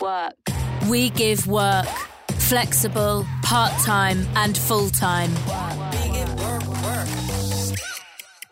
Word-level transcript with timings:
Work. 0.00 0.34
We 0.88 1.10
give 1.10 1.46
work. 1.46 1.86
Flexible, 2.38 3.26
part-time 3.42 4.26
and 4.36 4.56
full-time. 4.56 5.30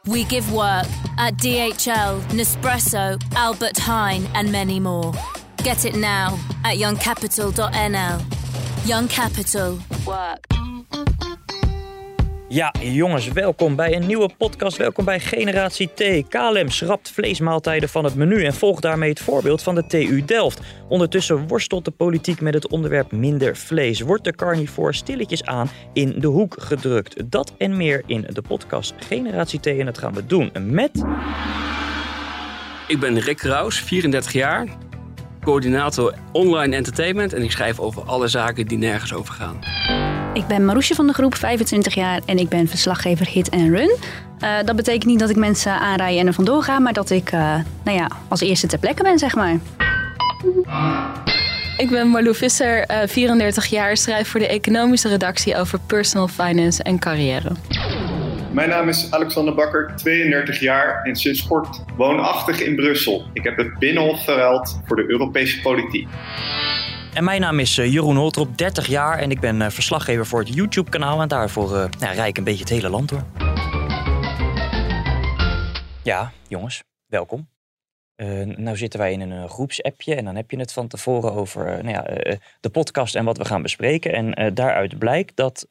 We 0.06 0.24
give 0.24 0.52
work 0.52 0.86
at 1.18 1.34
DHL, 1.34 2.20
Nespresso, 2.30 3.22
Albert 3.34 3.76
Heijn 3.76 4.28
and 4.34 4.52
many 4.52 4.80
more. 4.80 5.12
Get 5.58 5.84
it 5.84 5.96
now 5.96 6.38
at 6.64 6.76
youngcapital.nl. 6.76 8.22
Young 8.88 9.08
Capital. 9.08 9.78
Work. 10.06 10.55
Ja, 12.48 12.74
jongens, 12.80 13.28
welkom 13.28 13.76
bij 13.76 13.94
een 13.94 14.06
nieuwe 14.06 14.30
podcast. 14.38 14.76
Welkom 14.76 15.04
bij 15.04 15.20
Generatie 15.20 15.88
T. 15.94 16.28
KLM 16.28 16.68
schrapt 16.68 17.10
vleesmaaltijden 17.10 17.88
van 17.88 18.04
het 18.04 18.14
menu 18.14 18.44
en 18.44 18.54
volgt 18.54 18.82
daarmee 18.82 19.08
het 19.08 19.20
voorbeeld 19.20 19.62
van 19.62 19.74
de 19.74 19.86
TU 19.86 20.24
Delft. 20.24 20.60
Ondertussen 20.88 21.48
worstelt 21.48 21.84
de 21.84 21.90
politiek 21.90 22.40
met 22.40 22.54
het 22.54 22.68
onderwerp 22.68 23.12
minder 23.12 23.56
vlees. 23.56 24.00
Wordt 24.00 24.24
de 24.24 24.34
carnivore 24.34 24.92
stilletjes 24.92 25.44
aan 25.44 25.70
in 25.92 26.14
de 26.20 26.26
hoek 26.26 26.54
gedrukt? 26.58 27.30
Dat 27.30 27.54
en 27.58 27.76
meer 27.76 28.02
in 28.06 28.26
de 28.32 28.42
podcast 28.42 28.94
Generatie 28.98 29.60
T. 29.60 29.66
En 29.66 29.84
dat 29.84 29.98
gaan 29.98 30.14
we 30.14 30.26
doen 30.26 30.52
met... 30.60 31.04
Ik 32.88 33.00
ben 33.00 33.18
Rick 33.18 33.36
Kraus, 33.36 33.80
34 33.80 34.32
jaar, 34.32 34.66
coördinator 35.40 36.14
online 36.32 36.76
entertainment 36.76 37.32
en 37.32 37.42
ik 37.42 37.50
schrijf 37.50 37.78
over 37.78 38.02
alle 38.02 38.28
zaken 38.28 38.66
die 38.66 38.78
nergens 38.78 39.12
over 39.12 39.34
gaan. 39.34 39.58
Ik 40.36 40.46
ben 40.46 40.64
Maroesje 40.64 40.94
van 40.94 41.06
de 41.06 41.12
groep, 41.12 41.34
25 41.34 41.94
jaar 41.94 42.20
en 42.26 42.38
ik 42.38 42.48
ben 42.48 42.68
verslaggever 42.68 43.26
Hit 43.26 43.48
en 43.48 43.76
Run. 43.76 43.96
Uh, 44.40 44.56
dat 44.64 44.76
betekent 44.76 45.04
niet 45.04 45.18
dat 45.18 45.30
ik 45.30 45.36
mensen 45.36 45.72
aanrij 45.72 46.18
en 46.18 46.26
er 46.26 46.32
vandoor 46.32 46.62
ga, 46.62 46.78
maar 46.78 46.92
dat 46.92 47.10
ik 47.10 47.32
uh, 47.32 47.54
nou 47.84 47.96
ja, 47.96 48.08
als 48.28 48.40
eerste 48.40 48.66
ter 48.66 48.78
plekke 48.78 49.02
ben, 49.02 49.18
zeg 49.18 49.34
maar. 49.34 49.58
Ik 51.76 51.90
ben 51.90 52.08
Marlou 52.08 52.34
Visser, 52.34 52.90
uh, 52.90 52.96
34 53.06 53.66
jaar, 53.66 53.96
schrijf 53.96 54.28
voor 54.28 54.40
de 54.40 54.48
economische 54.48 55.08
redactie 55.08 55.56
over 55.56 55.78
personal 55.86 56.28
finance 56.28 56.82
en 56.82 56.98
carrière. 56.98 57.50
Mijn 58.52 58.68
naam 58.68 58.88
is 58.88 59.10
Alexander 59.10 59.54
Bakker, 59.54 59.92
32 59.96 60.60
jaar 60.60 61.02
en 61.02 61.16
sinds 61.16 61.46
kort 61.46 61.84
woonachtig 61.96 62.60
in 62.60 62.76
Brussel. 62.76 63.24
Ik 63.32 63.44
heb 63.44 63.56
het 63.56 63.78
Binnenhof 63.78 64.24
verruild 64.24 64.80
voor 64.84 64.96
de 64.96 65.10
Europese 65.10 65.60
politiek. 65.60 66.08
En 67.16 67.24
mijn 67.24 67.40
naam 67.40 67.58
is 67.58 67.78
eh, 67.78 67.92
Jeroen 67.92 68.16
Holtrop, 68.16 68.58
30 68.58 68.86
jaar 68.86 69.18
en 69.18 69.30
ik 69.30 69.40
ben 69.40 69.62
eh, 69.62 69.70
verslaggever 69.70 70.26
voor 70.26 70.38
het 70.38 70.54
YouTube-kanaal. 70.54 71.20
En 71.20 71.28
daarvoor 71.28 71.72
uh, 71.72 71.84
nou, 71.98 72.14
rij 72.14 72.28
ik 72.28 72.38
een 72.38 72.44
beetje 72.44 72.60
het 72.60 72.68
hele 72.68 72.88
land 72.88 73.08
door. 73.08 73.24
Ja, 76.02 76.32
jongens, 76.48 76.82
welkom. 77.06 77.48
Uh, 78.16 78.56
nou 78.56 78.76
zitten 78.76 79.00
wij 79.00 79.12
in 79.12 79.20
een 79.20 79.48
groepsappje 79.48 80.14
en 80.14 80.24
dan 80.24 80.36
heb 80.36 80.50
je 80.50 80.58
het 80.58 80.72
van 80.72 80.88
tevoren 80.88 81.32
over 81.32 81.84
nou 81.84 81.88
ja, 81.88 82.02
de 82.60 82.70
podcast 82.70 83.14
en 83.14 83.24
wat 83.24 83.38
we 83.38 83.44
gaan 83.44 83.62
bespreken. 83.62 84.12
En 84.12 84.54
daaruit 84.54 84.98
blijkt 84.98 85.36
dat 85.36 85.64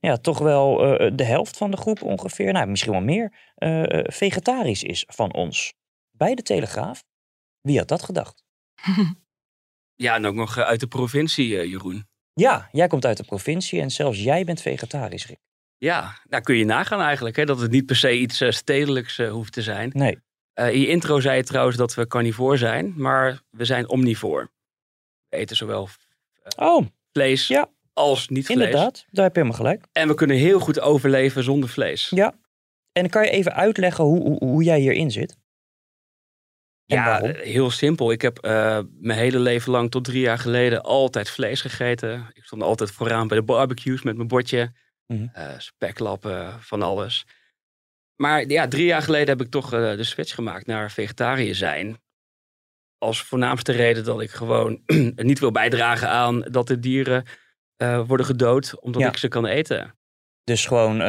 ja, 0.00 0.16
toch 0.16 0.38
wel 0.38 0.76
de 1.16 1.24
helft 1.24 1.56
van 1.56 1.70
de 1.70 1.76
groep 1.76 2.02
ongeveer, 2.02 2.52
nou, 2.52 2.66
misschien 2.66 2.92
wel 2.92 3.00
meer, 3.00 3.32
vegetarisch 4.12 4.82
is 4.82 5.04
van 5.08 5.34
ons. 5.34 5.72
Bij 6.10 6.34
de 6.34 6.42
Telegraaf. 6.42 7.04
Wie 7.60 7.78
had 7.78 7.88
dat 7.88 8.02
gedacht? 8.02 8.44
Ja, 9.96 10.14
en 10.14 10.26
ook 10.26 10.34
nog 10.34 10.58
uit 10.58 10.80
de 10.80 10.86
provincie, 10.86 11.68
Jeroen. 11.68 12.06
Ja, 12.34 12.68
jij 12.72 12.86
komt 12.86 13.06
uit 13.06 13.16
de 13.16 13.24
provincie 13.24 13.80
en 13.80 13.90
zelfs 13.90 14.22
jij 14.22 14.44
bent 14.44 14.60
vegetarisch, 14.60 15.26
Rick. 15.26 15.38
Ja, 15.78 16.18
daar 16.24 16.40
kun 16.40 16.56
je 16.56 16.64
nagaan 16.64 17.00
eigenlijk. 17.00 17.36
Hè, 17.36 17.44
dat 17.44 17.60
het 17.60 17.70
niet 17.70 17.86
per 17.86 17.96
se 17.96 18.18
iets 18.18 18.44
stedelijks 18.48 19.18
hoeft 19.18 19.52
te 19.52 19.62
zijn. 19.62 19.90
Nee. 19.94 20.18
in 20.54 20.80
je 20.80 20.88
intro 20.88 21.20
zei 21.20 21.36
je 21.36 21.44
trouwens 21.44 21.76
dat 21.76 21.94
we 21.94 22.06
carnivoor 22.06 22.58
zijn, 22.58 22.92
maar 22.96 23.40
we 23.50 23.64
zijn 23.64 23.88
omnivoor. 23.88 24.50
We 25.28 25.36
eten 25.36 25.56
zowel 25.56 25.88
oh, 26.56 26.86
vlees 27.12 27.46
ja. 27.46 27.68
als 27.92 28.28
niet 28.28 28.46
vlees. 28.46 28.58
Inderdaad, 28.58 29.06
daar 29.10 29.24
heb 29.24 29.34
je 29.34 29.40
helemaal 29.40 29.64
gelijk. 29.64 29.86
En 29.92 30.08
we 30.08 30.14
kunnen 30.14 30.36
heel 30.36 30.60
goed 30.60 30.80
overleven 30.80 31.44
zonder 31.44 31.68
vlees. 31.68 32.08
Ja. 32.08 32.34
En 32.92 33.10
kan 33.10 33.22
je 33.24 33.30
even 33.30 33.54
uitleggen 33.54 34.04
hoe, 34.04 34.20
hoe, 34.20 34.44
hoe 34.44 34.62
jij 34.62 34.80
hierin 34.80 35.10
zit? 35.10 35.36
Ja, 36.92 37.20
heel 37.24 37.70
simpel. 37.70 38.12
Ik 38.12 38.22
heb 38.22 38.46
uh, 38.46 38.78
mijn 39.00 39.18
hele 39.18 39.38
leven 39.38 39.72
lang 39.72 39.90
tot 39.90 40.04
drie 40.04 40.20
jaar 40.20 40.38
geleden 40.38 40.82
altijd 40.82 41.30
vlees 41.30 41.60
gegeten. 41.60 42.30
Ik 42.32 42.44
stond 42.44 42.62
altijd 42.62 42.90
vooraan 42.90 43.28
bij 43.28 43.38
de 43.38 43.44
barbecues 43.44 44.02
met 44.02 44.16
mijn 44.16 44.28
bordje. 44.28 44.72
Mm 45.06 45.16
-hmm. 45.16 45.30
uh, 45.36 45.58
speklappen, 45.58 46.60
van 46.60 46.82
alles. 46.82 47.26
Maar 48.16 48.46
ja, 48.46 48.68
drie 48.68 48.84
jaar 48.84 49.02
geleden 49.02 49.28
heb 49.28 49.40
ik 49.40 49.50
toch 49.50 49.74
uh, 49.74 49.96
de 49.96 50.04
switch 50.04 50.34
gemaakt 50.34 50.66
naar 50.66 50.90
vegetariër 50.90 51.54
zijn. 51.54 52.00
Als 52.98 53.22
voornaamste 53.22 53.72
reden 53.72 54.04
dat 54.04 54.20
ik 54.20 54.30
gewoon 54.30 54.82
niet 55.16 55.38
wil 55.38 55.52
bijdragen 55.52 56.08
aan 56.08 56.40
dat 56.40 56.66
de 56.66 56.78
dieren 56.78 57.24
worden 58.06 58.26
gedood 58.26 58.80
omdat 58.80 59.02
ja. 59.02 59.08
ik 59.08 59.16
ze 59.16 59.28
kan 59.28 59.46
eten. 59.46 59.98
Dus 60.44 60.66
gewoon 60.66 61.00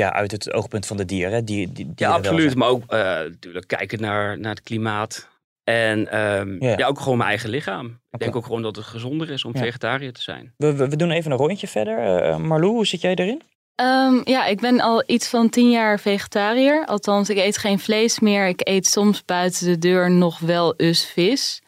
ja, 0.00 0.12
uit 0.12 0.30
het 0.30 0.52
oogpunt 0.52 0.86
van 0.86 0.96
de 0.96 1.04
dieren. 1.04 1.44
Die, 1.44 1.72
die, 1.72 1.92
ja, 1.94 2.10
absoluut. 2.10 2.54
Maar 2.54 2.68
ook 2.68 2.82
uh, 2.82 2.98
natuurlijk 2.98 3.66
kijken 3.66 4.00
naar, 4.00 4.38
naar 4.38 4.54
het 4.54 4.62
klimaat. 4.62 5.28
En 5.64 6.18
um, 6.20 6.62
ja. 6.62 6.76
ja. 6.76 6.86
ook 6.86 7.00
gewoon 7.00 7.16
mijn 7.16 7.28
eigen 7.28 7.50
lichaam. 7.50 7.84
Okay. 7.86 7.98
Ik 8.10 8.18
denk 8.18 8.36
ook 8.36 8.44
gewoon 8.44 8.62
dat 8.62 8.76
het 8.76 8.84
gezonder 8.84 9.30
is 9.30 9.44
om 9.44 9.52
ja. 9.54 9.60
vegetariër 9.60 10.12
te 10.12 10.22
zijn. 10.22 10.52
We, 10.56 10.74
we, 10.74 10.88
we, 10.88 10.96
doen 10.96 11.10
even 11.10 11.30
een 11.30 11.36
rondje 11.36 11.66
verder. 11.66 12.26
Uh, 12.28 12.36
Marlou, 12.36 12.72
hoe 12.72 12.86
zit 12.86 13.00
jij 13.00 13.14
erin? 13.14 13.42
Um, 13.80 14.20
ja, 14.24 14.46
ik 14.46 14.60
ben 14.60 14.80
al 14.80 15.02
iets 15.06 15.28
van 15.28 15.48
tien 15.48 15.70
jaar 15.70 16.00
vegetariër. 16.00 16.86
Althans, 16.86 17.30
ik 17.30 17.36
eet 17.36 17.58
geen 17.58 17.78
vlees 17.78 18.20
meer. 18.20 18.48
Ik 18.48 18.68
eet 18.68 18.86
soms 18.86 19.24
buiten 19.24 19.66
de 19.66 19.78
deur 19.78 20.10
nog 20.10 20.38
wel 20.38 20.74
eens 20.76 21.06
vis. 21.06 21.62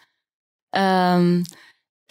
Um, 0.77 1.43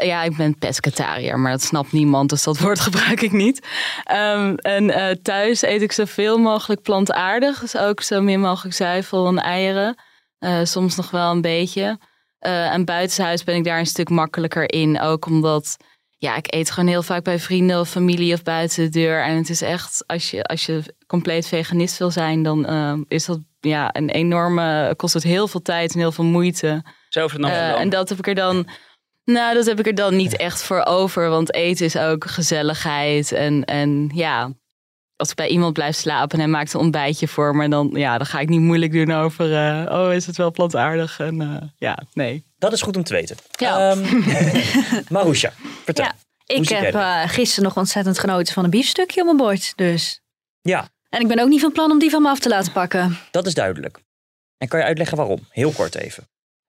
ja, 0.05 0.23
ik 0.23 0.37
ben 0.37 0.57
pescatariër, 0.57 1.39
maar 1.39 1.51
dat 1.51 1.61
snapt 1.61 1.91
niemand, 1.91 2.29
dus 2.29 2.43
dat 2.43 2.59
woord 2.63 2.79
gebruik 2.79 3.21
ik 3.21 3.31
niet. 3.31 3.67
Um, 4.11 4.55
en 4.55 4.83
uh, 4.83 5.09
thuis 5.21 5.61
eet 5.61 5.81
ik 5.81 5.91
zoveel 5.91 6.37
mogelijk 6.37 6.81
plantaardig, 6.81 7.59
dus 7.59 7.77
ook 7.77 8.01
zo 8.01 8.21
min 8.21 8.39
mogelijk 8.39 8.75
zuivel 8.75 9.27
en 9.27 9.37
eieren. 9.37 9.95
Uh, 10.39 10.59
soms 10.63 10.95
nog 10.95 11.11
wel 11.11 11.31
een 11.31 11.41
beetje. 11.41 11.99
Uh, 12.41 12.73
en 12.73 12.85
buitenshuis 12.85 13.43
ben 13.43 13.55
ik 13.55 13.63
daar 13.63 13.79
een 13.79 13.85
stuk 13.85 14.09
makkelijker 14.09 14.73
in, 14.73 14.99
ook 14.99 15.25
omdat 15.25 15.77
ja, 16.17 16.35
ik 16.35 16.53
eet 16.53 16.71
gewoon 16.71 16.89
heel 16.89 17.03
vaak 17.03 17.23
bij 17.23 17.39
vrienden 17.39 17.79
of 17.79 17.89
familie 17.89 18.33
of 18.33 18.43
buiten 18.43 18.83
de 18.83 18.89
deur. 18.89 19.23
En 19.23 19.35
het 19.35 19.49
is 19.49 19.61
echt, 19.61 20.03
als 20.07 20.31
je, 20.31 20.43
als 20.43 20.65
je 20.65 20.95
compleet 21.07 21.47
veganist 21.47 21.97
wil 21.97 22.11
zijn, 22.11 22.43
dan 22.43 22.65
is 23.07 23.25
dat 23.25 23.39
ja, 23.59 23.89
een 23.95 24.09
enorme, 24.09 24.93
kost 24.95 25.13
het 25.13 25.23
heel 25.23 25.47
veel 25.47 25.61
tijd 25.61 25.93
en 25.93 25.99
heel 25.99 26.11
veel 26.11 26.25
moeite. 26.25 26.83
Zelfs 27.09 27.33
in 27.33 27.43
En 27.43 27.89
dat 27.89 28.09
heb 28.09 28.17
ik 28.17 28.27
er 28.27 28.35
dan 28.35 28.67
nou, 29.23 29.53
dat 29.53 29.65
heb 29.65 29.79
ik 29.79 29.87
er 29.87 29.95
dan 29.95 30.15
niet 30.15 30.35
echt 30.35 30.63
voor 30.63 30.85
over. 30.85 31.29
Want 31.29 31.53
eten 31.53 31.85
is 31.85 31.97
ook 31.97 32.25
gezelligheid. 32.25 33.31
En, 33.31 33.65
en 33.65 34.11
ja, 34.13 34.51
als 35.15 35.29
ik 35.29 35.35
bij 35.35 35.47
iemand 35.47 35.73
blijf 35.73 35.95
slapen 35.95 36.31
en 36.31 36.39
hij 36.39 36.47
maakt 36.47 36.73
een 36.73 36.79
ontbijtje 36.79 37.27
voor 37.27 37.55
me, 37.55 37.69
dan, 37.69 37.89
ja, 37.93 38.17
dan 38.17 38.27
ga 38.27 38.39
ik 38.39 38.49
niet 38.49 38.59
moeilijk 38.59 38.91
doen 38.91 39.11
over, 39.11 39.51
uh, 39.51 39.99
oh, 39.99 40.13
is 40.13 40.25
het 40.25 40.37
wel 40.37 40.51
plantaardig? 40.51 41.19
En 41.19 41.41
uh, 41.41 41.57
ja, 41.77 42.03
nee. 42.13 42.43
Dat 42.57 42.73
is 42.73 42.81
goed 42.81 42.97
om 42.97 43.03
te 43.03 43.13
weten. 43.13 43.35
Ja. 43.51 43.91
Um, 43.91 44.23
Marusha, 45.09 45.53
vertel. 45.83 46.05
Ja, 46.05 46.15
ik 46.45 46.69
heb 46.69 46.93
uh, 46.93 47.23
gisteren 47.25 47.63
nog 47.63 47.77
ontzettend 47.77 48.19
genoten 48.19 48.53
van 48.53 48.63
een 48.63 48.69
biefstukje 48.69 49.19
op 49.19 49.25
mijn 49.25 49.37
bord. 49.37 49.73
Dus. 49.75 50.21
Ja. 50.61 50.89
En 51.09 51.21
ik 51.21 51.27
ben 51.27 51.39
ook 51.39 51.49
niet 51.49 51.61
van 51.61 51.71
plan 51.71 51.91
om 51.91 51.99
die 51.99 52.09
van 52.09 52.21
me 52.21 52.29
af 52.29 52.39
te 52.39 52.49
laten 52.49 52.71
pakken. 52.71 53.17
Dat 53.31 53.45
is 53.45 53.53
duidelijk. 53.53 53.99
En 54.57 54.67
kan 54.67 54.79
je 54.79 54.85
uitleggen 54.85 55.17
waarom? 55.17 55.39
Heel 55.49 55.71
kort 55.71 55.95
even. 55.95 56.27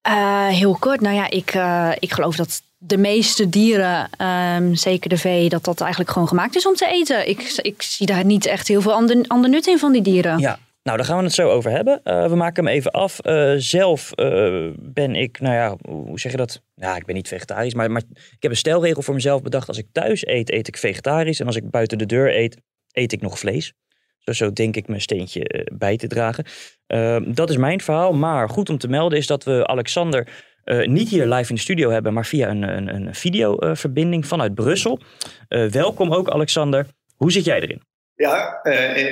Uh, 0.08 0.46
heel 0.46 0.76
kort. 0.78 1.00
Nou 1.00 1.14
ja, 1.14 1.30
ik, 1.30 1.54
uh, 1.54 1.92
ik 1.98 2.12
geloof 2.12 2.36
dat 2.36 2.62
de 2.78 2.96
meeste 2.96 3.48
dieren, 3.48 4.10
um, 4.56 4.74
zeker 4.74 5.08
de 5.08 5.16
vee, 5.16 5.48
dat 5.48 5.64
dat 5.64 5.80
eigenlijk 5.80 6.10
gewoon 6.10 6.28
gemaakt 6.28 6.56
is 6.56 6.66
om 6.66 6.74
te 6.74 6.86
eten. 6.86 7.28
Ik, 7.28 7.40
ik 7.56 7.82
zie 7.82 8.06
daar 8.06 8.24
niet 8.24 8.46
echt 8.46 8.68
heel 8.68 8.80
veel 8.80 8.92
ander, 8.92 9.24
ander 9.26 9.50
nut 9.50 9.66
in 9.66 9.78
van 9.78 9.92
die 9.92 10.02
dieren. 10.02 10.38
Ja, 10.38 10.58
nou, 10.82 10.96
daar 10.96 11.06
gaan 11.06 11.18
we 11.18 11.24
het 11.24 11.34
zo 11.34 11.48
over 11.48 11.70
hebben. 11.70 12.00
Uh, 12.04 12.26
we 12.26 12.34
maken 12.34 12.64
hem 12.64 12.74
even 12.74 12.90
af. 12.90 13.18
zelf 13.56 14.10
ben 14.76 15.16
ik, 15.16 15.40
nou 15.40 15.54
ja, 15.54 15.76
hoe 15.88 16.20
zeg 16.20 16.30
je 16.30 16.38
dat? 16.38 16.62
Ja, 16.74 16.96
ik 16.96 17.04
ben 17.04 17.14
niet 17.14 17.28
vegetarisch, 17.28 17.74
maar, 17.74 17.90
maar 17.90 18.02
ik 18.12 18.42
heb 18.42 18.50
een 18.50 18.56
stelregel 18.56 19.02
voor 19.02 19.14
mezelf 19.14 19.42
bedacht. 19.42 19.68
Als 19.68 19.78
ik 19.78 19.86
thuis 19.92 20.26
eet, 20.26 20.52
eet 20.52 20.68
ik 20.68 20.76
vegetarisch. 20.76 21.40
En 21.40 21.46
als 21.46 21.56
ik 21.56 21.70
buiten 21.70 21.98
de 21.98 22.06
deur 22.06 22.36
eet, 22.36 22.56
eet 22.92 23.12
ik 23.12 23.20
nog 23.20 23.38
vlees. 23.38 23.72
Zo, 24.24 24.32
zo 24.32 24.52
denk 24.52 24.76
ik 24.76 24.88
mijn 24.88 25.00
steentje 25.00 25.68
bij 25.72 25.96
te 25.96 26.06
dragen. 26.06 26.44
Uh, 26.86 27.16
dat 27.26 27.50
is 27.50 27.56
mijn 27.56 27.80
verhaal. 27.80 28.12
Maar 28.12 28.48
goed 28.48 28.70
om 28.70 28.78
te 28.78 28.88
melden 28.88 29.18
is 29.18 29.26
dat 29.26 29.44
we 29.44 29.66
Alexander 29.66 30.50
niet 30.84 31.08
hier 31.08 31.26
live 31.26 31.48
in 31.48 31.54
de 31.54 31.60
studio 31.60 31.90
hebben, 31.90 32.12
maar 32.12 32.26
via 32.26 32.48
een, 32.48 32.62
een, 32.62 32.94
een 32.94 33.14
videoverbinding 33.14 34.26
vanuit 34.26 34.54
Brussel. 34.54 35.00
welkom 35.48 36.12
ook, 36.12 36.30
Alexander. 36.30 36.86
Hoe 37.16 37.32
zit 37.32 37.44
jij 37.44 37.60
erin? 37.60 37.82
Ja, 38.14 38.64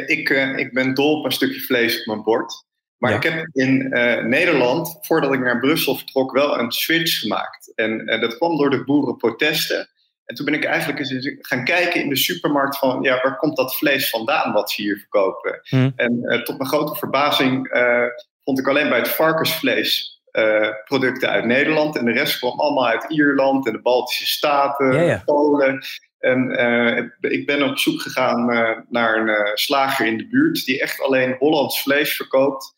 ik, 0.06 0.28
ik 0.56 0.72
ben 0.72 0.94
dol 0.94 1.18
op 1.18 1.24
een 1.24 1.32
stukje 1.32 1.60
vlees 1.60 1.98
op 1.98 2.06
mijn 2.06 2.22
bord. 2.22 2.64
Maar 2.98 3.14
ik 3.14 3.22
heb 3.22 3.48
in 3.52 3.88
Nederland, 4.28 4.98
voordat 5.00 5.32
ik 5.32 5.40
naar 5.40 5.60
Brussel 5.60 5.96
vertrok, 5.96 6.32
wel 6.32 6.58
een 6.58 6.72
switch 6.72 7.18
gemaakt. 7.18 7.72
En 7.74 8.06
dat 8.06 8.36
kwam 8.36 8.56
door 8.56 8.70
de 8.70 8.84
boerenprotesten. 8.84 9.88
En 10.30 10.36
toen 10.36 10.44
ben 10.44 10.54
ik 10.54 10.64
eigenlijk 10.64 10.98
eens 10.98 11.34
gaan 11.40 11.64
kijken 11.64 12.02
in 12.02 12.08
de 12.08 12.16
supermarkt 12.16 12.78
van, 12.78 13.02
ja, 13.02 13.20
waar 13.22 13.36
komt 13.36 13.56
dat 13.56 13.76
vlees 13.76 14.10
vandaan 14.10 14.52
wat 14.52 14.70
ze 14.70 14.82
hier 14.82 14.98
verkopen? 14.98 15.60
Hm. 15.62 15.90
En 15.96 16.18
uh, 16.22 16.42
tot 16.42 16.58
mijn 16.58 16.70
grote 16.70 16.94
verbazing 16.94 17.74
uh, 17.74 18.04
vond 18.44 18.58
ik 18.58 18.68
alleen 18.68 18.88
bij 18.88 18.98
het 18.98 19.08
varkensvlees 19.08 20.22
uh, 20.32 20.68
producten 20.84 21.28
uit 21.28 21.44
Nederland. 21.44 21.96
En 21.96 22.04
de 22.04 22.12
rest 22.12 22.38
kwam 22.38 22.60
allemaal 22.60 22.86
uit 22.86 23.04
Ierland 23.08 23.66
en 23.66 23.72
de 23.72 23.80
Baltische 23.80 24.26
Staten, 24.26 24.92
ja, 24.92 25.00
ja. 25.00 25.22
Polen. 25.24 25.84
En 26.18 27.12
ik 27.20 27.46
ben 27.46 27.62
op 27.62 27.78
zoek 27.78 28.00
gegaan 28.00 28.44
naar 28.88 29.16
een 29.16 29.56
slager 29.58 30.06
in 30.06 30.18
de 30.18 30.28
buurt 30.28 30.64
die 30.64 30.80
echt 30.80 31.00
alleen 31.00 31.36
Hollands 31.38 31.82
vlees 31.82 32.16
verkoopt. 32.16 32.74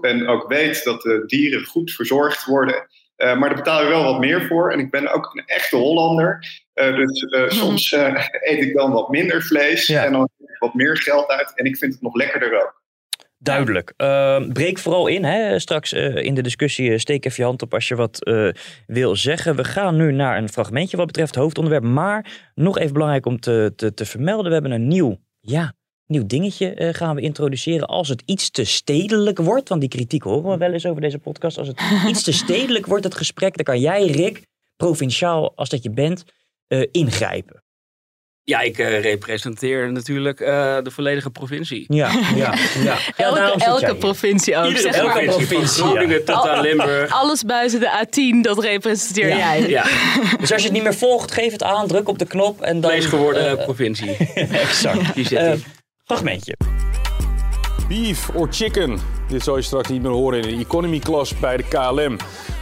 en 0.00 0.28
ook 0.28 0.48
weet 0.48 0.84
dat 0.84 1.02
de 1.02 1.22
dieren 1.26 1.64
goed 1.64 1.92
verzorgd 1.92 2.44
worden. 2.44 2.86
maar 3.16 3.38
daar 3.38 3.54
betaal 3.54 3.82
je 3.82 3.88
wel 3.88 4.04
wat 4.04 4.18
meer 4.18 4.46
voor. 4.46 4.72
En 4.72 4.78
ik 4.78 4.90
ben 4.90 5.12
ook 5.12 5.34
een 5.34 5.46
echte 5.46 5.76
Hollander. 5.76 6.63
Uh, 6.74 6.96
dus 6.96 7.22
uh, 7.22 7.48
soms 7.48 7.92
uh, 7.92 8.24
eet 8.50 8.62
ik 8.62 8.74
dan 8.74 8.92
wat 8.92 9.08
minder 9.08 9.42
vlees 9.42 9.88
en 9.88 10.12
dan 10.12 10.28
wat 10.58 10.74
meer 10.74 10.96
geld 10.96 11.28
uit. 11.28 11.52
En 11.54 11.64
ik 11.64 11.76
vind 11.76 11.92
het 11.92 12.02
nog 12.02 12.14
lekkerder 12.14 12.62
ook. 12.62 12.82
Duidelijk. 13.38 13.92
Ehm, 13.96 14.52
breek 14.52 14.78
vooral 14.78 15.06
in. 15.06 15.24
Hè. 15.24 15.58
Straks 15.58 15.92
in 15.92 16.34
de 16.34 16.42
discussie 16.42 16.98
steek 16.98 17.24
even 17.24 17.36
je 17.38 17.44
hand 17.44 17.62
op 17.62 17.74
als 17.74 17.88
je 17.88 17.94
wat 17.94 18.18
wil 18.86 19.16
zeggen. 19.16 19.56
We 19.56 19.64
gaan 19.64 19.96
nu 19.96 20.12
naar 20.12 20.38
een 20.38 20.48
fragmentje 20.48 20.96
wat 20.96 21.06
betreft 21.06 21.34
hoofdonderwerp. 21.34 21.84
Maar 21.84 22.50
nog 22.54 22.78
even 22.78 22.92
belangrijk 22.92 23.26
om 23.26 23.40
te, 23.40 23.72
te, 23.76 23.94
te 23.94 24.04
vermelden. 24.04 24.46
We 24.46 24.52
hebben 24.52 24.70
een 24.70 24.88
nieuw, 24.88 25.18
ja, 25.40 25.74
nieuw 26.06 26.26
dingetje 26.26 26.92
gaan 26.92 27.14
we 27.14 27.20
introduceren. 27.20 27.86
Als 27.86 28.08
het 28.08 28.22
iets 28.24 28.50
te 28.50 28.64
stedelijk 28.64 29.38
wordt, 29.38 29.68
want 29.68 29.80
die 29.80 29.90
kritiek 29.90 30.22
horen 30.22 30.50
we 30.50 30.56
wel 30.56 30.72
eens 30.72 30.86
over 30.86 31.00
deze 31.00 31.18
podcast. 31.18 31.58
Als 31.58 31.68
het 31.68 31.80
iets 32.08 32.22
te 32.22 32.32
stedelijk 32.32 32.86
wordt, 32.86 33.04
het 33.04 33.14
gesprek, 33.14 33.56
dan 33.56 33.64
kan 33.64 33.80
jij, 33.80 34.06
Rick, 34.06 34.42
provinciaal 34.76 35.52
als 35.56 35.68
dat 35.68 35.82
je 35.82 35.90
bent 35.90 36.24
ingrijpen? 36.90 37.64
Ja, 38.46 38.60
ik 38.60 38.78
uh, 38.78 39.00
representeer 39.00 39.92
natuurlijk 39.92 40.40
uh, 40.40 40.46
de 40.82 40.90
volledige 40.90 41.30
provincie. 41.30 41.84
Ja, 41.88 42.10
ja, 42.36 42.54
ja. 42.82 42.98
elke, 43.16 43.64
elke 43.64 43.96
provincie 43.96 44.56
ook. 44.56 44.66
Iedere 44.66 44.88
elke 44.88 45.24
provincie. 45.24 45.82
Groningen 45.82 46.18
ja. 46.18 46.24
tot 46.24 46.48
aan 46.48 46.60
Limburg. 46.60 47.10
Alles 47.10 47.42
buiten 47.42 47.80
de 47.80 48.06
A10, 48.06 48.40
dat 48.40 48.58
representeer 48.58 49.28
ja. 49.28 49.36
jij. 49.36 49.68
Ja. 49.68 49.82
dus 50.40 50.52
als 50.52 50.60
je 50.60 50.66
het 50.66 50.72
niet 50.72 50.82
meer 50.82 50.94
volgt, 50.94 51.32
geef 51.32 51.52
het 51.52 51.62
aan, 51.62 51.86
druk 51.86 52.08
op 52.08 52.18
de 52.18 52.26
knop 52.26 52.60
en 52.60 52.80
dan... 52.80 52.90
Vlees 52.90 53.06
geworden 53.06 53.56
provincie. 53.56 54.16
exact. 54.66 55.14
Die 55.14 55.26
zit 55.26 55.40
uh, 55.40 55.52
Fragmentje. 56.04 56.56
Beef 57.88 58.28
or 58.34 58.48
chicken. 58.50 59.13
Dit 59.28 59.42
zal 59.42 59.56
je 59.56 59.62
straks 59.62 59.88
niet 59.88 60.02
meer 60.02 60.10
horen 60.10 60.42
in 60.42 60.56
de 60.56 60.64
economy 60.64 60.98
class 60.98 61.38
bij 61.38 61.56
de 61.56 61.62
KLM. 61.62 62.16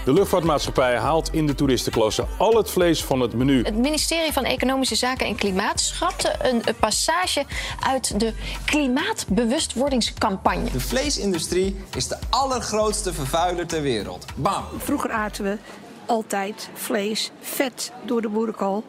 De 0.05 0.13
luchtvaartmaatschappij 0.13 0.97
haalt 0.97 1.33
in 1.33 1.47
de 1.47 1.55
toeristenklasse 1.55 2.27
al 2.39 2.57
het 2.57 2.71
vlees 2.71 3.05
van 3.05 3.21
het 3.21 3.35
menu. 3.35 3.63
Het 3.63 3.77
ministerie 3.77 4.33
van 4.33 4.45
Economische 4.45 4.95
Zaken 4.95 5.27
en 5.27 5.35
Klimaat 5.35 5.81
schrapte 5.81 6.35
een 6.43 6.63
passage 6.81 7.45
uit 7.87 8.21
de 8.21 8.33
klimaatbewustwordingscampagne. 8.65 10.71
De 10.71 10.81
vleesindustrie 10.81 11.77
is 11.97 12.09
de 12.09 12.19
allergrootste 12.31 13.13
vervuiler 13.13 13.67
ter 13.67 13.83
wereld. 13.83 14.27
Bam! 14.35 14.65
Vroeger 14.79 15.11
aten 15.11 15.45
we 15.45 15.59
altijd 16.07 16.69
vlees, 16.75 17.31
vet 17.41 17.93
door 18.05 18.23
de 18.23 18.29
boerenkool. 18.29 18.85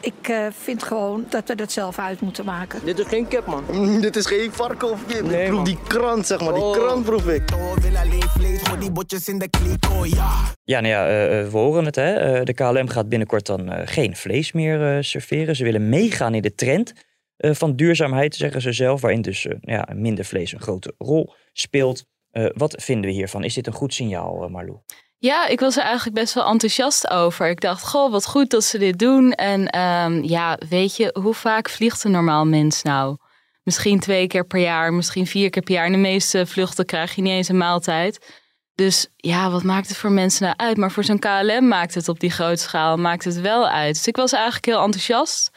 Ik 0.00 0.28
uh, 0.28 0.46
vind 0.50 0.82
gewoon 0.82 1.26
dat 1.28 1.48
we 1.48 1.54
dat 1.54 1.72
zelf 1.72 1.98
uit 1.98 2.20
moeten 2.20 2.44
maken. 2.44 2.84
Dit 2.84 2.98
is 2.98 3.06
geen 3.06 3.28
kip, 3.28 3.46
man. 3.46 3.64
Mm, 3.72 4.00
dit 4.00 4.16
is 4.16 4.26
geen 4.26 4.52
varken 4.52 4.90
of 4.90 5.06
kip. 5.06 5.22
Nee, 5.22 5.44
ik 5.44 5.48
proef 5.48 5.64
die 5.64 5.78
krant, 5.86 6.26
zeg 6.26 6.40
maar. 6.40 6.52
Oh. 6.52 6.72
Die 6.72 6.82
krant 6.82 7.04
proef 7.04 7.26
ik. 7.28 7.42
Ja, 10.64 10.80
nou 10.80 10.94
ja, 10.94 11.04
uh, 11.04 11.48
we 11.48 11.58
horen 11.58 11.84
het. 11.84 11.94
Hè. 11.94 12.38
Uh, 12.38 12.44
de 12.44 12.54
KLM 12.54 12.88
gaat 12.88 13.08
binnenkort 13.08 13.46
dan 13.46 13.70
geen 13.86 14.16
vlees 14.16 14.52
meer 14.52 15.04
serveren. 15.04 15.56
Ze 15.56 15.64
willen 15.64 15.88
meegaan 15.88 16.34
in 16.34 16.42
de 16.42 16.54
trend 16.54 16.92
van 17.36 17.76
duurzaamheid, 17.76 18.34
zeggen 18.34 18.62
ze 18.62 18.72
zelf. 18.72 19.00
Waarin 19.00 19.22
dus 19.22 19.46
ja, 19.60 19.88
minder 19.94 20.24
vlees 20.24 20.52
een 20.52 20.60
grote 20.60 20.94
rol 20.98 21.32
speelt. 21.52 22.04
wat 22.54 22.82
vinden 22.82 23.10
we 23.10 23.16
hiervan? 23.16 23.44
Is 23.44 23.54
dit 23.54 23.66
een 23.66 23.72
goed 23.72 23.94
signaal, 23.94 24.48
Marlou? 24.48 24.78
Ja, 25.20 25.46
ik 25.46 25.60
was 25.60 25.76
er 25.76 25.82
eigenlijk 25.82 26.16
best 26.16 26.34
wel 26.34 26.46
enthousiast 26.46 27.10
over. 27.10 27.48
Ik 27.48 27.60
dacht, 27.60 27.88
goh, 27.88 28.10
wat 28.10 28.26
goed 28.26 28.50
dat 28.50 28.64
ze 28.64 28.78
dit 28.78 28.98
doen. 28.98 29.32
En 29.32 29.78
um, 29.80 30.24
ja, 30.24 30.58
weet 30.68 30.96
je, 30.96 31.16
hoe 31.20 31.34
vaak 31.34 31.68
vliegt 31.68 32.04
een 32.04 32.10
normaal 32.10 32.44
mens 32.44 32.82
nou? 32.82 33.16
Misschien 33.62 34.00
twee 34.00 34.26
keer 34.26 34.46
per 34.46 34.60
jaar, 34.60 34.92
misschien 34.92 35.26
vier 35.26 35.50
keer 35.50 35.62
per 35.62 35.74
jaar. 35.74 35.90
De 35.90 35.96
meeste 35.96 36.46
vluchten 36.46 36.86
krijg 36.86 37.14
je 37.14 37.22
niet 37.22 37.32
eens 37.32 37.48
een 37.48 37.56
maaltijd. 37.56 38.18
Dus 38.74 39.08
ja, 39.16 39.50
wat 39.50 39.62
maakt 39.62 39.88
het 39.88 39.96
voor 39.96 40.12
mensen 40.12 40.44
nou 40.44 40.56
uit? 40.56 40.76
Maar 40.76 40.90
voor 40.90 41.04
zo'n 41.04 41.18
KLM 41.18 41.68
maakt 41.68 41.94
het 41.94 42.08
op 42.08 42.20
die 42.20 42.30
grote 42.30 42.62
schaal 42.62 42.96
maakt 42.96 43.24
het 43.24 43.40
wel 43.40 43.68
uit. 43.68 43.94
Dus 43.94 44.06
ik 44.06 44.16
was 44.16 44.32
eigenlijk 44.32 44.66
heel 44.66 44.82
enthousiast. 44.82 45.50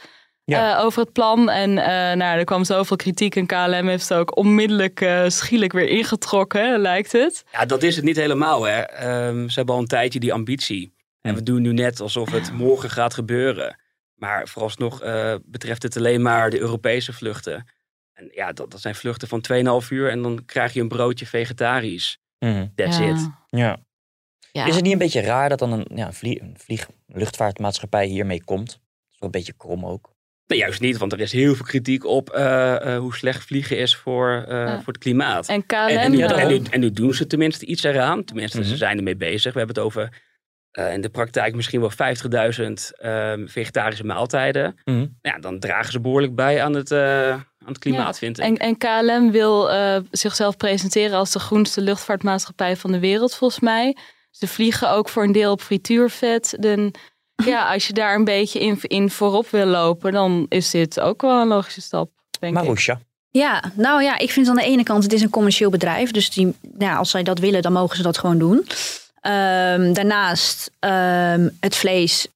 Eh, 0.51 0.83
over 0.83 1.01
het 1.01 1.13
plan. 1.13 1.50
En 1.50 1.69
uh, 1.69 1.86
nou, 1.86 2.38
er 2.38 2.44
kwam 2.44 2.63
zoveel 2.63 2.95
kritiek 2.95 3.36
en 3.36 3.45
KLM 3.45 3.88
heeft 3.88 4.09
het 4.09 4.18
ook 4.18 4.38
onmiddellijk 4.38 5.01
uh, 5.01 5.27
schielijk 5.27 5.74
weer 5.74 5.88
ingetrokken, 5.88 6.80
lijkt 6.80 7.12
het. 7.12 7.44
Ja, 7.51 7.65
dat 7.65 7.83
is 7.83 7.95
het 7.95 8.06
niet 8.06 8.15
helemaal. 8.15 8.63
Hè. 8.63 8.80
Um, 9.27 9.50
ze 9.50 9.56
hebben 9.56 9.75
al 9.75 9.81
een 9.81 9.88
tijdje 9.88 10.19
die 10.19 10.33
ambitie. 10.33 10.94
En 11.21 11.36
we 11.36 11.44
doen 11.44 11.62
nu 11.62 11.74
net 11.74 12.00
alsof 12.00 12.31
het 12.31 12.51
morgen 12.51 12.89
gaat 12.89 13.13
gebeuren. 13.13 13.80
Maar 14.15 14.48
vooralsnog 14.48 15.01
betreft 15.45 15.83
het 15.83 15.98
alleen 15.98 16.21
maar 16.21 16.50
de 16.50 16.59
Europese 16.59 17.13
vluchten. 17.13 17.65
En 18.13 18.30
ja, 18.31 18.51
dat, 18.51 18.71
dat 18.71 18.81
zijn 18.81 18.95
vluchten 18.95 19.27
van 19.27 19.44
2,5 19.83 19.88
uur 19.89 20.09
en 20.09 20.21
dan 20.21 20.45
krijg 20.45 20.74
je 20.74 20.81
een 20.81 20.88
broodje 20.88 21.25
vegetarisch. 21.25 22.18
Mm. 22.39 22.71
That's 22.75 22.98
ja. 22.98 23.09
it. 23.09 23.30
Ja. 23.50 23.77
ja. 24.51 24.65
Is 24.65 24.75
het 24.75 24.83
niet 24.83 24.94
een 24.94 24.98
beetje 24.98 25.21
raar 25.21 25.50
dat 25.50 25.59
dan 25.59 25.71
een, 25.71 25.86
ja, 25.95 26.06
een, 26.06 26.13
vlieg, 26.13 26.39
een 26.39 26.56
vlieg, 26.57 26.89
luchtvaartmaatschappij 27.07 28.06
hiermee 28.06 28.44
komt? 28.44 28.68
Dat 28.68 28.80
is 29.12 29.19
wel 29.19 29.30
een 29.30 29.31
beetje 29.31 29.53
krom 29.57 29.86
ook. 29.86 30.13
Nee, 30.51 30.59
juist 30.59 30.81
niet, 30.81 30.98
want 30.98 31.13
er 31.13 31.19
is 31.19 31.31
heel 31.31 31.56
veel 31.56 31.65
kritiek 31.65 32.06
op 32.06 32.36
uh, 32.36 32.75
uh, 32.86 32.98
hoe 32.98 33.15
slecht 33.15 33.44
vliegen 33.44 33.77
is 33.77 33.95
voor, 33.95 34.45
uh, 34.50 34.53
ja. 34.53 34.75
voor 34.75 34.94
het 34.94 34.98
klimaat. 34.98 35.48
En 35.48 35.65
KLM 35.65 35.75
en, 35.75 35.98
en, 35.98 36.12
nu, 36.12 36.21
en, 36.21 36.48
nu, 36.48 36.62
en, 36.69 36.80
nu, 36.80 36.92
doen 36.92 37.13
ze 37.13 37.27
tenminste 37.27 37.65
iets 37.65 37.83
eraan. 37.83 38.24
Tenminste, 38.24 38.57
mm 38.57 38.63
-hmm. 38.63 38.71
ze 38.71 38.77
zijn 38.77 38.98
ermee 38.98 39.15
bezig. 39.15 39.53
We 39.53 39.57
hebben 39.57 39.75
het 39.75 39.86
over 39.86 40.21
in 40.94 41.01
de 41.01 41.09
praktijk 41.09 41.56
misschien 41.56 41.80
wel 41.80 41.92
50.000 41.92 42.98
ehm, 42.98 43.48
vegetarische 43.48 44.03
maaltijden. 44.03 44.79
Mm 44.84 44.96
-hmm. 44.96 45.17
Ja, 45.22 45.39
dan 45.39 45.60
dragen 45.60 45.91
ze 45.91 46.00
behoorlijk 46.00 46.36
bij 46.36 46.63
aan 46.63 46.74
het, 46.74 46.91
aan 46.91 47.46
het 47.65 47.79
klimaat, 47.79 48.13
ja. 48.13 48.20
vind 48.20 48.39
ik. 48.39 48.46
En, 48.46 48.58
en 48.58 48.77
KLM 48.77 49.31
wil 49.31 49.70
zichzelf 50.12 50.58
presenteren 50.58 51.17
als 51.17 51.31
de 51.31 51.39
groenste 51.39 51.81
luchtvaartmaatschappij 51.81 52.75
van 52.75 52.91
de 52.91 53.00
wereld, 53.00 53.36
volgens 53.36 53.60
mij. 53.60 53.96
Ze 54.31 54.48
vliegen 54.48 54.91
ook 54.91 55.10
voor 55.10 55.24
een 55.24 55.31
deel 55.31 55.51
op 55.51 55.62
frituurvet. 55.62 56.55
De, 56.60 56.91
ja, 57.45 57.74
als 57.74 57.88
je 57.88 57.93
daar 57.93 58.15
een 58.15 58.24
beetje 58.24 58.60
in, 58.60 58.77
in 58.81 59.10
voorop 59.10 59.50
wil 59.50 59.65
lopen, 59.65 60.12
dan 60.12 60.45
is 60.50 60.69
dit 60.69 61.00
ook 61.00 61.21
wel 61.21 61.41
een 61.41 61.48
logische 61.48 61.81
stap. 61.81 62.10
Marusha. 62.39 63.00
Ja, 63.29 63.63
nou 63.75 64.03
ja, 64.03 64.17
ik 64.17 64.31
vind 64.31 64.48
aan 64.48 64.55
de 64.55 64.63
ene 64.63 64.83
kant, 64.83 65.03
het 65.03 65.13
is 65.13 65.21
een 65.21 65.29
commercieel 65.29 65.69
bedrijf. 65.69 66.12
Dus 66.12 66.29
die, 66.29 66.55
nou, 66.77 66.98
als 66.98 67.10
zij 67.10 67.24
dat 67.24 67.39
willen, 67.39 67.62
dan 67.62 67.74
mogen 67.74 67.95
ze 67.95 68.03
dat 68.03 68.17
gewoon 68.17 68.38
doen. 68.38 68.57
Um, 68.57 69.93
daarnaast, 69.93 70.71
um, 70.79 71.57
het 71.60 71.75
vlees 71.75 72.27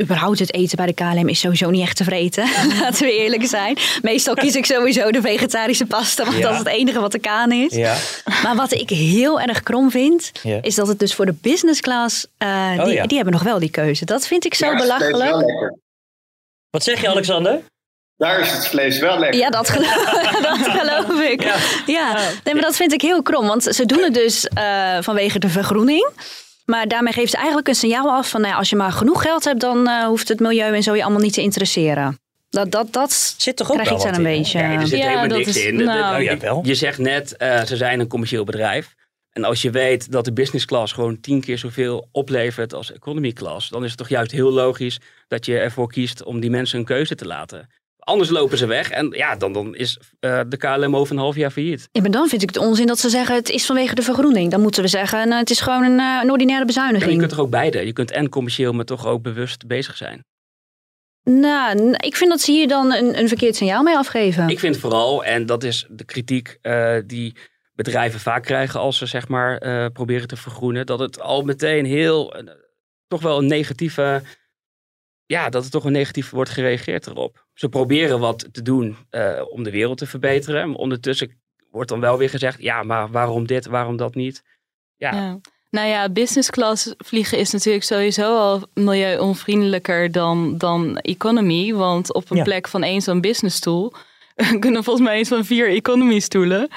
überhaupt 0.00 0.38
het 0.38 0.54
eten 0.54 0.76
bij 0.76 0.86
de 0.86 0.92
KLM 0.92 1.28
is 1.28 1.40
sowieso 1.40 1.70
niet 1.70 1.82
echt 1.82 1.96
te 1.96 2.04
vreten. 2.04 2.48
Laten 2.80 3.06
we 3.06 3.18
eerlijk 3.18 3.46
zijn. 3.46 3.76
Meestal 4.02 4.34
kies 4.34 4.54
ik 4.54 4.66
sowieso 4.66 5.10
de 5.10 5.20
vegetarische 5.20 5.86
pasta, 5.86 6.24
want 6.24 6.36
ja. 6.36 6.42
dat 6.42 6.52
is 6.52 6.58
het 6.58 6.68
enige 6.68 7.00
wat 7.00 7.12
de 7.12 7.18
kaan 7.18 7.52
is. 7.52 7.74
Ja. 7.74 7.96
Maar 8.42 8.56
wat 8.56 8.72
ik 8.72 8.88
heel 8.88 9.40
erg 9.40 9.62
krom 9.62 9.90
vind, 9.90 10.30
ja. 10.42 10.58
is 10.62 10.74
dat 10.74 10.88
het 10.88 10.98
dus 10.98 11.14
voor 11.14 11.26
de 11.26 11.34
business 11.40 11.80
class, 11.80 12.26
uh, 12.38 12.48
oh, 12.78 12.84
die, 12.84 13.06
die 13.06 13.16
hebben 13.16 13.34
nog 13.34 13.42
wel 13.42 13.58
die 13.58 13.70
keuze. 13.70 14.04
Dat 14.04 14.26
vind 14.26 14.44
ik 14.44 14.54
zo 14.54 14.76
belachelijk. 14.76 15.74
Wat 16.70 16.82
zeg 16.82 17.00
je, 17.00 17.08
Alexander? 17.08 17.60
Daar 18.20 18.40
is 18.40 18.50
het 18.52 18.66
vlees 18.66 18.98
wel 18.98 19.18
lekker. 19.18 19.40
Ja, 19.40 19.50
dat 19.50 19.68
geloof, 19.68 20.10
dat 20.48 20.58
geloof 20.58 21.20
ik. 21.20 21.42
Ja. 21.42 21.56
ja. 21.86 22.14
Nee, 22.44 22.54
maar 22.54 22.62
dat 22.62 22.76
vind 22.76 22.92
ik 22.92 23.00
heel 23.00 23.22
krom. 23.22 23.46
Want 23.46 23.62
ze 23.62 23.86
doen 23.86 24.02
het 24.02 24.14
dus 24.14 24.48
uh, 24.58 24.96
vanwege 25.00 25.38
de 25.38 25.48
vergroening. 25.48 26.08
Maar 26.70 26.88
daarmee 26.88 27.12
geeft 27.12 27.30
ze 27.30 27.36
eigenlijk 27.36 27.68
een 27.68 27.74
signaal 27.74 28.10
af 28.10 28.30
van 28.30 28.40
nou 28.40 28.52
ja, 28.52 28.58
als 28.58 28.70
je 28.70 28.76
maar 28.76 28.92
genoeg 28.92 29.22
geld 29.22 29.44
hebt, 29.44 29.60
dan 29.60 29.88
uh, 29.88 30.04
hoeft 30.04 30.28
het 30.28 30.40
milieu 30.40 30.74
en 30.74 30.82
zo 30.82 30.94
je 30.94 31.02
allemaal 31.02 31.20
niet 31.20 31.32
te 31.32 31.42
interesseren. 31.42 32.18
Dat, 32.50 32.70
dat, 32.70 32.92
dat 32.92 33.34
zit 33.36 33.56
toch 33.56 33.70
ook 33.70 33.74
krijg 33.74 33.88
wel 33.88 34.00
ik 34.00 34.06
aan 34.06 34.14
een 34.14 34.22
beetje. 34.22 34.58
Ja, 34.58 34.72
er 34.72 34.86
zit 34.86 34.98
ja, 34.98 35.06
helemaal 35.06 35.38
niks 35.38 35.48
is, 35.48 35.64
in. 35.64 35.76
Nou, 35.76 36.16
oh, 36.16 36.22
ja, 36.22 36.38
wel. 36.38 36.60
Je 36.64 36.74
zegt 36.74 36.98
net, 36.98 37.34
uh, 37.38 37.62
ze 37.62 37.76
zijn 37.76 38.00
een 38.00 38.08
commercieel 38.08 38.44
bedrijf. 38.44 38.94
En 39.32 39.44
als 39.44 39.62
je 39.62 39.70
weet 39.70 40.12
dat 40.12 40.24
de 40.24 40.32
business 40.32 40.64
class 40.64 40.92
gewoon 40.92 41.20
tien 41.20 41.40
keer 41.40 41.58
zoveel 41.58 42.08
oplevert 42.12 42.74
als 42.74 42.92
economy 42.92 43.32
class, 43.32 43.68
dan 43.68 43.82
is 43.82 43.88
het 43.88 43.98
toch 43.98 44.08
juist 44.08 44.30
heel 44.30 44.52
logisch 44.52 45.00
dat 45.28 45.46
je 45.46 45.58
ervoor 45.58 45.88
kiest 45.88 46.24
om 46.24 46.40
die 46.40 46.50
mensen 46.50 46.78
een 46.78 46.84
keuze 46.84 47.14
te 47.14 47.26
laten. 47.26 47.68
Anders 48.10 48.30
lopen 48.30 48.58
ze 48.58 48.66
weg 48.66 48.90
en 48.90 49.10
ja, 49.10 49.36
dan, 49.36 49.52
dan 49.52 49.74
is 49.74 49.98
uh, 50.20 50.40
de 50.48 50.56
KLM 50.56 50.96
over 50.96 51.14
een 51.14 51.20
half 51.20 51.36
jaar 51.36 51.50
failliet. 51.50 51.88
Ja, 51.92 52.00
maar 52.00 52.10
dan 52.10 52.28
vind 52.28 52.42
ik 52.42 52.48
het 52.48 52.58
onzin 52.58 52.86
dat 52.86 52.98
ze 52.98 53.08
zeggen 53.08 53.34
het 53.34 53.48
is 53.48 53.66
vanwege 53.66 53.94
de 53.94 54.02
vergroening. 54.02 54.50
Dan 54.50 54.60
moeten 54.60 54.82
we 54.82 54.88
zeggen 54.88 55.28
nou, 55.28 55.40
het 55.40 55.50
is 55.50 55.60
gewoon 55.60 55.82
een, 55.82 55.98
uh, 55.98 56.20
een 56.22 56.30
ordinaire 56.30 56.66
bezuiniging. 56.66 57.04
Ja, 57.04 57.12
je 57.12 57.18
kunt 57.18 57.30
toch 57.30 57.40
ook 57.40 57.50
beide. 57.50 57.86
Je 57.86 57.92
kunt 57.92 58.10
en 58.10 58.28
commercieel, 58.28 58.72
maar 58.72 58.84
toch 58.84 59.06
ook 59.06 59.22
bewust 59.22 59.66
bezig 59.66 59.96
zijn. 59.96 60.24
Nou, 61.24 61.92
ik 61.92 62.16
vind 62.16 62.30
dat 62.30 62.40
ze 62.40 62.52
hier 62.52 62.68
dan 62.68 62.92
een, 62.92 63.18
een 63.18 63.28
verkeerd 63.28 63.56
signaal 63.56 63.82
mee 63.82 63.96
afgeven. 63.96 64.48
Ik 64.48 64.58
vind 64.58 64.76
vooral, 64.76 65.24
en 65.24 65.46
dat 65.46 65.64
is 65.64 65.86
de 65.88 66.04
kritiek 66.04 66.58
uh, 66.62 66.96
die 67.06 67.36
bedrijven 67.74 68.20
vaak 68.20 68.42
krijgen 68.42 68.80
als 68.80 68.98
ze 68.98 69.06
zeg 69.06 69.28
maar 69.28 69.90
proberen 69.90 70.28
te 70.28 70.36
vergroenen, 70.36 70.86
dat 70.86 70.98
het 70.98 71.20
al 71.20 71.42
meteen 71.42 71.84
heel, 71.84 72.34
toch 73.08 73.22
wel 73.22 73.38
een 73.38 73.46
negatieve, 73.46 74.22
ja, 75.30 75.48
dat 75.48 75.64
er 75.64 75.70
toch 75.70 75.84
een 75.84 75.92
negatief 75.92 76.30
wordt 76.30 76.50
gereageerd 76.50 77.06
erop. 77.06 77.46
Ze 77.54 77.68
proberen 77.68 78.20
wat 78.20 78.48
te 78.52 78.62
doen 78.62 78.96
om 79.48 79.62
de 79.62 79.70
wereld 79.70 79.98
te 79.98 80.06
verbeteren, 80.06 80.68
maar 80.68 80.78
ondertussen 80.78 81.40
wordt 81.70 81.88
dan 81.88 82.00
wel 82.00 82.18
weer 82.18 82.30
gezegd, 82.30 82.62
ja, 82.62 82.82
maar 82.82 83.10
waarom 83.10 83.46
dit, 83.46 83.66
waarom 83.66 83.96
dat 83.96 84.14
niet? 84.14 84.42
ja. 84.96 85.12
ja. 85.14 85.40
Nou 85.70 85.88
ja, 85.88 86.08
business 86.08 86.50
class 86.50 86.94
vliegen 86.98 87.38
is 87.38 87.50
natuurlijk 87.50 87.84
sowieso 87.84 88.36
al 88.36 88.62
milieuonvriendelijker 88.74 90.12
dan, 90.12 90.58
dan 90.58 90.96
economy. 90.98 91.72
Want 91.72 92.14
op 92.14 92.30
een 92.30 92.42
plek 92.42 92.68
van 92.68 92.82
één 92.82 93.00
zo'n 93.00 93.20
business 93.20 93.56
stoel 93.56 93.92
kunnen 94.60 94.84
volgens 94.84 95.06
mij 95.06 95.16
eens 95.16 95.28
van 95.28 95.44
vier 95.44 95.68
economy 95.68 96.18
stoelen. 96.18 96.68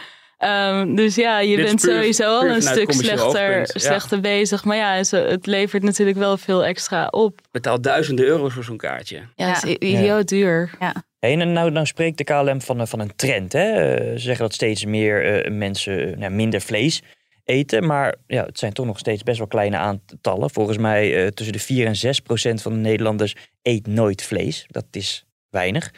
Um, 0.43 0.95
dus 0.95 1.15
ja, 1.15 1.39
je 1.39 1.55
bent 1.55 1.81
sowieso 1.81 2.23
al 2.23 2.45
een 2.45 2.61
stuk 2.61 2.91
slechter, 2.91 3.69
slechter 3.73 4.19
bezig. 4.19 4.63
Maar 4.63 4.77
ja, 4.77 4.95
het 5.09 5.45
levert 5.45 5.83
natuurlijk 5.83 6.17
wel 6.17 6.37
veel 6.37 6.65
extra 6.65 7.07
op. 7.07 7.39
Betaal 7.51 7.81
duizenden 7.81 8.25
euro's 8.25 8.53
voor 8.53 8.63
zo'n 8.63 8.77
kaartje. 8.77 9.15
Ja, 9.35 9.47
ja. 9.47 9.55
is 9.55 9.63
idioot 9.63 10.27
duur. 10.27 10.71
Ja. 10.79 10.93
Hey, 11.19 11.39
en 11.39 11.53
nou, 11.53 11.71
nou 11.71 11.85
spreekt 11.85 12.17
de 12.17 12.23
KLM 12.23 12.61
van, 12.61 12.87
van 12.87 12.99
een 12.99 13.15
trend. 13.15 13.53
Hè? 13.53 13.75
Ze 14.11 14.19
zeggen 14.19 14.45
dat 14.45 14.53
steeds 14.53 14.85
meer 14.85 15.45
uh, 15.45 15.57
mensen 15.57 16.19
nou, 16.19 16.31
minder 16.31 16.61
vlees 16.61 17.01
eten. 17.43 17.85
Maar 17.85 18.15
ja, 18.27 18.45
het 18.45 18.59
zijn 18.59 18.73
toch 18.73 18.85
nog 18.85 18.99
steeds 18.99 19.23
best 19.23 19.37
wel 19.37 19.47
kleine 19.47 19.77
aantallen. 19.77 20.49
Volgens 20.49 20.77
mij 20.77 21.23
uh, 21.23 21.27
tussen 21.27 21.53
de 21.53 21.59
4 21.59 21.85
en 21.85 21.95
6 21.95 22.19
procent 22.19 22.61
van 22.61 22.73
de 22.73 22.79
Nederlanders 22.79 23.35
eet 23.61 23.87
nooit 23.87 24.23
vlees. 24.23 24.65
Dat 24.67 24.85
is 24.91 25.25
weinig. 25.49 25.91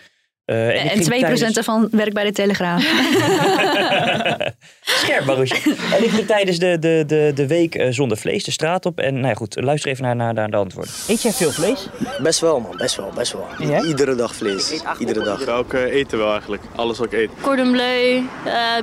Uh, 0.45 0.83
en, 0.83 0.89
en 0.89 1.03
2% 1.03 1.05
tijdens... 1.05 1.53
daarvan 1.53 1.87
werkt 1.91 2.13
bij 2.13 2.23
de 2.23 2.31
Telegraaf. 2.31 2.83
Scherp, 4.81 5.25
Marusje. 5.25 5.75
en 5.93 6.03
ik 6.03 6.09
ging 6.09 6.27
tijdens 6.27 6.59
de, 6.59 6.79
de, 6.79 7.03
de, 7.07 7.31
de 7.35 7.47
week 7.47 7.75
uh, 7.75 7.87
zonder 7.91 8.17
vlees 8.17 8.43
de 8.43 8.51
straat 8.51 8.85
op. 8.85 8.99
En 8.99 9.13
nou 9.13 9.27
ja, 9.27 9.33
goed, 9.33 9.55
luister 9.59 9.91
even 9.91 10.03
naar, 10.03 10.15
naar, 10.15 10.33
naar 10.33 10.49
de 10.49 10.57
antwoorden. 10.57 10.93
Eet 11.07 11.21
jij 11.21 11.31
veel 11.31 11.51
vlees? 11.51 11.87
Best 12.21 12.39
wel, 12.39 12.59
man. 12.59 12.77
Best 12.77 12.95
wel, 12.95 13.11
best 13.15 13.31
wel. 13.31 13.47
Ja? 13.59 13.81
Iedere 13.81 14.15
dag 14.15 14.35
vlees. 14.35 14.81
Iedere 14.99 15.23
dag. 15.23 15.41
Ik 15.41 15.49
ook 15.49 15.73
uh, 15.73 15.81
eten 15.81 16.17
wel 16.17 16.31
eigenlijk. 16.31 16.63
Alles 16.75 16.97
wat 16.97 17.13
ik 17.13 17.19
eet. 17.19 17.29
Cordon 17.41 17.71
bleu, 17.71 18.21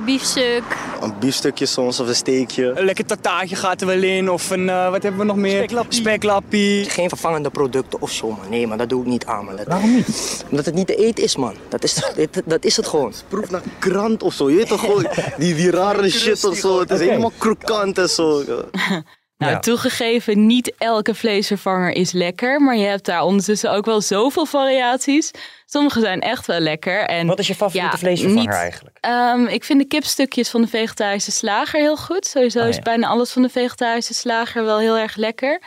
biefstuk. 0.05 0.63
Een 1.03 1.13
biefstukje 1.19 1.65
soms 1.65 1.99
of 1.99 2.07
een 2.07 2.15
steekje. 2.15 2.73
Een 2.75 2.85
lekker 2.85 3.05
tataatje 3.05 3.55
gaat 3.55 3.81
er 3.81 3.87
wel 3.87 4.03
in. 4.03 4.29
Of 4.29 4.49
een, 4.49 4.65
wat 4.65 5.03
hebben 5.03 5.19
we 5.19 5.25
nog 5.25 5.35
meer? 5.35 5.57
Speklappie. 5.63 5.99
Speklappie. 5.99 6.89
Geen 6.89 7.09
vervangende 7.09 7.49
producten 7.49 8.01
of 8.01 8.11
zo, 8.11 8.29
man. 8.29 8.49
Nee, 8.49 8.67
maar 8.67 8.77
dat 8.77 8.89
doe 8.89 9.01
ik 9.01 9.07
niet 9.07 9.25
aan, 9.25 9.45
man. 9.45 9.59
Waarom 9.67 9.95
niet? 9.95 10.45
Omdat 10.49 10.65
het 10.65 10.75
niet 10.75 10.87
te 10.87 10.95
eten 10.95 11.23
is, 11.23 11.35
man. 11.35 11.55
Dat 11.69 11.83
is, 11.83 12.01
dat 12.45 12.65
is 12.65 12.75
het 12.75 12.87
gewoon. 12.87 13.13
Proef 13.27 13.49
naar 13.49 13.61
krant 13.79 14.23
of 14.23 14.33
zo. 14.33 14.49
Je 14.49 14.55
weet 14.55 14.67
toch 14.67 14.79
gewoon, 14.79 15.07
die, 15.37 15.55
die 15.55 15.71
rare 15.71 16.09
shit 16.09 16.43
of 16.43 16.57
zo. 16.57 16.79
Het 16.79 16.91
is 16.91 16.99
helemaal 16.99 17.33
krokant 17.37 17.97
en 17.97 18.09
zo. 18.09 18.43
Nou, 19.45 19.61
toegegeven, 19.61 20.45
niet 20.45 20.73
elke 20.77 21.15
vleesvervanger 21.15 21.91
is 21.91 22.11
lekker. 22.11 22.61
Maar 22.61 22.75
je 22.75 22.85
hebt 22.85 23.05
daar 23.05 23.23
ondertussen 23.23 23.71
ook 23.71 23.85
wel 23.85 24.01
zoveel 24.01 24.45
variaties. 24.45 25.31
Sommige 25.65 25.99
zijn 25.99 26.21
echt 26.21 26.45
wel 26.45 26.59
lekker. 26.59 27.05
En, 27.05 27.27
Wat 27.27 27.39
is 27.39 27.47
je 27.47 27.55
favoriete 27.55 27.97
vleesvervanger 27.97 28.53
eigenlijk? 28.53 28.97
Um, 29.05 29.47
ik 29.47 29.63
vind 29.63 29.79
de 29.79 29.87
kipstukjes 29.87 30.49
van 30.49 30.61
de 30.61 30.67
vegetarische 30.67 31.31
slager 31.31 31.79
heel 31.79 31.97
goed. 31.97 32.25
Sowieso 32.25 32.61
oh, 32.61 32.67
is 32.67 32.79
bijna 32.79 33.07
alles 33.07 33.31
van 33.31 33.41
de 33.41 33.49
vegetarische 33.49 34.13
slager 34.13 34.65
wel 34.65 34.79
heel 34.79 34.97
erg 34.97 35.15
lekker. 35.15 35.61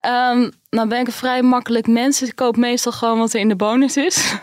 Um, 0.00 0.50
nou 0.70 0.88
ben 0.88 1.00
ik 1.00 1.06
een 1.06 1.12
vrij 1.12 1.42
makkelijk 1.42 1.86
mens. 1.86 2.18
Dus 2.18 2.28
ik 2.28 2.36
koop 2.36 2.56
meestal 2.56 2.92
gewoon 2.92 3.18
wat 3.18 3.32
er 3.32 3.40
in 3.40 3.48
de 3.48 3.56
bonus 3.56 3.96
is. 3.96 4.34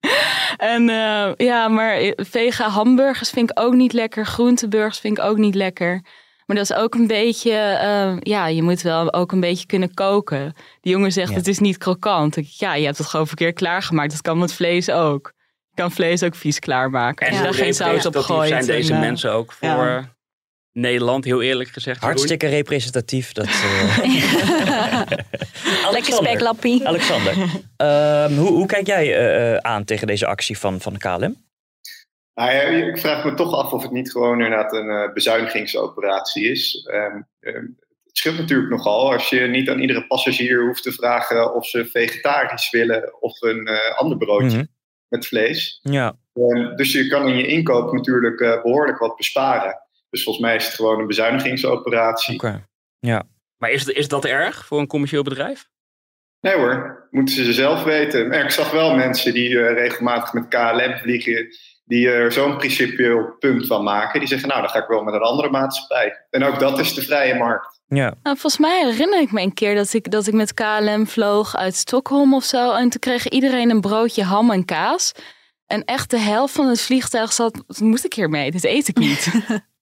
en 0.56 0.88
uh, 0.88 1.32
ja, 1.36 1.68
maar 1.68 2.12
vega 2.16 2.68
hamburgers 2.68 3.30
vind 3.30 3.50
ik 3.50 3.60
ook 3.60 3.74
niet 3.74 3.92
lekker. 3.92 4.26
Groenteburgers 4.26 4.98
vind 4.98 5.18
ik 5.18 5.24
ook 5.24 5.36
niet 5.36 5.54
lekker. 5.54 6.02
Maar 6.46 6.56
dat 6.56 6.70
is 6.70 6.76
ook 6.76 6.94
een 6.94 7.06
beetje, 7.06 7.50
uh, 7.50 8.16
ja, 8.20 8.46
je 8.46 8.62
moet 8.62 8.82
wel 8.82 9.12
ook 9.12 9.32
een 9.32 9.40
beetje 9.40 9.66
kunnen 9.66 9.94
koken. 9.94 10.54
Die 10.80 10.92
jongen 10.92 11.12
zegt, 11.12 11.30
ja. 11.30 11.36
het 11.36 11.48
is 11.48 11.58
niet 11.58 11.78
krokant. 11.78 12.36
Ik, 12.36 12.46
ja, 12.46 12.74
je 12.74 12.84
hebt 12.84 12.98
het 12.98 13.06
gewoon 13.06 13.26
verkeerd 13.26 13.54
klaargemaakt. 13.54 14.10
Dat 14.10 14.20
kan 14.20 14.38
met 14.38 14.52
vlees 14.52 14.90
ook. 14.90 15.32
Je 15.68 15.82
kan 15.82 15.92
vlees 15.92 16.22
ook 16.22 16.34
vies 16.34 16.58
klaarmaken. 16.58 17.26
En 17.26 17.32
als 17.32 17.40
je 17.40 17.44
daar 17.44 17.54
geen 17.54 17.74
zout 17.74 18.04
op 18.04 18.16
gooit. 18.16 18.48
zijn 18.48 18.66
deze 18.66 18.92
en, 18.92 18.98
uh, 18.98 19.04
mensen 19.04 19.32
ook 19.32 19.52
voor... 19.52 19.68
Ja. 19.68 20.14
Nederland, 20.72 21.24
heel 21.24 21.42
eerlijk 21.42 21.68
gezegd. 21.68 22.00
Hartstikke 22.00 22.46
representatief. 22.46 23.32
Dat, 23.32 23.46
uh... 23.46 23.98
Lekker 25.90 26.12
speklappie. 26.12 26.86
Alexander, 26.86 27.32
um, 27.32 28.36
hoe, 28.42 28.48
hoe, 28.48 28.66
kijk 28.66 28.86
jij 28.86 29.30
uh, 29.52 29.56
aan 29.56 29.84
tegen 29.84 30.06
deze 30.06 30.26
actie 30.26 30.58
van, 30.58 30.80
van 30.80 30.92
de 30.92 30.98
KLM? 30.98 31.45
Nou 32.36 32.50
ja, 32.52 32.60
ik 32.60 32.98
vraag 32.98 33.24
me 33.24 33.34
toch 33.34 33.54
af 33.54 33.72
of 33.72 33.82
het 33.82 33.92
niet 33.92 34.10
gewoon 34.10 34.42
inderdaad 34.42 34.72
een 34.72 34.88
uh, 34.88 35.12
bezuinigingsoperatie 35.12 36.50
is. 36.50 36.88
Um, 36.92 37.26
um, 37.40 37.76
het 38.04 38.16
scheelt 38.18 38.38
natuurlijk 38.38 38.70
nogal 38.70 39.12
als 39.12 39.28
je 39.28 39.40
niet 39.40 39.70
aan 39.70 39.80
iedere 39.80 40.06
passagier 40.06 40.66
hoeft 40.66 40.82
te 40.82 40.92
vragen 40.92 41.54
of 41.54 41.66
ze 41.66 41.86
vegetarisch 41.86 42.70
willen 42.70 43.22
of 43.22 43.42
een 43.42 43.68
ander 43.96 44.16
broodje 44.18 44.48
mm 44.48 44.54
-hmm. 44.54 44.68
met 45.08 45.26
vlees. 45.26 45.80
Ja. 45.82 46.16
dus 46.76 46.92
je 46.92 47.08
kan 47.08 47.28
in 47.28 47.36
je 47.36 47.46
inkoop 47.46 47.92
natuurlijk 47.92 48.36
behoorlijk 48.62 48.98
wat 48.98 49.16
besparen. 49.16 49.80
Dus 50.10 50.22
volgens 50.22 50.44
mij 50.44 50.56
is 50.56 50.66
het 50.66 50.74
gewoon 50.74 51.00
een 51.00 51.06
bezuinigingsoperatie. 51.06 52.34
Okay. 52.34 52.64
Ja. 52.98 53.22
Maar 53.56 53.70
is, 53.70 53.84
is 53.84 54.08
dat 54.08 54.24
erg 54.24 54.66
voor 54.66 54.78
een 54.78 54.86
commercieel 54.86 55.22
bedrijf? 55.22 55.68
Nee 56.40 56.54
hoor, 56.54 57.08
moeten 57.10 57.34
ze 57.34 57.52
zelf 57.52 57.82
weten. 57.82 58.28
Maar 58.28 58.44
ik 58.44 58.50
zag 58.50 58.70
wel 58.70 58.94
mensen 58.94 59.34
die 59.34 59.50
uh, 59.50 59.72
regelmatig 59.72 60.32
met 60.32 60.48
KLM 60.48 60.98
vliegen, 60.98 61.46
die 61.86 62.10
er 62.10 62.32
zo'n 62.32 62.56
principieel 62.56 63.36
punt 63.38 63.66
van 63.66 63.82
maken. 63.84 64.20
Die 64.20 64.28
zeggen, 64.28 64.48
nou 64.48 64.60
dan 64.60 64.70
ga 64.70 64.78
ik 64.78 64.88
wel 64.88 65.02
met 65.02 65.14
een 65.14 65.20
andere 65.20 65.50
maatschappij. 65.50 66.26
En 66.30 66.44
ook 66.44 66.58
dat 66.58 66.78
is 66.78 66.94
de 66.94 67.02
vrije 67.02 67.34
markt. 67.34 67.80
Ja. 67.86 68.14
Nou, 68.22 68.36
volgens 68.38 68.58
mij 68.58 68.84
herinner 68.84 69.20
ik 69.20 69.32
me 69.32 69.40
een 69.40 69.54
keer 69.54 69.74
dat 69.74 69.92
ik, 69.92 70.10
dat 70.10 70.26
ik 70.26 70.34
met 70.34 70.54
KLM 70.54 71.06
vloog 71.06 71.56
uit 71.56 71.74
Stockholm 71.74 72.34
of 72.34 72.44
zo. 72.44 72.72
En 72.72 72.88
toen 72.88 73.00
kreeg 73.00 73.28
iedereen 73.28 73.70
een 73.70 73.80
broodje 73.80 74.22
ham 74.22 74.50
en 74.50 74.64
kaas. 74.64 75.12
En 75.66 75.84
echt 75.84 76.10
de 76.10 76.18
helft 76.18 76.54
van 76.54 76.68
het 76.68 76.80
vliegtuig 76.80 77.32
zat, 77.32 77.64
moest 77.78 78.04
ik 78.04 78.14
hier 78.14 78.28
mee, 78.28 78.50
dit 78.50 78.64
eet 78.64 78.88
ik 78.88 78.96
niet. 78.96 79.30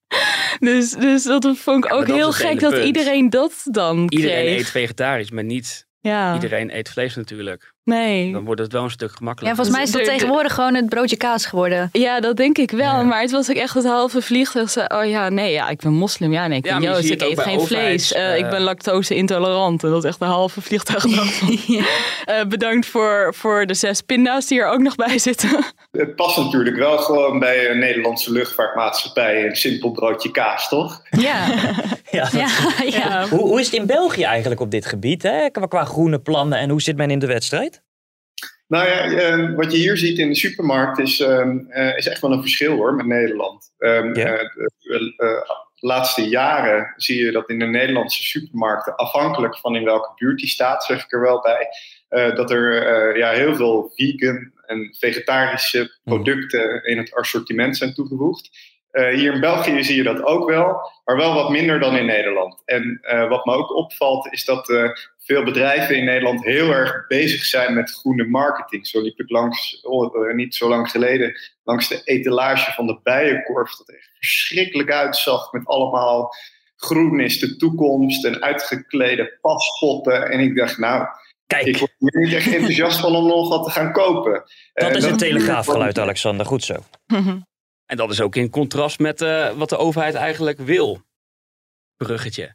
dus, 0.59 0.91
dus 0.91 1.23
dat 1.23 1.57
vond 1.57 1.85
ik 1.85 1.91
ja, 1.91 1.97
ook 1.97 2.07
heel 2.07 2.33
gek 2.33 2.61
dat 2.61 2.77
iedereen 2.77 3.31
dat 3.31 3.61
dan 3.65 4.07
Iedereen 4.09 4.45
kreeg. 4.45 4.59
eet 4.59 4.71
vegetarisch, 4.71 5.31
maar 5.31 5.45
niet 5.45 5.87
ja. 6.11 6.35
iedereen 6.35 6.77
eet 6.77 6.89
vlees 6.89 7.15
natuurlijk. 7.15 7.73
Nee. 7.85 8.33
Dan 8.33 8.45
wordt 8.45 8.61
het 8.61 8.73
wel 8.73 8.83
een 8.83 8.91
stuk 8.91 9.13
gemakkelijker. 9.13 9.49
Ja, 9.49 9.55
volgens 9.55 9.77
mij 9.77 10.01
is 10.01 10.07
dat 10.07 10.19
tegenwoordig 10.19 10.55
gewoon 10.55 10.75
het 10.75 10.89
broodje 10.89 11.17
kaas 11.17 11.47
geworden. 11.47 11.89
Ja, 11.93 12.21
dat 12.21 12.37
denk 12.37 12.59
ik 12.59 12.71
wel. 12.71 12.81
Ja. 12.81 13.03
Maar 13.03 13.21
het 13.21 13.31
was 13.31 13.51
ook 13.51 13.57
echt 13.57 13.75
het 13.75 13.85
halve 13.85 14.23
vliegtuig. 14.23 14.91
Oh 14.91 15.05
ja, 15.05 15.29
nee, 15.29 15.53
ja, 15.53 15.69
ik 15.69 15.81
ben 15.81 15.93
moslim. 15.93 16.33
Ja, 16.33 16.47
nee, 16.47 16.57
ik 16.59 16.63
ben 16.63 16.83
Joost. 16.83 17.11
Ik 17.11 17.23
eet 17.23 17.41
geen 17.41 17.61
vlees. 17.61 18.13
Uh, 18.13 18.19
uh, 18.19 18.39
ik 18.39 18.51
ben 18.51 18.61
lactose 18.61 19.15
intolerant. 19.15 19.85
En 19.85 19.91
dat 19.91 20.05
is 20.05 20.11
echt 20.11 20.21
een 20.21 20.27
halve 20.29 20.61
vliegtuig. 20.61 21.05
ja. 21.67 21.85
uh, 22.27 22.45
bedankt 22.49 22.87
voor, 22.87 23.35
voor 23.35 23.67
de 23.67 23.75
zes 23.75 24.01
pinda's 24.01 24.47
die 24.47 24.61
er 24.61 24.69
ook 24.69 24.81
nog 24.81 24.95
bij 24.95 25.19
zitten. 25.19 25.65
Het 25.97 26.17
past 26.17 26.37
natuurlijk 26.37 26.77
wel 26.77 26.99
gewoon 26.99 27.39
bij 27.39 27.71
een 27.71 27.79
Nederlandse 27.79 28.33
luchtvaartmaatschappij. 28.33 29.47
Een 29.47 29.57
simpel 29.57 29.91
broodje 29.91 30.31
kaas, 30.31 30.69
toch? 30.69 31.03
Ja. 31.21 31.47
ja, 32.11 32.29
ja, 32.33 32.49
ja. 32.85 33.29
Hoe, 33.29 33.41
hoe 33.41 33.61
is 33.61 33.67
het 33.67 33.75
in 33.75 33.87
België 33.87 34.23
eigenlijk 34.23 34.61
op 34.61 34.71
dit 34.71 34.87
gebied? 34.87 35.23
Hè? 35.23 35.51
Qua 35.51 35.85
groene 35.85 36.21
plannen 36.21 36.59
en 36.59 36.71
hoe 36.71 36.83
zit 36.83 36.97
men 36.97 37.11
in 37.11 37.19
de 37.19 37.27
wedstrijd? 37.27 37.83
Nou 38.67 38.89
ja, 38.89 39.07
uh, 39.07 39.57
wat 39.57 39.73
je 39.73 39.79
hier 39.79 39.97
ziet 39.97 40.19
in 40.19 40.29
de 40.29 40.35
supermarkt 40.35 40.99
is, 40.99 41.21
uh, 41.21 41.47
uh, 41.69 41.97
is 41.97 42.07
echt 42.07 42.21
wel 42.21 42.33
een 42.33 42.41
verschil 42.41 42.77
hoor 42.77 42.95
met 42.95 43.07
Nederland. 43.07 43.73
Um, 43.79 44.15
yeah. 44.15 44.39
de 44.81 45.47
laatste 45.75 46.29
jaren 46.29 46.93
zie 46.97 47.25
je 47.25 47.33
dat 47.33 47.49
in 47.51 47.59
de 47.59 47.67
Nederlandse 47.67 48.23
supermarkten, 48.23 48.97
afhankelijk 48.97 49.59
van 49.59 49.77
in 49.77 49.85
welke 49.85 50.13
buurt 50.17 50.39
die 50.39 50.49
staat, 50.49 50.85
zeg 50.85 51.05
ik 51.05 51.13
er 51.13 51.21
wel 51.21 51.41
bij, 51.41 51.69
dat 52.35 52.51
er 52.51 53.17
ja, 53.19 53.31
heel 53.31 53.55
veel 53.55 53.93
vegan 53.95 54.53
en 54.67 54.97
vegetarische 54.99 55.99
producten 56.05 56.85
in 56.85 56.99
het 56.99 57.15
assortiment 57.15 57.77
zijn 57.77 57.95
toegevoegd. 57.95 58.51
hier 58.93 59.35
in 59.35 59.41
België 59.41 59.85
zie 59.85 59.97
je 59.97 60.03
dat 60.03 60.23
ook 60.23 60.49
wel, 60.49 60.91
maar 61.05 61.17
wel 61.17 61.35
wat 61.35 61.51
minder 61.51 61.81
dan 61.81 61.97
in 61.97 62.07
Nederland. 62.07 62.63
En 62.65 63.01
wat 63.29 63.45
me 63.45 63.53
ook 63.53 63.75
opvalt 63.75 64.33
is 64.33 64.45
dat 64.45 64.93
veel 65.19 65.45
bedrijven 65.45 65.97
in 65.97 66.05
Nederland 66.05 66.45
heel 66.45 66.71
erg 66.71 67.07
bezig 67.07 67.45
zijn 67.45 67.75
met 67.75 67.91
groene 67.91 68.25
marketing. 68.25 68.87
Zo 68.87 69.01
liep 69.01 69.21
ik 69.21 69.31
langs, 69.31 69.81
oh, 69.83 70.35
niet 70.35 70.55
zo 70.55 70.69
lang 70.69 70.91
geleden, 70.91 71.41
langs 71.65 71.89
de 71.89 72.01
etalage 72.05 72.73
van 72.73 72.87
de 72.87 73.01
Bijenkorf. 73.03 73.77
Dat 73.77 73.89
echt 73.89 74.11
verschrikkelijk 74.19 74.91
uitzag 74.91 75.53
met 75.53 75.67
allemaal 75.67 76.35
groen 76.77 77.21
is 77.21 77.39
de 77.39 77.57
toekomst 77.57 78.25
en 78.25 78.43
uitgeklede 78.43 79.39
paspotten. 79.41 80.31
En 80.31 80.41
ik 80.41 80.57
dacht, 80.57 80.79
nou, 80.79 81.07
Kijk. 81.55 81.67
Ik 81.67 81.79
word 81.79 82.15
er 82.15 82.21
niet 82.21 82.33
echt 82.33 82.53
enthousiast 82.53 83.01
van 83.01 83.17
om 83.17 83.27
nog 83.27 83.49
wat 83.49 83.65
te 83.65 83.71
gaan 83.71 83.93
kopen. 83.93 84.43
Dat 84.73 84.91
uh, 84.91 84.97
is 84.97 85.05
een 85.05 85.17
telegraafgeluid, 85.17 85.99
Alexander. 85.99 86.47
Goed 86.47 86.65
zo. 86.65 86.75
en 87.87 87.97
dat 87.97 88.11
is 88.11 88.21
ook 88.21 88.37
in 88.37 88.51
contrast 88.51 88.99
met 88.99 89.21
uh, 89.21 89.51
wat 89.51 89.69
de 89.69 89.77
overheid 89.77 90.15
eigenlijk 90.15 90.59
wil. 90.59 91.01
Bruggetje. 91.97 92.55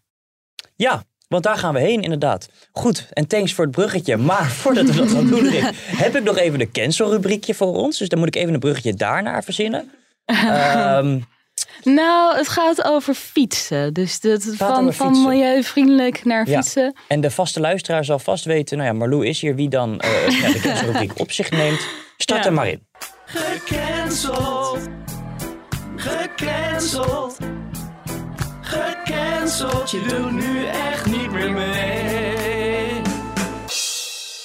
Ja, 0.75 1.03
want 1.29 1.43
daar 1.43 1.57
gaan 1.57 1.73
we 1.73 1.79
heen, 1.79 2.01
inderdaad. 2.01 2.49
Goed, 2.71 3.07
en 3.13 3.27
thanks 3.27 3.53
voor 3.53 3.65
het 3.65 3.75
bruggetje. 3.75 4.17
Maar 4.17 4.45
voordat 4.61 4.85
we 4.85 4.95
dat 4.95 5.11
gaan 5.11 5.27
doen, 5.27 5.49
Rick, 5.49 5.71
heb 6.03 6.15
ik 6.15 6.23
nog 6.23 6.37
even 6.37 6.59
de 6.59 6.71
cancel-rubriekje 6.71 7.53
voor 7.53 7.75
ons. 7.75 7.97
Dus 7.97 8.09
dan 8.09 8.19
moet 8.19 8.27
ik 8.27 8.35
even 8.35 8.53
een 8.53 8.59
bruggetje 8.59 8.93
daarnaar 8.93 9.43
verzinnen. 9.43 9.91
um, 10.25 11.25
nou, 11.83 12.37
het 12.37 12.47
gaat 12.47 12.83
over 12.83 13.13
fietsen. 13.13 13.93
Dus 13.93 14.19
dat, 14.19 14.43
van, 14.55 14.93
van 14.93 15.23
milieuvriendelijk 15.23 16.25
naar 16.25 16.45
fietsen. 16.45 16.95
En 17.07 17.21
de 17.21 17.31
vaste 17.31 17.59
luisteraar 17.59 18.05
zal 18.05 18.19
vast 18.19 18.45
weten, 18.45 18.77
nou 18.77 18.89
ja, 18.89 18.95
Marlou 18.95 19.25
is 19.25 19.41
hier, 19.41 19.55
wie 19.55 19.69
dan 19.69 19.91
uh, 19.91 19.99
de 19.99 20.59
cancel-rubriek 20.61 21.19
op 21.19 21.31
zich 21.31 21.51
neemt. 21.51 21.87
Start 22.17 22.45
er 22.45 22.53
maar 22.53 22.67
in. 22.67 22.87
Gecanceld. 23.25 24.79
Gecanceld. 25.95 27.37
Gecanceld. 28.61 29.91
Je 29.91 30.01
doet 30.07 30.31
nu 30.31 30.65
echt 30.65 31.05
niet 31.05 31.31
meer 31.31 31.51
mee. 31.51 31.98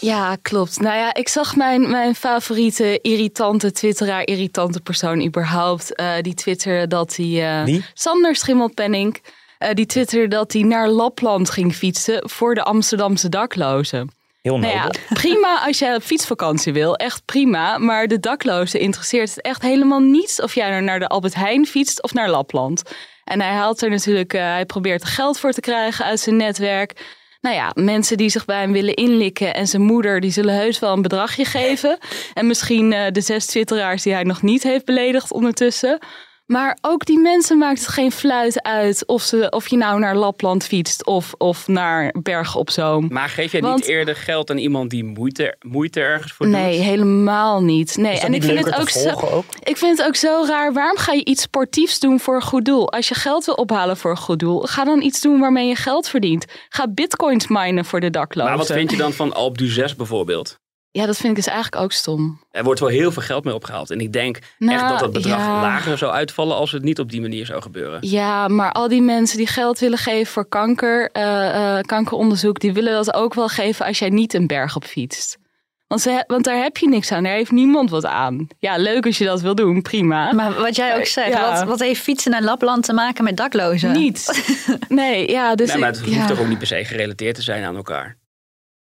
Ja, 0.05 0.37
klopt. 0.43 0.81
Nou 0.81 0.97
ja, 0.97 1.15
ik 1.15 1.29
zag 1.29 1.57
mijn, 1.57 1.91
mijn 1.91 2.15
favoriete 2.15 2.99
irritante 3.03 3.73
twitteraar, 3.73 4.27
irritante 4.27 4.81
persoon 4.81 5.25
überhaupt. 5.25 6.01
Uh, 6.01 6.13
die 6.21 6.35
twitterde 6.35 6.87
dat 6.87 7.17
hij... 7.17 7.67
Uh, 7.67 7.81
Sander 7.95 8.37
Schimmelpenning. 8.37 9.23
Uh, 9.59 9.69
die 9.73 9.87
twitterde 9.87 10.29
dat 10.29 10.53
hij 10.53 10.63
naar 10.63 10.89
Lapland 10.89 11.51
ging 11.51 11.75
fietsen 11.75 12.31
voor 12.31 12.55
de 12.55 12.63
Amsterdamse 12.63 13.29
daklozen. 13.29 14.11
Heel. 14.43 14.59
Nou 14.59 14.73
ja, 14.73 14.91
prima 15.23 15.67
als 15.67 15.79
jij 15.79 15.95
op 15.95 16.03
fietsvakantie 16.03 16.73
wil. 16.73 16.97
Echt 16.97 17.25
prima. 17.25 17.79
Maar 17.79 18.07
de 18.07 18.21
daklozen 18.21 18.81
interesseert 18.81 19.35
het 19.35 19.45
echt 19.45 19.63
helemaal 19.63 20.01
niets 20.01 20.41
of 20.41 20.55
jij 20.55 20.81
naar 20.81 20.99
de 20.99 21.09
Albert 21.09 21.35
Heijn 21.35 21.67
fietst 21.67 22.03
of 22.03 22.13
naar 22.13 22.31
Lapland. 22.31 22.83
En 23.25 23.41
hij 23.41 23.53
haalt 23.53 23.83
er 23.83 23.91
natuurlijk, 23.91 24.33
hij 24.33 24.67
probeert 24.67 25.03
er 25.03 25.09
geld 25.09 25.39
voor 25.39 25.53
te 25.53 25.61
krijgen 25.61 26.05
uit 26.05 26.21
zijn 26.21 26.37
netwerk 26.37 27.23
nou 27.45 27.57
ja, 27.57 27.73
mensen 27.75 28.17
die 28.17 28.29
zich 28.29 28.45
bij 28.45 28.61
hem 28.61 28.73
willen 28.73 28.95
inlikken 28.95 29.55
en 29.55 29.67
zijn 29.67 29.83
moeder, 29.83 30.21
die 30.21 30.31
zullen 30.31 30.55
heus 30.55 30.79
wel 30.79 30.93
een 30.93 31.03
bedragje 31.03 31.45
geven. 31.45 31.99
En 32.35 32.47
misschien 32.47 32.93
uh, 32.93 33.07
de 33.13 33.21
zes 33.21 33.47
twitteraars 33.47 34.03
die 34.03 34.13
hij 34.13 34.23
nog 34.23 34.43
niet 34.43 34.63
heeft 34.63 34.85
beledigd 34.85 35.33
ondertussen. 35.33 35.99
Maar 36.47 36.79
ook 36.81 37.05
die 37.05 37.19
mensen 37.19 37.59
maakt 37.59 37.79
het 37.79 37.89
geen 37.89 38.13
fluit 38.13 38.63
uit 38.63 39.07
of, 39.07 39.23
ze, 39.23 39.51
of 39.51 39.69
je 39.69 39.77
nou 39.77 39.99
naar 39.99 40.17
Lapland 40.17 40.65
fietst 40.65 41.07
of, 41.07 41.35
of 41.39 41.69
naar 41.69 42.15
Bergen 42.23 42.61
op 42.61 42.71
Zoom. 42.71 43.09
Maar 43.13 43.29
geef 43.29 43.53
jij 43.53 43.61
niet 43.61 43.85
eerder 43.85 44.17
geld 44.17 44.51
aan 44.51 44.59
iemand 44.59 44.91
die 44.91 45.05
moeite, 45.05 45.57
moeite 45.61 46.01
ergens 46.01 46.33
voor 46.33 46.47
doet? 46.47 46.55
Nee, 46.55 46.79
helemaal 46.79 47.63
niet. 47.63 47.97
Nee. 47.97 48.19
en 48.19 48.35
ik 48.35 48.43
vind 48.43 48.65
het 48.65 48.75
ook 48.81 48.89
zo, 48.89 49.11
ook? 49.11 49.45
Ik 49.63 49.77
vind 49.77 49.99
het 49.99 50.07
ook 50.07 50.17
zo 50.17 50.45
raar. 50.47 50.73
Waarom 50.73 50.97
ga 50.99 51.13
je 51.13 51.25
iets 51.25 51.43
sportiefs 51.43 52.01
doen 52.01 52.21
voor 52.21 52.35
een 52.35 52.43
goed 52.43 52.65
doel? 52.65 52.93
Als 52.93 53.09
je 53.09 53.15
geld 53.15 53.45
wil 53.45 53.55
ophalen 53.55 53.97
voor 53.97 54.11
een 54.11 54.17
goed 54.17 54.39
doel, 54.39 54.61
ga 54.61 54.85
dan 54.85 55.03
iets 55.03 55.21
doen 55.21 55.41
waarmee 55.41 55.69
je 55.69 55.77
geld 55.77 56.09
verdient. 56.09 56.45
Ga 56.69 56.89
bitcoins 56.89 57.49
minen 57.49 57.85
voor 57.85 58.01
de 58.01 58.11
daklozen. 58.11 58.51
Maar 58.51 58.59
wat 58.59 58.73
vind 58.73 58.91
je 58.91 58.97
dan 58.97 59.13
van 59.13 59.33
Alp 59.33 59.59
du 59.59 59.67
6 59.67 59.97
bijvoorbeeld? 59.97 60.63
Ja, 60.97 61.07
dat 61.07 61.17
vind 61.17 61.29
ik 61.29 61.45
dus 61.45 61.47
eigenlijk 61.47 61.83
ook 61.83 61.93
stom. 61.93 62.41
Er 62.51 62.65
wordt 62.65 62.81
wel 62.81 62.89
heel 62.89 63.13
veel 63.13 63.23
geld 63.23 63.45
mee 63.45 63.55
opgehaald. 63.55 63.91
En 63.91 64.01
ik 64.01 64.13
denk 64.13 64.39
nou, 64.59 64.73
echt 64.73 64.89
dat 64.89 65.01
het 65.01 65.13
bedrag 65.13 65.39
lager 65.39 65.99
zou 65.99 66.13
uitvallen 66.13 66.57
als 66.57 66.73
het 66.73 66.83
niet 66.83 66.99
op 66.99 67.11
die 67.11 67.21
manier 67.21 67.47
zou 67.47 67.63
gebeuren. 67.63 67.99
Ja, 68.01 68.49
maar 68.49 68.73
al 68.73 68.89
die 68.89 69.03
mensen 69.03 69.37
die 69.37 69.47
geld 69.47 69.79
willen 69.79 69.99
geven 69.99 70.33
voor 70.33 70.49
kanker, 70.49 71.11
uh, 71.13 71.23
uh, 71.23 71.79
kankeronderzoek, 71.81 72.61
die 72.61 72.73
willen 72.73 72.93
dat 72.93 73.15
ook 73.15 73.35
wel 73.35 73.49
geven 73.49 73.87
als 73.87 73.99
jij 73.99 74.09
niet 74.09 74.35
een 74.35 74.47
berg 74.47 74.77
op 74.77 74.85
fietst. 74.85 75.39
Want, 75.87 76.01
ze, 76.01 76.25
want 76.27 76.45
daar 76.45 76.63
heb 76.63 76.77
je 76.77 76.89
niks 76.89 77.13
aan. 77.13 77.23
Daar 77.23 77.35
heeft 77.35 77.51
niemand 77.51 77.91
wat 77.91 78.07
aan. 78.07 78.47
Ja, 78.59 78.77
leuk 78.77 79.07
als 79.07 79.19
je 79.19 79.25
dat 79.25 79.41
wil 79.41 79.55
doen, 79.55 79.83
prima. 79.83 80.33
Maar 80.33 80.55
wat 80.55 80.77
jij 80.77 80.97
ook 80.97 81.07
zegt, 81.07 81.41
wat, 81.41 81.65
wat, 81.65 81.81
heeft 81.81 82.01
fietsen 82.01 82.31
naar 82.31 82.43
Lapland 82.43 82.85
te 82.85 82.93
maken 82.93 83.25
met 83.25 83.37
daklozen? 83.37 83.93
Niet. 83.93 84.45
nee, 84.89 85.31
ja. 85.31 85.55
Dus 85.55 85.69
nee, 85.69 85.79
maar 85.79 85.91
het 85.91 86.01
hoeft 86.01 86.29
toch 86.29 86.41
ook 86.41 86.49
niet 86.49 86.59
per 86.59 86.67
se 86.67 86.85
gerelateerd 86.85 87.35
te 87.35 87.43
zijn 87.43 87.65
aan 87.65 87.77
elkaar? 87.77 88.17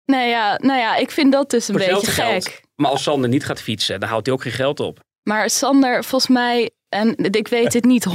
Nee, 0.05 0.29
ja, 0.29 0.57
nou 0.62 0.79
ja, 0.79 0.95
ik 0.95 1.12
vind 1.12 1.31
dat 1.31 1.50
dus 1.50 1.67
een 1.67 1.75
beetje 1.75 2.12
gek. 2.12 2.63
Maar 2.75 2.91
als 2.91 3.03
Sander 3.03 3.29
niet 3.29 3.45
gaat 3.45 3.62
fietsen, 3.62 3.99
dan 3.99 4.10
houdt 4.10 4.25
hij 4.25 4.36
ook 4.36 4.41
geen 4.41 4.51
geld 4.51 4.80
op. 4.80 4.99
Maar 5.23 5.49
Sander, 5.49 6.03
volgens 6.03 6.32
mij, 6.32 6.69
en 6.89 7.15
ik 7.17 7.47
weet 7.47 7.73
het 7.73 7.84
niet 7.84 8.06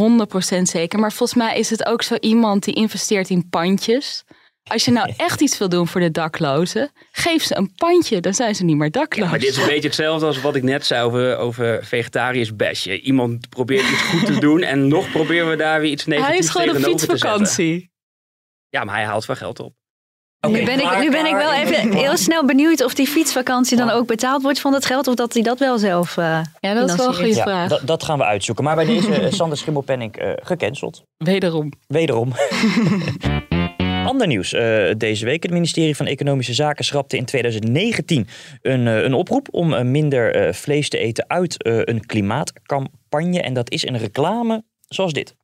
100% 0.58 0.62
zeker, 0.62 0.98
maar 0.98 1.12
volgens 1.12 1.38
mij 1.38 1.58
is 1.58 1.70
het 1.70 1.86
ook 1.86 2.02
zo 2.02 2.14
iemand 2.20 2.64
die 2.64 2.74
investeert 2.74 3.30
in 3.30 3.48
pandjes. 3.48 4.24
Als 4.62 4.84
je 4.84 4.90
nou 4.90 5.12
echt 5.16 5.40
iets 5.40 5.58
wil 5.58 5.68
doen 5.68 5.88
voor 5.88 6.00
de 6.00 6.10
daklozen, 6.10 6.90
geef 7.12 7.42
ze 7.42 7.56
een 7.56 7.74
pandje, 7.74 8.20
dan 8.20 8.34
zijn 8.34 8.54
ze 8.54 8.64
niet 8.64 8.76
meer 8.76 8.90
dakloos. 8.90 9.24
Ja, 9.24 9.30
maar 9.30 9.38
dit 9.40 9.48
is 9.48 9.56
een 9.56 9.66
beetje 9.66 9.86
hetzelfde 9.88 10.26
als 10.26 10.40
wat 10.40 10.56
ik 10.56 10.62
net 10.62 10.86
zei 10.86 11.04
over, 11.04 11.36
over 11.36 11.84
vegetarisch 11.84 12.56
besje. 12.56 13.00
Iemand 13.00 13.48
probeert 13.48 13.90
iets 13.90 14.02
goed 14.02 14.26
te 14.26 14.40
doen 14.40 14.62
en 14.62 14.88
nog 14.88 15.10
proberen 15.10 15.50
we 15.50 15.56
daar 15.56 15.80
weer 15.80 15.90
iets 15.90 16.06
negatiefs 16.06 16.52
tegenover 16.52 16.82
te 16.82 16.90
zetten. 16.90 16.98
Hij 16.98 17.06
is 17.06 17.16
gewoon 17.16 17.16
een 17.16 17.48
fietsvakantie. 17.48 17.90
Ja, 18.68 18.84
maar 18.84 18.94
hij 18.94 19.04
haalt 19.04 19.26
wel 19.26 19.36
geld 19.36 19.60
op. 19.60 19.74
Okay, 20.40 20.60
nu, 20.60 20.64
ben 20.64 20.80
ik, 20.80 20.98
nu 20.98 21.10
ben 21.10 21.26
ik 21.26 21.34
wel 21.34 21.52
even 21.52 21.92
heel 21.92 22.16
snel 22.16 22.44
benieuwd 22.44 22.84
of 22.84 22.94
die 22.94 23.06
fietsvakantie 23.06 23.76
dan 23.76 23.90
ook 23.90 24.06
betaald 24.06 24.42
wordt 24.42 24.60
van 24.60 24.72
het 24.72 24.84
geld 24.84 25.06
of 25.06 25.14
dat 25.14 25.32
hij 25.32 25.42
dat 25.42 25.58
wel 25.58 25.78
zelf 25.78 26.16
uh, 26.16 26.40
Ja, 26.60 26.74
dat 26.74 26.88
is 26.88 26.96
wel 26.96 27.06
een 27.08 27.14
goede 27.14 27.34
vraag. 27.34 27.68
Dat, 27.68 27.86
dat, 27.86 28.02
gaan 28.02 28.18
we 28.18 28.24
uitzoeken. 28.24 28.64
Maar 28.64 28.74
bij 28.74 28.84
deze 28.94 29.22
uh, 29.22 29.30
Sander 29.32 29.58
Schimmelpenning 29.58 30.22
uh, 30.22 30.32
gecanceld. 30.36 31.02
Wederom. 31.16 31.72
Wederom. 31.86 32.32
Ander 34.06 34.26
nieuws 34.26 34.52
uh, 34.52 34.90
deze 34.96 35.24
week. 35.24 35.42
Het 35.42 35.52
ministerie 35.52 35.96
van 35.96 36.06
Economische 36.06 36.54
Zaken 36.54 36.84
schrapte 36.84 37.16
in 37.16 37.24
2019 37.24 38.28
een, 38.62 38.86
een 38.86 39.14
oproep 39.14 39.48
om 39.50 39.90
minder 39.90 40.54
vlees 40.54 40.88
te 40.88 40.98
eten 40.98 41.24
uit 41.28 41.54
een 41.88 42.06
klimaatcampagne. 42.06 43.42
En 43.42 43.54
dat 43.54 43.70
is 43.70 43.86
een 43.86 43.98
reclame 43.98 44.62
zoals 44.88 45.12
dit. 45.12 45.34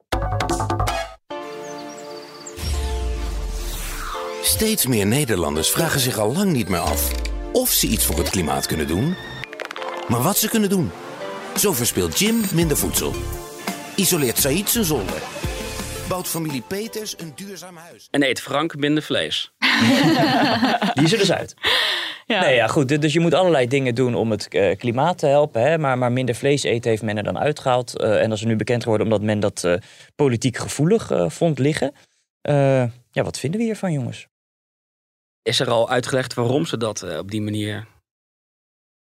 Steeds 4.47 4.87
meer 4.87 5.07
Nederlanders 5.07 5.71
vragen 5.71 6.01
zich 6.01 6.19
al 6.19 6.33
lang 6.33 6.53
niet 6.53 6.69
meer 6.69 6.81
af 6.81 7.13
of 7.53 7.71
ze 7.71 7.87
iets 7.87 8.05
voor 8.05 8.19
het 8.19 8.31
klimaat 8.31 8.67
kunnen 8.67 8.87
doen, 8.87 9.15
maar 10.09 10.23
wat 10.23 10.39
ze 10.39 10.49
kunnen 10.49 10.69
doen. 10.69 10.91
Zo 11.57 11.73
verspeelt 11.73 12.19
Jim 12.19 12.41
minder 12.53 12.77
voedsel. 12.77 13.15
Isoleert 13.97 14.39
Said 14.39 14.69
zijn 14.69 14.85
zolder. 14.85 15.23
Bouwt 16.09 16.29
familie 16.29 16.63
Peters 16.69 17.15
een 17.19 17.33
duurzaam 17.35 17.77
huis. 17.77 18.09
En 18.11 18.23
eet 18.23 18.41
Frank 18.41 18.77
minder 18.77 19.03
vlees. 19.03 19.53
Die 20.95 21.05
is 21.05 21.13
er 21.13 21.19
dus 21.19 21.33
uit. 21.33 21.55
Ja. 22.27 22.41
Nee, 22.41 22.55
ja, 22.55 22.67
goed. 22.67 23.01
Dus 23.01 23.13
je 23.13 23.21
moet 23.21 23.35
allerlei 23.35 23.67
dingen 23.67 23.95
doen 23.95 24.15
om 24.15 24.31
het 24.31 24.47
uh, 24.51 24.77
klimaat 24.77 25.19
te 25.19 25.27
helpen. 25.27 25.63
Hè? 25.63 25.79
Maar, 25.79 25.99
maar 25.99 26.13
minder 26.13 26.35
vlees 26.35 26.63
eten 26.63 26.91
heeft 26.91 27.03
men 27.03 27.17
er 27.17 27.23
dan 27.23 27.39
uitgehaald. 27.39 28.01
Uh, 28.01 28.23
en 28.23 28.29
dat 28.29 28.39
is 28.39 28.45
nu 28.45 28.57
bekend 28.57 28.83
geworden 28.83 29.07
omdat 29.07 29.23
men 29.23 29.41
dat 29.41 29.63
uh, 29.67 29.75
politiek 30.15 30.57
gevoelig 30.57 31.11
vond 31.27 31.59
liggen. 31.59 31.93
ja, 33.11 33.23
wat 33.23 33.39
vinden 33.39 33.61
we 33.61 33.67
hiervan, 33.67 33.93
jongens? 33.93 34.29
Is 35.47 35.61
er 35.61 35.71
al 35.71 35.91
uitgelegd 35.91 36.35
waarom 36.35 36.67
ze 36.67 36.77
dat 36.77 37.03
uh, 37.05 37.19
op 37.19 37.31
die 37.31 37.43
manier 37.43 37.87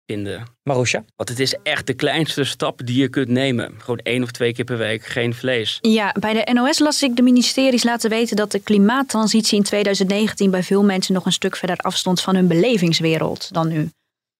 vinden. 0.07 0.44
Marusha? 0.62 1.05
Want 1.16 1.29
het 1.29 1.40
is 1.40 1.55
echt 1.62 1.87
de 1.87 1.94
kleinste 1.94 2.44
stap 2.44 2.87
die 2.87 3.01
je 3.01 3.09
kunt 3.09 3.29
nemen. 3.29 3.75
Gewoon 3.79 3.99
één 3.99 4.23
of 4.23 4.31
twee 4.31 4.53
keer 4.53 4.64
per 4.64 4.79
week 4.79 5.05
geen 5.05 5.35
vlees. 5.35 5.79
Ja, 5.81 6.14
bij 6.20 6.33
de 6.33 6.53
NOS 6.53 6.79
las 6.79 7.03
ik 7.03 7.16
de 7.16 7.23
ministeries 7.23 7.85
laten 7.85 8.11
weten 8.11 8.37
dat 8.37 8.53
de 8.53 8.61
klimaattransitie 8.61 9.59
in 9.59 9.64
2019 9.64 10.51
bij 10.51 10.62
veel 10.62 10.85
mensen 10.85 11.14
nog 11.14 11.27
een 11.27 11.33
stuk 11.33 11.57
verder 11.57 11.77
afstond 11.77 12.20
van 12.20 12.35
hun 12.35 12.49
belevingswereld 12.49 13.53
dan 13.53 13.68
nu. 13.68 13.90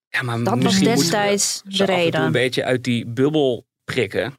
Ja, 0.09 0.21
maar 0.21 0.43
dat 0.43 0.63
was 0.63 0.79
destijds 0.79 1.61
de 1.65 1.85
reden. 1.85 2.21
een 2.21 2.31
beetje 2.31 2.63
uit 2.63 2.83
die 2.83 3.05
bubbel 3.05 3.65
prikken. 3.83 4.33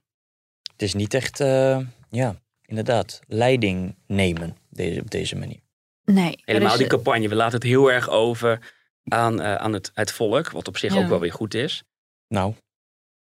Het 0.72 0.82
is 0.82 0.94
niet 0.94 1.14
echt, 1.14 1.40
uh, 1.40 1.78
ja, 2.10 2.40
inderdaad, 2.66 3.20
leiding 3.26 3.94
nemen 4.06 4.56
deze, 4.70 5.00
op 5.00 5.10
deze 5.10 5.36
manier. 5.36 5.65
Nee. 6.06 6.42
Helemaal 6.44 6.76
die 6.76 6.86
campagne. 6.86 7.28
We 7.28 7.34
laten 7.34 7.54
het 7.54 7.68
heel 7.68 7.92
erg 7.92 8.10
over 8.10 8.58
aan, 9.04 9.40
uh, 9.40 9.54
aan 9.54 9.72
het, 9.72 9.90
het 9.94 10.12
volk, 10.12 10.50
wat 10.50 10.68
op 10.68 10.76
zich 10.78 10.96
ook 10.96 11.08
wel 11.08 11.20
weer 11.20 11.32
goed 11.32 11.54
is. 11.54 11.82
Nou. 12.28 12.54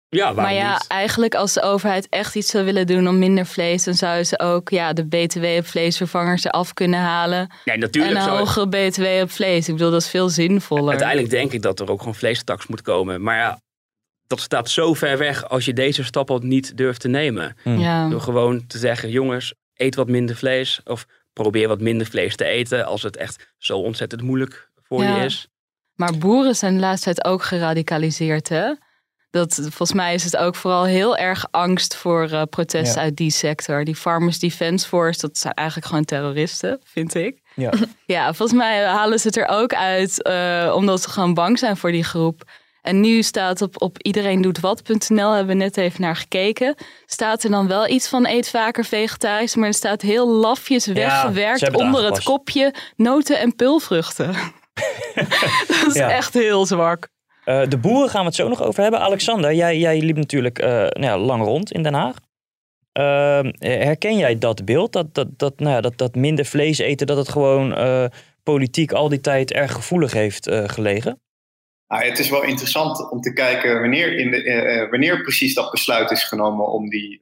Ja, 0.09 0.31
maar 0.31 0.53
ja, 0.53 0.71
niet? 0.71 0.87
eigenlijk 0.87 1.35
als 1.35 1.53
de 1.53 1.61
overheid 1.61 2.07
echt 2.09 2.35
iets 2.35 2.51
zou 2.51 2.65
willen 2.65 2.87
doen 2.87 3.07
om 3.07 3.19
minder 3.19 3.45
vlees, 3.45 3.83
dan 3.83 3.93
zouden 3.93 4.25
ze 4.25 4.39
ook 4.39 4.69
ja, 4.69 4.93
de 4.93 5.05
BTW 5.05 5.43
op 5.43 5.65
vleesvervangers 5.65 6.43
eraf 6.43 6.73
kunnen 6.73 6.99
halen. 6.99 7.51
Ja, 7.63 7.75
natuurlijk. 7.75 8.15
En 8.15 8.21
een 8.21 8.37
hogere 8.37 8.67
BTW 8.67 9.21
op 9.21 9.31
vlees. 9.31 9.67
Ik 9.67 9.73
bedoel, 9.73 9.91
dat 9.91 10.01
is 10.01 10.09
veel 10.09 10.29
zinvoller. 10.29 10.89
Uiteindelijk 10.89 11.29
denk 11.29 11.51
ik 11.51 11.61
dat 11.61 11.79
er 11.79 11.89
ook 11.89 11.99
gewoon 11.99 12.15
vleestaks 12.15 12.67
moet 12.67 12.81
komen. 12.81 13.21
Maar 13.21 13.37
ja, 13.37 13.59
dat 14.27 14.39
staat 14.39 14.69
zo 14.69 14.93
ver 14.93 15.17
weg 15.17 15.49
als 15.49 15.65
je 15.65 15.73
deze 15.73 16.03
stap 16.03 16.31
al 16.31 16.39
niet 16.39 16.77
durft 16.77 16.99
te 16.99 17.07
nemen. 17.07 17.55
Hmm. 17.63 17.79
Ja. 17.79 18.09
Door 18.09 18.21
gewoon 18.21 18.67
te 18.67 18.77
zeggen, 18.77 19.09
jongens, 19.09 19.53
eet 19.75 19.95
wat 19.95 20.07
minder 20.07 20.35
vlees. 20.35 20.81
Of 20.83 21.05
probeer 21.43 21.67
wat 21.67 21.81
minder 21.81 22.07
vlees 22.07 22.35
te 22.35 22.45
eten 22.45 22.85
als 22.85 23.01
het 23.01 23.17
echt 23.17 23.53
zo 23.57 23.77
ontzettend 23.77 24.21
moeilijk 24.21 24.69
voor 24.83 25.03
je 25.03 25.23
is. 25.25 25.47
Maar 25.93 26.17
boeren 26.17 26.55
zijn 26.55 26.73
de 26.73 26.79
laatste 26.79 27.13
tijd 27.13 27.25
ook 27.25 27.43
geradicaliseerd, 27.43 28.49
hè? 28.49 28.73
dat, 29.35 29.59
volgens 29.61 29.93
mij 29.93 30.13
is 30.13 30.23
het 30.23 30.37
ook 30.37 30.55
vooral 30.55 30.83
heel 30.83 31.17
erg 31.17 31.45
angst 31.51 31.95
voor 31.95 32.29
uh, 32.31 32.41
protesten 32.49 33.01
uit 33.01 33.15
die 33.15 33.31
sector. 33.31 33.83
Die 33.83 33.95
Farmers 33.95 34.39
Defence 34.39 34.87
Force, 34.87 35.19
dat 35.19 35.37
zijn 35.37 35.53
eigenlijk 35.53 35.87
gewoon 35.87 36.05
terroristen, 36.05 36.79
vind 36.83 37.15
ik. 37.15 37.41
Ja, 37.55 37.71
ja 38.15 38.33
volgens 38.33 38.57
mij 38.57 38.85
halen 38.85 39.19
ze 39.19 39.27
het 39.27 39.37
er 39.37 39.47
ook 39.47 39.73
uit 39.73 40.27
uh, 40.27 40.73
omdat 40.75 41.01
ze 41.01 41.09
gewoon 41.09 41.33
bang 41.33 41.59
zijn 41.59 41.77
voor 41.77 41.91
die 41.91 42.03
groep. 42.03 42.43
En 42.85 42.99
nu 42.99 43.21
staat 43.21 43.61
op, 43.61 43.81
op 43.81 44.01
iedereendoetwat.nl, 44.01 45.31
hebben 45.31 45.57
we 45.57 45.63
net 45.63 45.77
even 45.77 46.01
naar 46.01 46.15
gekeken. 46.15 46.75
Staat 47.05 47.43
er 47.43 47.49
dan 47.49 47.67
wel 47.67 47.87
iets 47.87 48.07
van 48.07 48.27
eet 48.27 48.49
vaker 48.49 48.85
vegetarisch, 48.85 49.55
maar 49.55 49.67
er 49.67 49.73
staat 49.73 50.01
heel 50.01 50.29
lafjes 50.29 50.85
weggewerkt 50.85 51.59
ja, 51.59 51.69
onder 51.73 52.05
het 52.05 52.23
kopje 52.23 52.73
noten 52.95 53.39
en 53.39 53.55
pulvruchten. 53.55 54.33
dat 55.67 55.85
is 55.87 55.93
ja. 55.93 56.11
echt 56.11 56.33
heel 56.33 56.65
zwak. 56.65 57.07
Uh, 57.45 57.67
de 57.67 57.77
boeren 57.77 58.09
gaan 58.09 58.21
we 58.21 58.27
het 58.27 58.35
zo 58.35 58.47
nog 58.47 58.63
over 58.63 58.81
hebben. 58.81 58.99
Alexander, 58.99 59.53
jij, 59.53 59.77
jij 59.77 59.99
liep 59.99 60.15
natuurlijk 60.17 60.61
uh, 60.61 60.67
nou 60.67 61.01
ja, 61.01 61.17
lang 61.17 61.43
rond 61.43 61.71
in 61.71 61.83
Den 61.83 61.93
Haag. 61.93 62.15
Uh, 62.99 63.51
herken 63.59 64.17
jij 64.17 64.37
dat 64.37 64.65
beeld? 64.65 64.93
Dat, 64.93 65.13
dat, 65.13 65.27
dat, 65.37 65.59
nou 65.59 65.71
ja, 65.75 65.81
dat, 65.81 65.97
dat 65.97 66.15
minder 66.15 66.45
vlees 66.45 66.77
eten, 66.77 67.07
dat 67.07 67.17
het 67.17 67.29
gewoon 67.29 67.75
politiek 68.43 68.91
al 68.91 69.09
die 69.09 69.21
tijd 69.21 69.51
erg 69.51 69.71
gevoelig 69.71 70.13
heeft 70.13 70.49
gelegen? 70.65 71.19
Nou, 71.87 72.03
het 72.05 72.19
is 72.19 72.29
wel 72.29 72.43
interessant 72.43 73.11
om 73.11 73.21
te 73.21 73.33
kijken 73.33 73.79
wanneer, 73.79 74.17
in 74.17 74.31
de, 74.31 74.87
wanneer 74.89 75.21
precies 75.21 75.53
dat 75.53 75.71
besluit 75.71 76.11
is 76.11 76.23
genomen 76.23 76.67
om 76.67 76.89
die. 76.89 77.21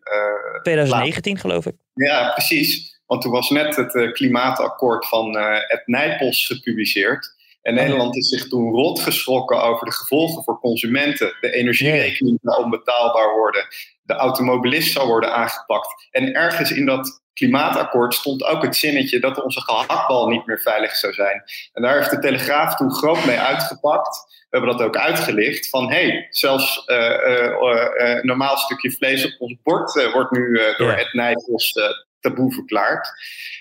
2019, 0.62 1.38
geloof 1.38 1.66
ik. 1.66 1.76
Ja, 1.94 2.32
precies. 2.32 3.02
Want 3.06 3.22
toen 3.22 3.32
was 3.32 3.50
net 3.50 3.76
het 3.76 4.12
klimaatakkoord 4.12 5.08
van 5.08 5.38
het 5.68 5.82
Nijpels 5.86 6.46
gepubliceerd. 6.46 7.36
En 7.64 7.74
Nederland 7.74 8.16
is 8.16 8.30
zich 8.30 8.48
toen 8.48 8.72
rot 8.72 9.00
geschrokken 9.00 9.64
over 9.64 9.86
de 9.86 9.94
gevolgen 9.94 10.44
voor 10.44 10.60
consumenten. 10.60 11.38
De 11.42 11.52
energierekening 11.52 12.40
zou 12.42 12.64
onbetaalbaar 12.64 13.36
worden. 13.38 13.66
De 14.04 14.14
automobilist 14.14 14.92
zou 14.92 15.08
worden 15.08 15.34
aangepakt. 15.34 16.08
En 16.12 16.34
ergens 16.34 16.72
in 16.72 16.86
dat 16.86 17.22
klimaatakkoord 17.34 18.14
stond 18.14 18.44
ook 18.44 18.64
het 18.64 18.76
zinnetje 18.76 19.20
dat 19.20 19.44
onze 19.44 19.62
gehaktbal 19.62 20.28
niet 20.28 20.46
meer 20.46 20.62
veilig 20.62 20.96
zou 20.96 21.14
zijn. 21.14 21.44
En 21.74 21.82
daar 21.82 21.98
heeft 21.98 22.10
de 22.10 22.20
Telegraaf 22.20 22.76
toen 22.76 22.92
groot 22.92 23.26
mee 23.26 23.40
uitgepakt. 23.40 24.18
We 24.50 24.60
hebben 24.60 24.78
dat 24.78 24.88
ook 24.88 24.98
uitgelicht. 24.98 25.70
Van 25.70 25.92
hé, 25.92 26.10
hey, 26.10 26.28
zelfs 26.30 26.84
uh, 26.88 26.98
uh, 26.98 27.88
uh, 27.98 28.24
normaal 28.24 28.58
stukje 28.58 28.92
vlees 28.92 29.26
op 29.26 29.42
ons 29.42 29.56
bord 29.64 30.12
wordt 30.14 30.32
nu 30.32 30.60
door 30.78 30.92
het 30.92 31.14
Nijpels 31.14 31.74
taboe 32.20 32.54
verklaard. 32.54 33.08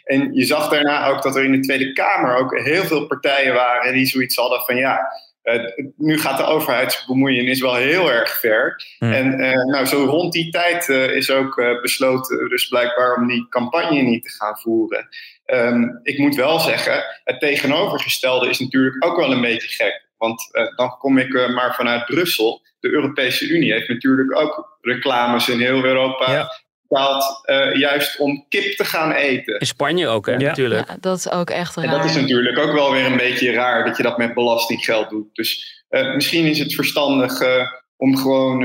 En 0.05 0.35
je 0.35 0.45
zag 0.45 0.69
daarna 0.69 1.07
ook 1.07 1.23
dat 1.23 1.37
er 1.37 1.45
in 1.45 1.53
de 1.53 1.61
Tweede 1.61 1.93
Kamer 1.93 2.37
ook 2.37 2.59
heel 2.59 2.85
veel 2.85 3.07
partijen 3.07 3.55
waren 3.55 3.93
die 3.93 4.07
zoiets 4.07 4.37
hadden 4.37 4.61
van 4.61 4.77
ja, 4.77 5.13
uh, 5.43 5.65
nu 5.97 6.19
gaat 6.19 6.39
de 6.39 6.45
overheidsbemoeienis 6.45 7.61
wel 7.61 7.75
heel 7.75 8.11
erg 8.11 8.41
ver. 8.41 8.85
Hmm. 8.99 9.13
En 9.13 9.41
uh, 9.41 9.65
nou, 9.65 9.87
zo 9.87 10.05
rond 10.05 10.33
die 10.33 10.51
tijd 10.51 10.89
uh, 10.89 11.17
is 11.17 11.31
ook 11.31 11.79
besloten, 11.83 12.49
dus 12.49 12.69
blijkbaar 12.69 13.17
om 13.17 13.27
die 13.27 13.49
campagne 13.49 14.03
niet 14.03 14.23
te 14.23 14.31
gaan 14.31 14.59
voeren. 14.59 15.09
Um, 15.47 16.01
ik 16.03 16.19
moet 16.19 16.35
wel 16.35 16.59
zeggen, 16.59 17.05
het 17.25 17.41
tegenovergestelde 17.41 18.49
is 18.49 18.59
natuurlijk 18.59 19.05
ook 19.05 19.17
wel 19.17 19.33
een 19.33 19.41
beetje 19.41 19.69
gek. 19.69 20.11
Want 20.17 20.49
dan 20.77 20.97
kom 20.99 21.19
ik 21.19 21.33
maar 21.33 21.75
vanuit 21.75 22.05
Brussel. 22.05 22.63
De 22.81 22.91
Europese 22.91 23.49
Unie 23.49 23.73
heeft 23.73 23.89
natuurlijk 23.89 24.37
ook 24.37 24.79
reclames 24.81 25.49
in 25.49 25.61
heel 25.61 25.85
Europa. 25.85 26.33
Ja 26.33 26.63
betaald 26.93 27.41
uh, 27.51 27.75
juist 27.75 28.19
om 28.19 28.45
kip 28.49 28.77
te 28.77 28.85
gaan 28.85 29.13
eten. 29.13 29.59
In 29.61 29.67
Spanje 29.67 30.09
ook, 30.09 30.27
hè, 30.27 30.33
ja. 30.33 30.39
natuurlijk. 30.39 30.89
Ja, 30.89 30.97
dat 31.01 31.19
is 31.19 31.31
ook 31.31 31.51
echt 31.51 31.77
raar. 31.77 31.85
En 31.85 31.91
dat 31.91 32.05
is 32.05 32.15
natuurlijk 32.15 32.59
ook 32.59 32.73
wel 32.73 32.93
weer 32.93 33.07
een 33.07 33.17
beetje 33.17 33.53
raar 33.53 33.85
dat 33.85 33.97
je 33.97 34.03
dat 34.03 34.19
met 34.19 34.35
belastinggeld 34.35 35.11
doet. 35.11 35.35
Dus 35.35 35.83
uh, 35.91 36.15
misschien 36.15 36.47
is 36.47 36.59
het 36.59 36.75
verstandig 36.75 37.41
uh, 37.41 37.73
om 37.97 38.17
gewoon 38.17 38.63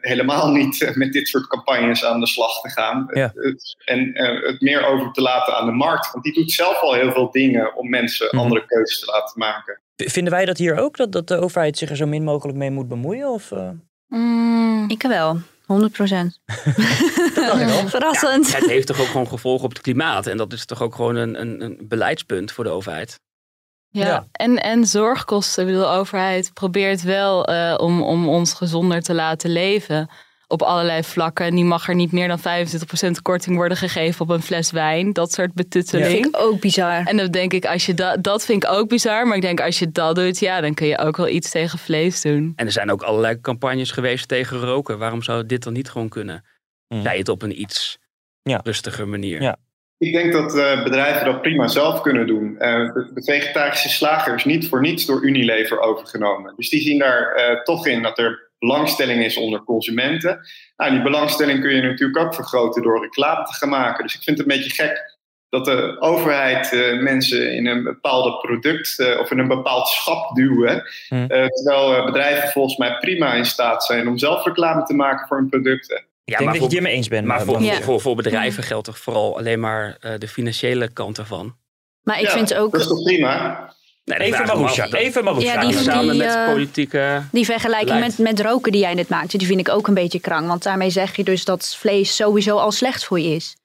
helemaal 0.00 0.50
niet 0.58 0.92
met 0.94 1.12
dit 1.12 1.28
soort 1.28 1.46
campagnes 1.46 2.04
aan 2.04 2.20
de 2.20 2.26
slag 2.26 2.60
te 2.60 2.70
gaan. 2.70 3.10
Ja. 3.12 3.32
en 3.84 4.10
het 4.46 4.60
meer 4.60 4.86
over 4.86 5.12
te 5.12 5.22
laten 5.22 5.56
aan 5.56 5.66
de 5.66 5.72
markt. 5.72 6.12
Want 6.12 6.24
die 6.24 6.34
doet 6.34 6.52
zelf 6.52 6.80
al 6.80 6.94
heel 6.94 7.12
veel 7.12 7.30
dingen 7.30 7.76
om 7.76 7.88
mensen 7.88 8.26
Mhm. 8.30 8.38
andere 8.38 8.66
keuzes 8.66 9.00
te 9.00 9.10
laten 9.10 9.38
maken. 9.38 9.80
Vinden 9.96 10.32
wij 10.32 10.44
dat 10.44 10.58
hier 10.58 10.76
ook, 10.78 10.96
dat, 10.96 11.12
dat 11.12 11.28
de 11.28 11.40
overheid 11.40 11.78
zich 11.78 11.90
er 11.90 11.96
zo 11.96 12.06
min 12.06 12.24
mogelijk 12.24 12.58
mee 12.58 12.70
moet 12.70 12.88
bemoeien? 12.88 13.28
Of, 13.28 13.50
mm, 14.06 14.90
ik 14.90 15.02
wel. 15.02 15.40
100 15.70 15.92
procent. 15.92 16.40
Verrassend. 17.86 18.50
Ja, 18.50 18.58
het 18.58 18.68
heeft 18.68 18.86
toch 18.86 19.00
ook 19.00 19.06
gewoon 19.06 19.28
gevolgen 19.28 19.64
op 19.64 19.70
het 19.70 19.80
klimaat. 19.80 20.26
En 20.26 20.36
dat 20.36 20.52
is 20.52 20.64
toch 20.64 20.82
ook 20.82 20.94
gewoon 20.94 21.16
een, 21.16 21.40
een, 21.40 21.62
een 21.62 21.78
beleidspunt 21.82 22.52
voor 22.52 22.64
de 22.64 22.70
overheid. 22.70 23.20
Ja, 23.88 24.06
ja, 24.06 24.26
En, 24.32 24.62
en 24.62 24.86
zorgkosten. 24.86 25.62
Ik 25.62 25.68
bedoel, 25.68 25.88
de 25.88 25.96
overheid 25.96 26.50
probeert 26.54 27.02
wel 27.02 27.50
uh, 27.50 27.74
om, 27.78 28.02
om 28.02 28.28
ons 28.28 28.52
gezonder 28.52 29.02
te 29.02 29.14
laten 29.14 29.50
leven. 29.50 30.10
Op 30.52 30.62
allerlei 30.62 31.02
vlakken. 31.02 31.46
En 31.46 31.54
die 31.54 31.64
mag 31.64 31.88
er 31.88 31.94
niet 31.94 32.12
meer 32.12 32.28
dan 32.28 32.38
25% 32.38 32.42
korting 33.22 33.56
worden 33.56 33.76
gegeven 33.76 34.20
op 34.20 34.28
een 34.28 34.42
fles 34.42 34.70
wijn. 34.70 35.12
Dat 35.12 35.32
soort 35.32 35.54
betutteling. 35.54 36.06
Dat 36.06 36.16
vind 36.16 36.34
ik 36.34 36.40
ook 36.40 36.60
bizar. 36.60 37.06
En 37.06 37.16
dan 37.16 37.30
denk 37.30 37.52
ik, 37.52 37.64
als 37.64 37.86
je 37.86 37.94
dat, 37.94 38.22
dat 38.22 38.44
vind 38.44 38.64
ik 38.64 38.70
ook 38.70 38.88
bizar. 38.88 39.26
Maar 39.26 39.36
ik 39.36 39.42
denk, 39.42 39.60
als 39.60 39.78
je 39.78 39.90
dat 39.90 40.14
doet, 40.14 40.38
ja, 40.38 40.60
dan 40.60 40.74
kun 40.74 40.86
je 40.86 40.98
ook 40.98 41.16
wel 41.16 41.28
iets 41.28 41.50
tegen 41.50 41.78
vlees 41.78 42.20
doen. 42.20 42.52
En 42.56 42.66
er 42.66 42.72
zijn 42.72 42.90
ook 42.90 43.02
allerlei 43.02 43.40
campagnes 43.40 43.90
geweest 43.90 44.28
tegen 44.28 44.60
roken. 44.60 44.98
Waarom 44.98 45.22
zou 45.22 45.46
dit 45.46 45.62
dan 45.62 45.72
niet 45.72 45.90
gewoon 45.90 46.08
kunnen? 46.08 46.44
Mm. 46.88 47.02
Zij 47.02 47.18
het 47.18 47.28
op 47.28 47.42
een 47.42 47.60
iets 47.60 47.98
ja. 48.42 48.60
rustiger 48.64 49.08
manier. 49.08 49.42
Ja. 49.42 49.56
Ik 49.98 50.12
denk 50.12 50.32
dat 50.32 50.54
uh, 50.54 50.82
bedrijven 50.82 51.26
dat 51.26 51.42
prima 51.42 51.68
zelf 51.68 52.00
kunnen 52.00 52.26
doen. 52.26 52.52
Uh, 52.52 52.58
de, 52.92 53.10
de, 53.14 53.22
vegetarische 53.22 53.88
slager 53.88 54.34
is 54.34 54.44
niet 54.44 54.68
voor 54.68 54.80
niets 54.80 55.06
door 55.06 55.24
Unilever 55.24 55.80
overgenomen. 55.80 56.52
Dus 56.56 56.68
die 56.68 56.80
zien 56.80 56.98
daar 56.98 57.50
uh, 57.50 57.62
toch 57.62 57.86
in 57.86 58.02
dat 58.02 58.18
er 58.18 58.49
belangstelling 58.60 59.24
is 59.24 59.36
onder 59.36 59.64
consumenten. 59.64 60.40
Nou, 60.76 60.90
die 60.90 61.02
belangstelling 61.02 61.60
kun 61.60 61.74
je 61.74 61.82
natuurlijk 61.82 62.18
ook 62.18 62.34
vergroten 62.34 62.82
door 62.82 63.02
reclame 63.02 63.44
te 63.44 63.54
gaan 63.54 63.68
maken. 63.68 64.04
Dus 64.04 64.14
ik 64.14 64.22
vind 64.22 64.38
het 64.38 64.50
een 64.50 64.56
beetje 64.56 64.84
gek 64.84 65.18
dat 65.48 65.64
de 65.64 65.96
overheid 66.00 66.72
uh, 66.72 67.02
mensen 67.02 67.54
in 67.54 67.66
een 67.66 67.82
bepaalde 67.82 68.38
product 68.38 68.98
uh, 68.98 69.20
of 69.20 69.30
in 69.30 69.38
een 69.38 69.48
bepaald 69.48 69.88
schap 69.88 70.34
duwen. 70.34 70.82
Hmm. 71.08 71.20
Uh, 71.20 71.46
terwijl 71.46 72.04
bedrijven 72.04 72.48
volgens 72.48 72.76
mij 72.76 72.98
prima 72.98 73.34
in 73.34 73.44
staat 73.44 73.84
zijn 73.84 74.08
om 74.08 74.18
zelf 74.18 74.44
reclame 74.44 74.82
te 74.82 74.94
maken 74.94 75.28
voor 75.28 75.36
hun 75.36 75.48
producten. 75.48 76.04
Ja, 76.24 76.38
ik 76.38 76.44
denk 76.44 76.60
dat 76.60 76.70
je 76.70 76.76
het 76.76 76.86
me 76.86 76.92
eens 76.92 77.08
bent. 77.08 77.26
Maar 77.26 77.42
voor, 77.42 77.62
ja. 77.62 77.80
voor, 77.80 78.00
voor 78.00 78.16
bedrijven 78.16 78.62
geldt 78.62 78.84
toch 78.84 78.98
vooral 78.98 79.38
alleen 79.38 79.60
maar 79.60 79.98
de 80.18 80.28
financiële 80.28 80.92
kant 80.92 81.18
ervan. 81.18 81.56
Maar 82.02 82.20
ik 82.20 82.26
ja, 82.26 82.32
vind 82.32 82.54
ook. 82.54 82.72
Dat 82.72 82.80
is 82.80 82.86
toch 82.86 83.02
prima? 83.02 83.68
Nee, 84.04 84.18
even 84.18 84.46
Marusha, 84.46 84.86
even 84.86 85.24
Marusha. 85.24 85.52
Ja, 85.52 85.60
die, 85.60 85.78
Samen 85.78 86.10
die, 86.10 86.22
met 86.22 86.34
uh, 86.34 86.46
politieke 86.46 87.22
Die 87.32 87.44
vergelijking 87.44 88.00
met, 88.00 88.18
met 88.18 88.40
roken 88.40 88.72
die 88.72 88.80
jij 88.80 88.94
net 88.94 89.08
maakte, 89.08 89.38
die 89.38 89.46
vind 89.46 89.60
ik 89.60 89.68
ook 89.68 89.86
een 89.86 89.94
beetje 89.94 90.20
krang. 90.20 90.46
Want 90.46 90.62
daarmee 90.62 90.90
zeg 90.90 91.16
je 91.16 91.24
dus 91.24 91.44
dat 91.44 91.76
vlees 91.78 92.16
sowieso 92.16 92.56
al 92.56 92.72
slecht 92.72 93.04
voor 93.04 93.20
je 93.20 93.34
is. 93.34 93.56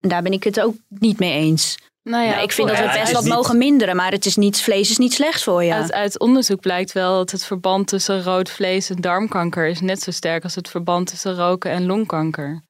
En 0.00 0.08
daar 0.08 0.22
ben 0.22 0.32
ik 0.32 0.44
het 0.44 0.60
ook 0.60 0.74
niet 0.88 1.18
mee 1.18 1.32
eens. 1.32 1.78
Nou 2.02 2.24
ja, 2.24 2.30
nou, 2.30 2.42
ik 2.42 2.52
vind 2.52 2.68
dat 2.68 2.78
we 2.78 2.98
best 3.00 3.12
wat 3.12 3.22
niet... 3.22 3.32
mogen 3.32 3.58
minderen, 3.58 3.96
maar 3.96 4.12
het 4.12 4.26
is 4.26 4.36
niet, 4.36 4.60
vlees 4.60 4.90
is 4.90 4.98
niet 4.98 5.12
slecht 5.12 5.42
voor 5.42 5.64
je. 5.64 5.74
Uit, 5.74 5.92
uit, 5.92 6.18
onderzoek 6.18 6.60
blijkt 6.60 6.92
wel 6.92 7.16
dat 7.16 7.30
het 7.30 7.44
verband 7.44 7.86
tussen 7.86 8.22
rood 8.22 8.50
vlees 8.50 8.90
en 8.90 9.00
darmkanker 9.00 9.66
is 9.66 9.80
net 9.80 10.02
zo 10.02 10.10
sterk 10.10 10.42
als 10.42 10.54
het 10.54 10.68
verband 10.68 11.06
tussen 11.06 11.34
roken 11.34 11.70
en 11.70 11.86
longkanker. 11.86 12.62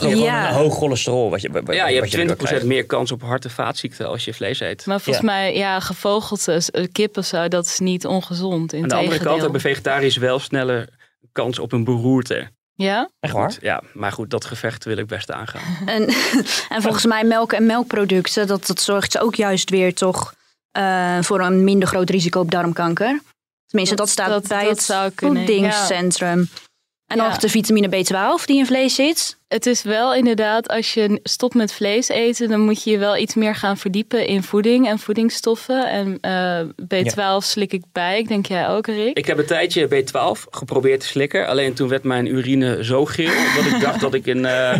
Je 0.00 0.16
ja. 0.16 0.48
een 0.48 0.54
hoog 0.54 0.74
cholesterol. 0.74 1.30
Wat 1.30 1.40
je, 1.40 1.50
wat, 1.50 1.74
ja, 1.74 1.88
je 1.88 2.00
wat 2.00 2.12
hebt 2.12 2.62
20% 2.62 2.66
meer 2.66 2.86
kans 2.86 3.12
op 3.12 3.22
hart- 3.22 3.44
en 3.44 3.50
vaatziekten 3.50 4.08
als 4.08 4.24
je 4.24 4.34
vlees 4.34 4.60
eet. 4.60 4.86
Maar 4.86 5.00
volgens 5.00 5.26
ja. 5.26 5.32
mij, 5.32 5.56
ja, 5.56 5.80
gevogelte, 5.80 6.88
kippen 6.92 7.24
zo, 7.24 7.48
dat 7.48 7.64
is 7.64 7.78
niet 7.78 8.06
ongezond. 8.06 8.72
In 8.72 8.82
Aan 8.82 8.88
de 8.88 8.94
andere 8.94 9.18
kant 9.18 9.40
hebben 9.40 9.60
vegetariërs 9.60 10.16
wel 10.16 10.38
sneller 10.38 10.88
kans 11.32 11.58
op 11.58 11.72
een 11.72 11.84
beroerte. 11.84 12.50
Ja? 12.74 13.10
Echt 13.20 13.32
waar? 13.32 13.50
Goed, 13.50 13.58
ja, 13.62 13.82
maar 13.92 14.12
goed, 14.12 14.30
dat 14.30 14.44
gevecht 14.44 14.84
wil 14.84 14.96
ik 14.96 15.06
best 15.06 15.30
aangaan. 15.30 15.76
En, 15.86 16.02
en 16.74 16.82
volgens 16.82 17.06
mij 17.06 17.24
melk 17.24 17.52
en 17.52 17.66
melkproducten, 17.66 18.46
dat, 18.46 18.66
dat 18.66 18.80
zorgt 18.80 19.18
ook 19.18 19.34
juist 19.34 19.70
weer 19.70 19.94
toch 19.94 20.34
uh, 20.78 21.18
voor 21.20 21.40
een 21.40 21.64
minder 21.64 21.88
groot 21.88 22.10
risico 22.10 22.40
op 22.40 22.50
darmkanker. 22.50 23.20
Tenminste, 23.66 23.96
dat, 23.96 24.06
dat 24.06 24.14
staat 24.14 24.28
dat, 24.28 24.48
bij 24.48 24.64
dat 24.64 24.86
het 24.86 25.12
voedingscentrum. 25.16 26.38
Ja. 26.38 26.67
En 27.08 27.16
ja. 27.16 27.28
nog 27.28 27.38
de 27.38 27.48
vitamine 27.48 27.88
B12 27.88 28.44
die 28.44 28.58
in 28.58 28.66
vlees 28.66 28.94
zit. 28.94 29.38
Het 29.48 29.66
is 29.66 29.82
wel 29.82 30.14
inderdaad, 30.14 30.68
als 30.68 30.94
je 30.94 31.20
stopt 31.22 31.54
met 31.54 31.72
vlees 31.72 32.08
eten, 32.08 32.48
dan 32.48 32.60
moet 32.60 32.82
je 32.82 32.90
je 32.90 32.98
wel 32.98 33.16
iets 33.16 33.34
meer 33.34 33.54
gaan 33.54 33.76
verdiepen 33.76 34.26
in 34.26 34.42
voeding 34.42 34.88
en 34.88 34.98
voedingsstoffen. 34.98 35.88
En 35.88 36.18
uh, 36.22 36.60
B12 36.82 37.14
ja. 37.14 37.40
slik 37.40 37.72
ik 37.72 37.82
bij. 37.92 38.18
Ik 38.18 38.28
denk 38.28 38.46
jij 38.46 38.68
ook, 38.68 38.86
Rick? 38.86 39.18
Ik 39.18 39.26
heb 39.26 39.38
een 39.38 39.46
tijdje 39.46 39.88
B12 39.88 40.40
geprobeerd 40.50 41.00
te 41.00 41.06
slikken. 41.06 41.46
Alleen 41.46 41.74
toen 41.74 41.88
werd 41.88 42.02
mijn 42.02 42.26
urine 42.26 42.84
zo 42.84 43.04
geel 43.04 43.32
dat 43.56 43.64
ik 43.64 43.80
dacht 43.80 44.00
dat 44.00 44.14
ik 44.14 44.26
in, 44.26 44.38
uh, 44.38 44.72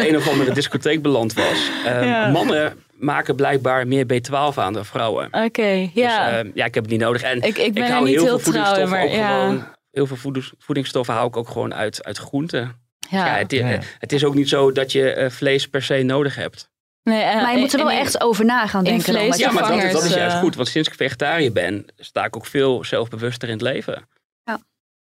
in 0.00 0.08
een 0.08 0.16
of 0.16 0.28
andere 0.28 0.52
discotheek 0.52 1.02
beland 1.02 1.34
was. 1.34 1.70
Uh, 1.86 2.04
ja. 2.04 2.28
Mannen 2.28 2.76
maken 2.92 3.36
blijkbaar 3.36 3.86
meer 3.86 4.04
B12 4.04 4.54
aan 4.54 4.72
dan 4.72 4.84
vrouwen. 4.84 5.26
Oké, 5.26 5.44
okay, 5.44 5.90
ja. 5.94 6.42
Dus, 6.42 6.52
ja, 6.54 6.64
ik 6.64 6.74
heb 6.74 6.82
het 6.82 6.92
niet 6.92 7.00
nodig. 7.00 7.22
En 7.22 7.42
ik, 7.42 7.58
ik 7.58 7.74
ben 7.74 7.84
ik 7.84 7.90
hou 7.90 8.04
er 8.04 8.10
niet 8.10 8.20
heel 8.20 8.24
heel 8.24 8.38
veel 8.38 8.52
trouw 8.52 8.76
in, 8.76 8.88
maar 8.88 9.08
ja. 9.08 9.40
Gewoon, 9.40 9.64
heel 9.96 10.06
veel 10.06 10.42
voedingsstoffen 10.58 11.14
hou 11.14 11.26
ik 11.28 11.36
ook 11.36 11.48
gewoon 11.48 11.74
uit, 11.74 12.04
uit 12.04 12.18
groenten. 12.18 12.84
Ja. 13.08 13.26
Ja, 13.26 13.36
het, 13.36 13.50
ja. 13.50 13.78
het, 13.98 14.12
is 14.12 14.24
ook 14.24 14.34
niet 14.34 14.48
zo 14.48 14.72
dat 14.72 14.92
je 14.92 15.16
uh, 15.16 15.30
vlees 15.30 15.68
per 15.68 15.82
se 15.82 16.02
nodig 16.02 16.34
hebt. 16.34 16.70
Nee, 17.02 17.24
uh, 17.24 17.42
maar 17.42 17.52
je 17.52 17.58
moet 17.58 17.72
er 17.72 17.78
wel 17.78 17.90
echt 17.90 18.20
over 18.20 18.44
na 18.44 18.66
gaan 18.66 18.84
denken. 18.84 19.04
Vlees, 19.04 19.30
dan, 19.30 19.38
ja, 19.38 19.50
maar 19.50 19.82
dat, 19.82 19.92
dat 19.92 20.04
is 20.04 20.14
juist 20.14 20.36
uh, 20.36 20.42
goed. 20.42 20.54
Want 20.54 20.68
sinds 20.68 20.88
ik 20.88 20.94
vegetariër 20.94 21.52
ben, 21.52 21.86
sta 21.96 22.24
ik 22.24 22.36
ook 22.36 22.46
veel 22.46 22.84
zelfbewuster 22.84 23.48
in 23.48 23.54
het 23.54 23.62
leven. 23.62 24.08
Ja. 24.44 24.58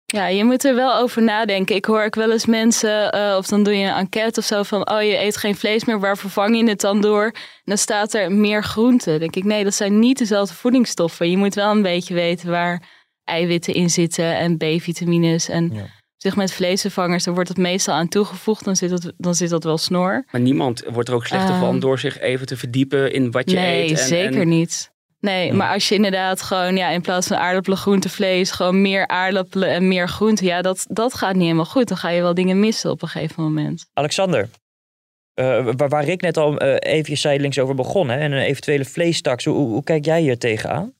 Ja, 0.04 0.26
je 0.26 0.44
moet 0.44 0.64
er 0.64 0.74
wel 0.74 0.96
over 0.96 1.22
nadenken. 1.22 1.76
Ik 1.76 1.84
hoor 1.84 2.04
ook 2.04 2.14
wel 2.14 2.32
eens 2.32 2.46
mensen, 2.46 3.16
uh, 3.16 3.34
of 3.38 3.46
dan 3.46 3.62
doe 3.62 3.76
je 3.76 3.86
een 3.86 3.94
enquête 3.94 4.40
of 4.40 4.46
zo 4.46 4.62
van, 4.62 4.90
oh 4.90 5.02
je 5.02 5.18
eet 5.18 5.36
geen 5.36 5.56
vlees 5.56 5.84
meer, 5.84 6.00
waar 6.00 6.18
vervang 6.18 6.56
je 6.56 6.68
het 6.68 6.80
dan 6.80 7.00
door? 7.00 7.24
En 7.24 7.32
dan 7.64 7.78
staat 7.78 8.14
er 8.14 8.32
meer 8.32 8.64
groente. 8.64 9.10
Dan 9.10 9.18
denk 9.18 9.36
ik, 9.36 9.44
nee, 9.44 9.64
dat 9.64 9.74
zijn 9.74 9.98
niet 9.98 10.18
dezelfde 10.18 10.54
voedingsstoffen. 10.54 11.30
Je 11.30 11.36
moet 11.36 11.54
wel 11.54 11.70
een 11.70 11.82
beetje 11.82 12.14
weten 12.14 12.50
waar 12.50 12.82
eiwitten 13.24 13.74
in 13.74 13.90
zitten 13.90 14.36
en 14.36 14.56
B-vitamines. 14.56 15.48
En 15.48 15.70
ja. 15.72 15.86
zeg 16.16 16.36
met 16.36 16.52
vleesvervangers, 16.52 17.24
daar 17.24 17.34
wordt 17.34 17.48
het 17.48 17.58
meestal 17.58 17.94
aan 17.94 18.08
toegevoegd, 18.08 18.64
dan 18.64 18.76
zit 18.76 18.90
dat, 18.90 19.12
dan 19.16 19.34
zit 19.34 19.50
dat 19.50 19.64
wel 19.64 19.78
snor. 19.78 20.24
Maar 20.30 20.40
niemand 20.40 20.82
wordt 20.90 21.08
er 21.08 21.14
ook 21.14 21.26
slechter 21.26 21.58
van 21.58 21.80
door 21.80 21.98
zich 21.98 22.18
even 22.18 22.46
te 22.46 22.56
verdiepen 22.56 23.12
in 23.12 23.30
wat 23.30 23.50
je 23.50 23.56
nee, 23.56 23.82
eet. 23.82 23.96
Nee, 23.96 24.06
zeker 24.06 24.46
niet. 24.46 24.90
Nee, 25.20 25.52
maar 25.52 25.72
als 25.72 25.88
je 25.88 25.94
inderdaad 25.94 26.42
gewoon 26.42 26.76
ja, 26.76 26.88
in 26.88 27.00
plaats 27.00 27.26
van 27.26 27.36
aardappelen, 27.36 27.78
groente, 27.78 28.08
vlees, 28.08 28.50
gewoon 28.50 28.80
meer 28.80 29.06
aardappelen 29.06 29.68
en 29.68 29.88
meer 29.88 30.08
groente, 30.08 30.44
ja, 30.44 30.62
dat, 30.62 30.86
dat 30.88 31.14
gaat 31.14 31.34
niet 31.34 31.42
helemaal 31.42 31.64
goed. 31.64 31.88
Dan 31.88 31.96
ga 31.96 32.08
je 32.08 32.22
wel 32.22 32.34
dingen 32.34 32.60
missen 32.60 32.90
op 32.90 33.02
een 33.02 33.08
gegeven 33.08 33.42
moment. 33.42 33.86
Alexander, 33.92 34.48
uh, 35.34 35.68
waar, 35.76 35.88
waar 35.88 36.08
ik 36.08 36.20
net 36.20 36.36
al 36.36 36.62
uh, 36.62 36.76
even 36.78 37.16
zijdelings 37.16 37.58
over 37.58 37.74
begon, 37.74 38.08
hè, 38.08 38.18
en 38.18 38.32
een 38.32 38.42
eventuele 38.42 38.84
vleestaks, 38.84 39.44
hoe, 39.44 39.54
hoe, 39.54 39.84
kijk 39.84 40.04
jij 40.04 40.20
hier 40.20 40.38
tegenaan? 40.38 40.92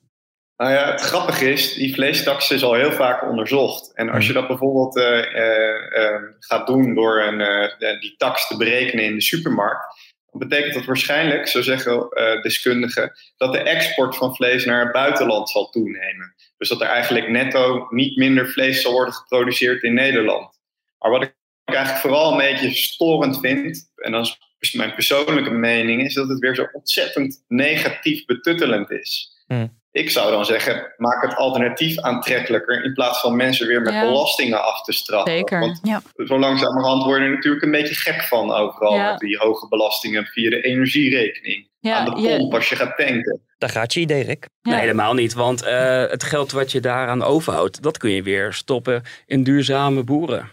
Nou 0.62 0.75
ja, 0.75 0.90
het 0.90 1.01
grappige 1.01 1.53
is, 1.53 1.75
die 1.75 1.94
vleestaks 1.94 2.51
is 2.51 2.62
al 2.62 2.75
heel 2.75 2.92
vaak 2.92 3.29
onderzocht. 3.29 3.92
En 3.94 4.09
als 4.09 4.27
je 4.27 4.33
dat 4.33 4.48
bijvoorbeeld 4.48 4.96
uh, 4.96 6.16
gaat 6.38 6.66
doen 6.66 6.94
door 6.94 7.22
een, 7.22 7.70
die 8.01 8.14
tax 8.16 8.46
te 8.46 8.57
berekenen 8.57 9.05
in 9.05 9.14
de 9.14 9.22
supermarkt, 9.22 9.85
dat 10.31 10.48
betekent 10.48 10.75
dat 10.75 10.85
waarschijnlijk, 10.85 11.48
zo 11.48 11.62
zeggen 11.62 12.09
deskundigen, 12.42 13.12
dat 13.37 13.53
de 13.53 13.59
export 13.59 14.16
van 14.16 14.35
vlees 14.35 14.64
naar 14.64 14.83
het 14.83 14.92
buitenland 14.92 15.51
zal 15.51 15.70
toenemen. 15.70 16.35
Dus 16.57 16.68
dat 16.68 16.81
er 16.81 16.87
eigenlijk 16.87 17.29
netto 17.29 17.87
niet 17.90 18.16
minder 18.16 18.48
vlees 18.48 18.83
zal 18.83 18.92
worden 18.92 19.14
geproduceerd 19.14 19.83
in 19.83 19.94
Nederland. 19.94 20.61
Maar 20.98 21.11
wat 21.11 21.22
ik 21.22 21.35
eigenlijk 21.64 22.01
vooral 22.01 22.33
een 22.33 22.38
beetje 22.38 22.75
storend 22.75 23.40
vind, 23.40 23.90
en 23.96 24.12
dat 24.12 24.38
is 24.59 24.72
mijn 24.72 24.94
persoonlijke 24.94 25.51
mening, 25.51 26.05
is 26.05 26.14
dat 26.14 26.29
het 26.29 26.38
weer 26.38 26.55
zo 26.55 26.68
ontzettend 26.72 27.44
negatief 27.48 28.25
betuttelend 28.25 28.90
is. 28.90 29.31
Hmm. 29.46 29.81
Ik 29.92 30.11
zou 30.11 30.31
dan 30.31 30.44
zeggen, 30.44 30.92
maak 30.96 31.22
het 31.22 31.37
alternatief 31.37 31.98
aantrekkelijker 31.98 32.85
in 32.85 32.92
plaats 32.92 33.20
van 33.20 33.37
mensen 33.37 33.66
weer 33.66 33.83
met 33.83 34.00
belastingen 34.00 34.64
af 34.64 34.83
te 34.83 34.92
straffen. 34.92 35.33
Zeker. 35.33 35.61
Want 35.61 35.81
ja. 35.83 36.02
zo 36.26 36.38
langzamerhand 36.38 37.05
worden 37.05 37.26
er 37.26 37.35
natuurlijk 37.35 37.62
een 37.62 37.70
beetje 37.70 37.94
gek 37.94 38.22
van 38.22 38.52
overal 38.52 38.98
met 38.98 39.18
die 39.18 39.37
hoge 39.37 39.68
belastingen 39.68 40.24
via 40.26 40.50
de 40.50 40.62
energierekening. 40.62 41.68
aan 41.81 42.05
de 42.05 42.37
pomp 42.38 42.55
als 42.55 42.68
je 42.68 42.76
gaat 42.76 42.96
tanken. 42.96 43.40
Daar 43.59 43.70
gaat 43.70 43.94
je 43.94 44.00
idee, 44.00 44.24
Rick. 44.24 44.48
Nee, 44.62 44.78
helemaal 44.78 45.14
niet. 45.14 45.35
Want 45.35 45.62
uh, 45.62 46.07
het 46.07 46.22
geld 46.22 46.52
wat 46.52 46.72
je 46.72 46.81
daaraan 46.81 47.22
overhoudt, 47.22 47.83
dat 47.83 47.98
kun 47.98 48.11
je 48.11 48.22
weer 48.22 48.52
stoppen 48.52 49.02
in 49.26 49.42
duurzame 49.42 50.05
boeren. 50.05 50.50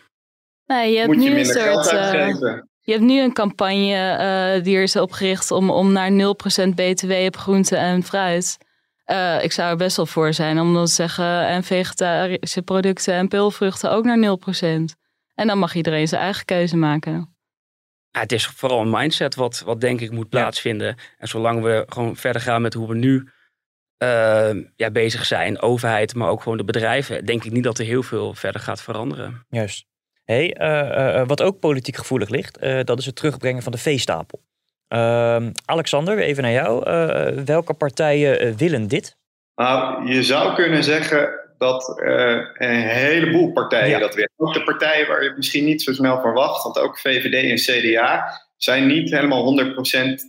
Nee, 0.65 0.91
je 0.91 0.97
hebt 0.97 1.07
Moet 1.07 1.23
je 1.23 1.29
nu 1.29 1.35
minder 1.35 1.55
een 1.55 1.73
soort, 1.73 1.87
geld 1.87 1.93
uh, 1.93 1.99
uitgeven. 1.99 2.69
je 2.81 2.91
hebt 2.91 3.03
nu 3.03 3.21
een 3.21 3.33
campagne 3.33 4.55
uh, 4.57 4.63
die 4.63 4.75
er 4.75 4.83
is 4.83 4.95
opgericht 4.95 5.51
om, 5.51 5.69
om 5.69 5.91
naar 5.91 6.11
0% 6.11 6.13
btw 6.75 7.11
op 7.11 7.37
groente 7.37 7.75
en 7.75 8.03
fruit. 8.03 8.57
Uh, 9.11 9.43
ik 9.43 9.51
zou 9.51 9.69
er 9.69 9.77
best 9.77 9.97
wel 9.97 10.05
voor 10.05 10.33
zijn 10.33 10.59
om 10.59 10.73
dan 10.73 10.85
te 10.85 10.91
zeggen 10.91 11.47
en 11.47 11.63
vegetarische 11.63 12.61
producten 12.61 13.13
en 13.13 13.27
peulvruchten 13.27 13.91
ook 13.91 14.05
naar 14.05 14.37
0%. 14.37 14.63
En 15.35 15.47
dan 15.47 15.57
mag 15.57 15.75
iedereen 15.75 16.07
zijn 16.07 16.21
eigen 16.21 16.45
keuze 16.45 16.77
maken. 16.77 17.35
Ja, 18.11 18.19
het 18.19 18.31
is 18.31 18.45
vooral 18.45 18.81
een 18.81 18.89
mindset 18.89 19.35
wat, 19.35 19.61
wat 19.65 19.81
denk 19.81 20.01
ik 20.01 20.11
moet 20.11 20.29
plaatsvinden. 20.29 20.95
En 21.17 21.27
zolang 21.27 21.61
we 21.61 21.83
gewoon 21.87 22.15
verder 22.15 22.41
gaan 22.41 22.61
met 22.61 22.73
hoe 22.73 22.87
we 22.87 22.95
nu 22.95 23.29
uh, 24.03 24.49
ja, 24.75 24.91
bezig 24.91 25.25
zijn, 25.25 25.61
overheid, 25.61 26.15
maar 26.15 26.29
ook 26.29 26.41
gewoon 26.41 26.57
de 26.57 26.63
bedrijven, 26.63 27.25
denk 27.25 27.43
ik 27.43 27.51
niet 27.51 27.63
dat 27.63 27.79
er 27.79 27.85
heel 27.85 28.03
veel 28.03 28.33
verder 28.33 28.61
gaat 28.61 28.81
veranderen. 28.81 29.45
Juist. 29.49 29.85
Hey, 30.23 30.57
uh, 30.59 31.27
wat 31.27 31.41
ook 31.41 31.59
politiek 31.59 31.95
gevoelig 31.95 32.29
ligt, 32.29 32.59
dat 32.85 32.99
is 32.99 33.05
het 33.05 33.15
terugbrengen 33.15 33.63
van 33.63 33.71
de 33.71 33.77
veestapel. 33.77 34.41
Uh, 34.89 35.47
Alexander, 35.65 36.19
even 36.19 36.43
naar 36.43 36.51
jou. 36.51 36.89
Uh, 36.89 37.43
welke 37.43 37.73
partijen 37.73 38.47
uh, 38.47 38.53
willen 38.53 38.87
dit? 38.87 39.17
Nou, 39.55 40.07
je 40.11 40.23
zou 40.23 40.55
kunnen 40.55 40.83
zeggen 40.83 41.39
dat 41.57 42.01
uh, 42.03 42.45
een 42.53 42.87
heleboel 42.87 43.51
partijen 43.51 43.89
ja. 43.89 43.99
dat 43.99 44.15
willen. 44.15 44.31
Ook 44.37 44.53
de 44.53 44.63
partijen 44.63 45.07
waar 45.07 45.23
je 45.23 45.33
misschien 45.35 45.65
niet 45.65 45.81
zo 45.81 45.93
snel 45.93 46.21
verwacht, 46.21 46.63
want 46.63 46.79
ook 46.79 46.99
VVD 46.99 47.49
en 47.49 47.81
CDA 47.81 48.41
zijn 48.57 48.87
niet 48.87 49.11
helemaal 49.11 49.59
100% 49.63 49.75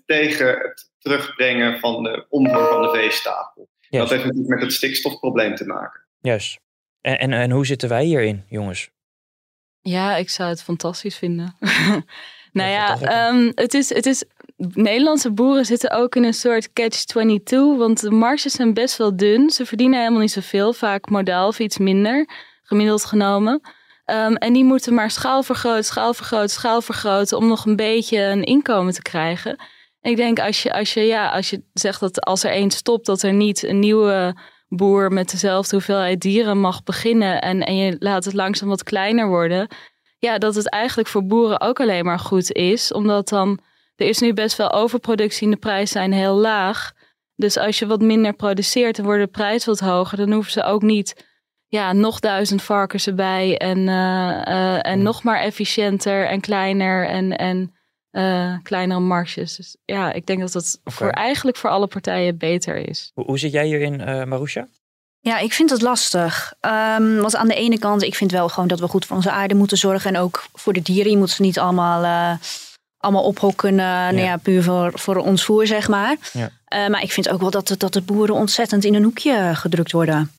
tegen 0.07 0.47
het 0.47 0.91
terugbrengen 0.99 1.79
van 1.79 2.03
de 2.03 2.27
omvang 2.29 2.69
van 2.69 2.83
de 2.83 2.91
veestapel. 2.91 3.69
Yes. 3.89 4.01
Dat 4.01 4.11
heeft 4.11 4.25
natuurlijk 4.25 4.49
met 4.49 4.63
het 4.63 4.73
stikstofprobleem 4.73 5.55
te 5.55 5.67
maken. 5.67 6.01
Juist. 6.21 6.61
En, 7.01 7.19
en, 7.19 7.33
en 7.33 7.51
hoe 7.51 7.67
zitten 7.67 7.89
wij 7.89 8.05
hierin, 8.05 8.45
jongens? 8.49 8.91
Ja, 9.81 10.17
ik 10.17 10.31
zou 10.31 10.49
het 10.49 10.63
fantastisch 10.63 11.17
vinden. 11.17 11.57
nou 12.53 12.71
ja, 12.71 13.29
um, 13.29 13.53
het, 13.55 13.75
is, 13.75 13.95
het 13.95 14.07
is 14.07 14.25
Nederlandse 14.69 15.33
boeren 15.33 15.65
zitten 15.65 15.91
ook 15.91 16.15
in 16.15 16.25
een 16.25 16.35
soort 16.35 16.73
catch-22, 16.73 17.79
want 17.79 18.01
de 18.01 18.11
marges 18.11 18.53
zijn 18.53 18.75
best 18.75 18.97
wel 18.97 19.17
dun. 19.17 19.51
Ze 19.51 19.67
verdienen 19.67 19.99
helemaal 19.99 20.21
niet 20.21 20.31
zoveel, 20.31 20.73
vaak 20.73 21.09
modaal 21.09 21.49
of 21.49 21.59
iets 21.59 21.79
minder, 21.79 22.29
gemiddeld 22.63 23.05
genomen. 23.05 23.61
Um, 24.07 24.37
en 24.37 24.53
die 24.53 24.65
moeten 24.65 24.95
maar 24.95 25.11
schaal 25.11 25.43
vergroten, 25.43 25.85
schaal 25.85 26.15
vergroten, 26.15 26.51
schaal 26.51 26.83
vergroten 26.83 27.37
om 27.37 27.49
nog 27.49 27.67
een 27.67 27.77
beetje 27.77 28.23
een 28.23 28.45
inkomen 28.45 28.93
te 28.93 29.03
krijgen. 29.03 29.57
En 30.01 30.11
ik 30.11 30.17
denk 30.17 30.41
als 30.41 30.63
je, 30.63 30.73
als 30.73 30.95
je, 30.95 31.01
ja, 31.01 31.31
als 31.31 31.51
je 31.51 31.63
zegt 31.73 32.01
dat 32.01 32.21
als 32.21 32.45
er 32.45 32.51
één 32.51 32.71
stopt, 32.71 33.07
dat 33.07 33.23
er 33.23 33.33
niet 33.33 33.63
een 33.63 33.79
nieuwe 33.79 34.37
boer 34.69 35.13
met 35.13 35.31
dezelfde 35.31 35.77
hoeveelheid 35.77 36.21
dieren 36.21 36.59
mag 36.61 36.83
beginnen 36.83 37.41
en, 37.41 37.61
en 37.61 37.77
je 37.77 37.97
laat 37.99 38.25
het 38.25 38.35
langzaam 38.35 38.69
wat 38.69 38.83
kleiner 38.83 39.29
worden. 39.29 39.69
Ja, 40.19 40.39
dat 40.39 40.55
het 40.55 40.69
eigenlijk 40.69 41.09
voor 41.09 41.27
boeren 41.27 41.61
ook 41.61 41.81
alleen 41.81 42.05
maar 42.05 42.19
goed 42.19 42.53
is, 42.53 42.93
omdat 42.93 43.29
dan 43.29 43.61
er 44.01 44.09
is 44.09 44.19
nu 44.19 44.33
best 44.33 44.57
wel 44.57 44.73
overproductie 44.73 45.45
en 45.45 45.51
de 45.51 45.57
prijzen 45.57 45.89
zijn 45.89 46.13
heel 46.13 46.35
laag. 46.35 46.93
Dus 47.37 47.57
als 47.57 47.79
je 47.79 47.87
wat 47.87 48.01
minder 48.01 48.33
produceert, 48.33 48.97
dan 48.97 49.05
wordt 49.05 49.21
de 49.21 49.27
prijs 49.27 49.65
wat 49.65 49.81
hoger. 49.81 50.17
Dan 50.17 50.33
hoeven 50.33 50.53
ze 50.53 50.63
ook 50.63 50.83
niet 50.83 51.29
ja, 51.67 51.93
nog 51.93 52.21
duizend 52.21 52.63
varkens 52.63 53.07
erbij 53.07 53.59
en, 53.59 53.79
uh, 53.79 53.85
uh, 53.85 54.87
en 54.87 55.03
nog 55.03 55.23
maar 55.23 55.41
efficiënter 55.41 56.27
en 56.27 56.41
kleiner 56.41 57.09
en, 57.09 57.37
en 57.37 57.75
uh, 58.13 58.55
kleinere 58.63 59.01
marges. 59.01 59.57
Dus 59.57 59.77
ja, 59.85 60.13
ik 60.13 60.27
denk 60.27 60.41
dat 60.41 60.53
dat 60.53 60.79
okay. 60.81 60.95
voor 60.95 61.11
eigenlijk 61.11 61.57
voor 61.57 61.71
alle 61.71 61.87
partijen 61.87 62.39
beter 62.39 62.89
is. 62.89 63.11
Hoe, 63.15 63.25
hoe 63.25 63.39
zit 63.39 63.53
jij 63.53 63.67
hierin, 63.67 64.01
uh, 64.01 64.25
Marusha? 64.25 64.67
Ja, 65.21 65.39
ik 65.39 65.53
vind 65.53 65.71
het 65.71 65.83
lastig. 65.83 66.55
Um, 66.61 67.17
want 67.17 67.37
aan 67.37 67.49
de 67.49 67.55
ene 67.55 67.79
kant, 67.79 68.03
ik 68.03 68.15
vind 68.15 68.31
wel 68.31 68.49
gewoon 68.49 68.69
dat 68.69 68.81
we 68.81 68.89
goed 68.89 69.07
voor 69.07 69.17
onze 69.17 69.31
aarde 69.31 69.55
moeten 69.55 69.79
zorgen. 69.79 70.15
En 70.15 70.21
ook 70.21 70.45
voor 70.53 70.73
de 70.73 70.83
dieren. 70.83 71.11
Je 71.11 71.19
moet 71.19 71.31
ze 71.31 71.43
niet 71.43 71.59
allemaal 71.59 72.39
allemaal 73.01 73.23
ophokken, 73.23 73.73
uh, 73.73 73.79
ja. 73.79 74.11
Nou 74.11 74.25
ja, 74.25 74.37
puur 74.37 74.63
voor, 74.63 74.91
voor 74.95 75.17
ons 75.17 75.45
voer, 75.45 75.67
zeg 75.67 75.89
maar. 75.89 76.17
Ja. 76.33 76.51
Uh, 76.75 76.89
maar 76.89 77.03
ik 77.03 77.13
vind 77.13 77.29
ook 77.29 77.41
wel 77.41 77.51
dat, 77.51 77.69
de, 77.69 77.77
dat 77.77 77.93
de 77.93 78.03
boeren 78.03 78.35
ontzettend 78.35 78.85
in 78.85 78.95
een 78.95 79.03
hoekje 79.03 79.51
gedrukt 79.55 79.93
worden. 79.93 80.31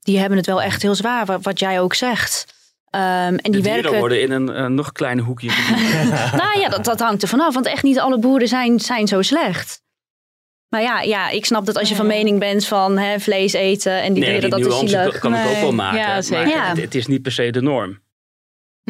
Die 0.00 0.18
hebben 0.18 0.38
het 0.38 0.46
wel 0.46 0.62
echt 0.62 0.82
heel 0.82 0.94
zwaar, 0.94 1.26
wat, 1.26 1.42
wat 1.42 1.58
jij 1.58 1.80
ook 1.80 1.94
zegt. 1.94 2.54
Um, 2.90 3.00
en 3.00 3.38
die 3.42 3.50
de 3.50 3.62
werken 3.62 3.98
worden 3.98 4.20
in 4.20 4.30
een 4.30 4.48
uh, 4.48 4.66
nog 4.66 4.92
kleiner 4.92 5.24
hoekje. 5.24 5.48
nou 6.42 6.60
ja, 6.60 6.68
dat, 6.68 6.84
dat 6.84 7.00
hangt 7.00 7.22
er 7.22 7.28
vanaf. 7.28 7.54
Want 7.54 7.66
echt 7.66 7.82
niet 7.82 7.98
alle 7.98 8.18
boeren 8.18 8.48
zijn, 8.48 8.80
zijn 8.80 9.06
zo 9.06 9.22
slecht. 9.22 9.84
Maar 10.68 10.82
ja, 10.82 11.00
ja, 11.00 11.28
ik 11.28 11.44
snap 11.44 11.66
dat 11.66 11.78
als 11.78 11.88
je 11.88 11.94
van 11.94 12.06
mening 12.06 12.38
bent 12.38 12.66
van 12.66 12.98
hè, 12.98 13.20
vlees 13.20 13.52
eten 13.52 14.02
en 14.02 14.12
die 14.12 14.22
nee, 14.22 14.32
dieren, 14.32 14.50
die 14.50 14.68
dat 14.68 14.82
is 14.82 14.90
zielig. 14.90 15.18
kan 15.18 15.30
nee. 15.30 15.44
ik 15.44 15.54
ook 15.54 15.60
wel 15.60 15.72
maken. 15.72 15.98
Ja, 15.98 16.22
zeker. 16.22 16.56
Maar 16.56 16.68
het, 16.68 16.80
het 16.80 16.94
is 16.94 17.06
niet 17.06 17.22
per 17.22 17.32
se 17.32 17.50
de 17.50 17.62
norm. 17.62 17.98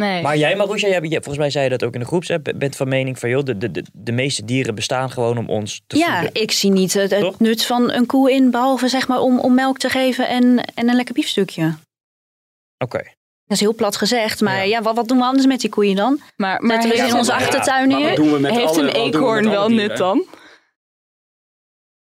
Nee. 0.01 0.23
Maar 0.23 0.37
jij, 0.37 0.57
Marusha, 0.57 0.89
jij, 0.89 1.01
volgens 1.01 1.39
mij 1.39 1.51
zei 1.51 1.65
je 1.65 1.71
dat 1.71 1.85
ook 1.85 1.95
in 1.95 2.01
de 2.01 2.07
groepsapp, 2.07 2.53
bent 2.57 2.77
van 2.77 2.89
mening 2.89 3.19
van 3.19 3.29
joh, 3.29 3.45
de, 3.45 3.71
de, 3.71 3.85
de 3.93 4.13
meeste 4.13 4.45
dieren 4.45 4.75
bestaan 4.75 5.11
gewoon 5.11 5.39
om 5.39 5.49
ons 5.49 5.83
te 5.87 5.97
ja, 5.97 6.21
voeden. 6.21 6.43
ik 6.43 6.51
zie 6.51 6.71
niet 6.71 6.93
het, 6.93 7.11
het 7.11 7.41
nut 7.41 7.65
van 7.65 7.91
een 7.93 8.07
koe 8.07 8.33
in, 8.33 8.51
behalve 8.51 8.89
zeg 8.89 9.09
maar 9.09 9.21
om, 9.21 9.39
om 9.39 9.55
melk 9.55 9.79
te 9.79 9.89
geven 9.89 10.29
en, 10.29 10.65
en 10.75 10.89
een 10.89 10.97
lekker 10.97 11.15
biefstukje. 11.15 11.65
Oké. 11.65 12.97
Okay. 12.97 13.15
Dat 13.45 13.57
is 13.57 13.61
heel 13.61 13.75
plat 13.75 13.97
gezegd, 13.97 14.41
maar 14.41 14.57
ja, 14.57 14.63
ja 14.63 14.83
wat, 14.83 14.95
wat, 14.95 15.09
doen 15.09 15.19
we 15.19 15.25
anders 15.25 15.47
met 15.47 15.61
die 15.61 15.71
koeien 15.71 15.97
dan? 15.97 16.21
Maar, 16.37 16.63
maar 16.63 16.83
Zetten 16.83 16.91
we 16.91 17.07
ze 17.07 17.13
in 17.13 17.19
onze 17.19 17.33
achtertuin 17.33 17.89
neer? 17.89 18.09
Heeft 18.53 18.69
alle, 18.69 18.81
een 18.81 18.95
eekhoorn 18.95 19.51
wel 19.51 19.69
nut 19.69 19.97
dan? 19.97 20.25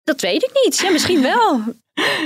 Dat 0.03 0.21
weet 0.21 0.43
ik 0.43 0.59
niet. 0.63 0.77
Ja, 0.77 0.91
misschien 0.91 1.21
wel. 1.21 1.61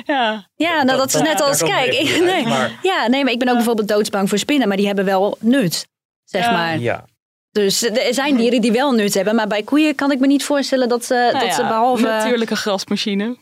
Ja, 0.06 0.50
ja 0.56 0.84
nou, 0.84 0.98
dat, 0.98 1.14
is 1.14 1.22
net 1.22 1.42
als, 1.42 1.64
kijk, 1.64 1.94
ik, 1.94 2.24
nee, 2.24 2.46
maar. 2.46 2.80
Ja, 2.82 3.08
nee, 3.08 3.24
maar 3.24 3.34
ik 3.34 3.40
ben 3.40 3.48
ook 3.48 3.56
bijvoorbeeld 3.56 3.88
doodsbang 3.88 4.30
voor 4.30 4.38
spinnen, 4.38 4.68
maar 4.68 4.78
die 4.78 4.86
hebben 4.86 5.06
wel 5.06 5.38
nut 5.40 5.88
zeg 6.30 6.44
ja. 6.44 6.52
maar. 6.52 6.80
Ja. 6.80 7.06
Dus 7.52 7.84
er 7.84 8.14
zijn 8.14 8.36
dieren 8.38 8.62
die 8.62 8.72
wel 8.72 8.92
nut 8.92 9.14
hebben, 9.14 9.36
maar 9.36 9.48
bij 9.48 9.64
koeien 9.64 9.96
kan 9.96 10.12
ik 10.12 10.20
me 10.20 10.28
niet 10.28 10.44
voorstellen 10.44 10.90
dat 10.90 11.06
ze, 11.06 11.14
nou 11.14 11.32
dat 11.32 11.44
ja, 11.44 11.54
ze 11.54 11.62
behalve. 11.62 12.04
Natuurlijke 12.04 12.56
grasmachine. 12.56 13.38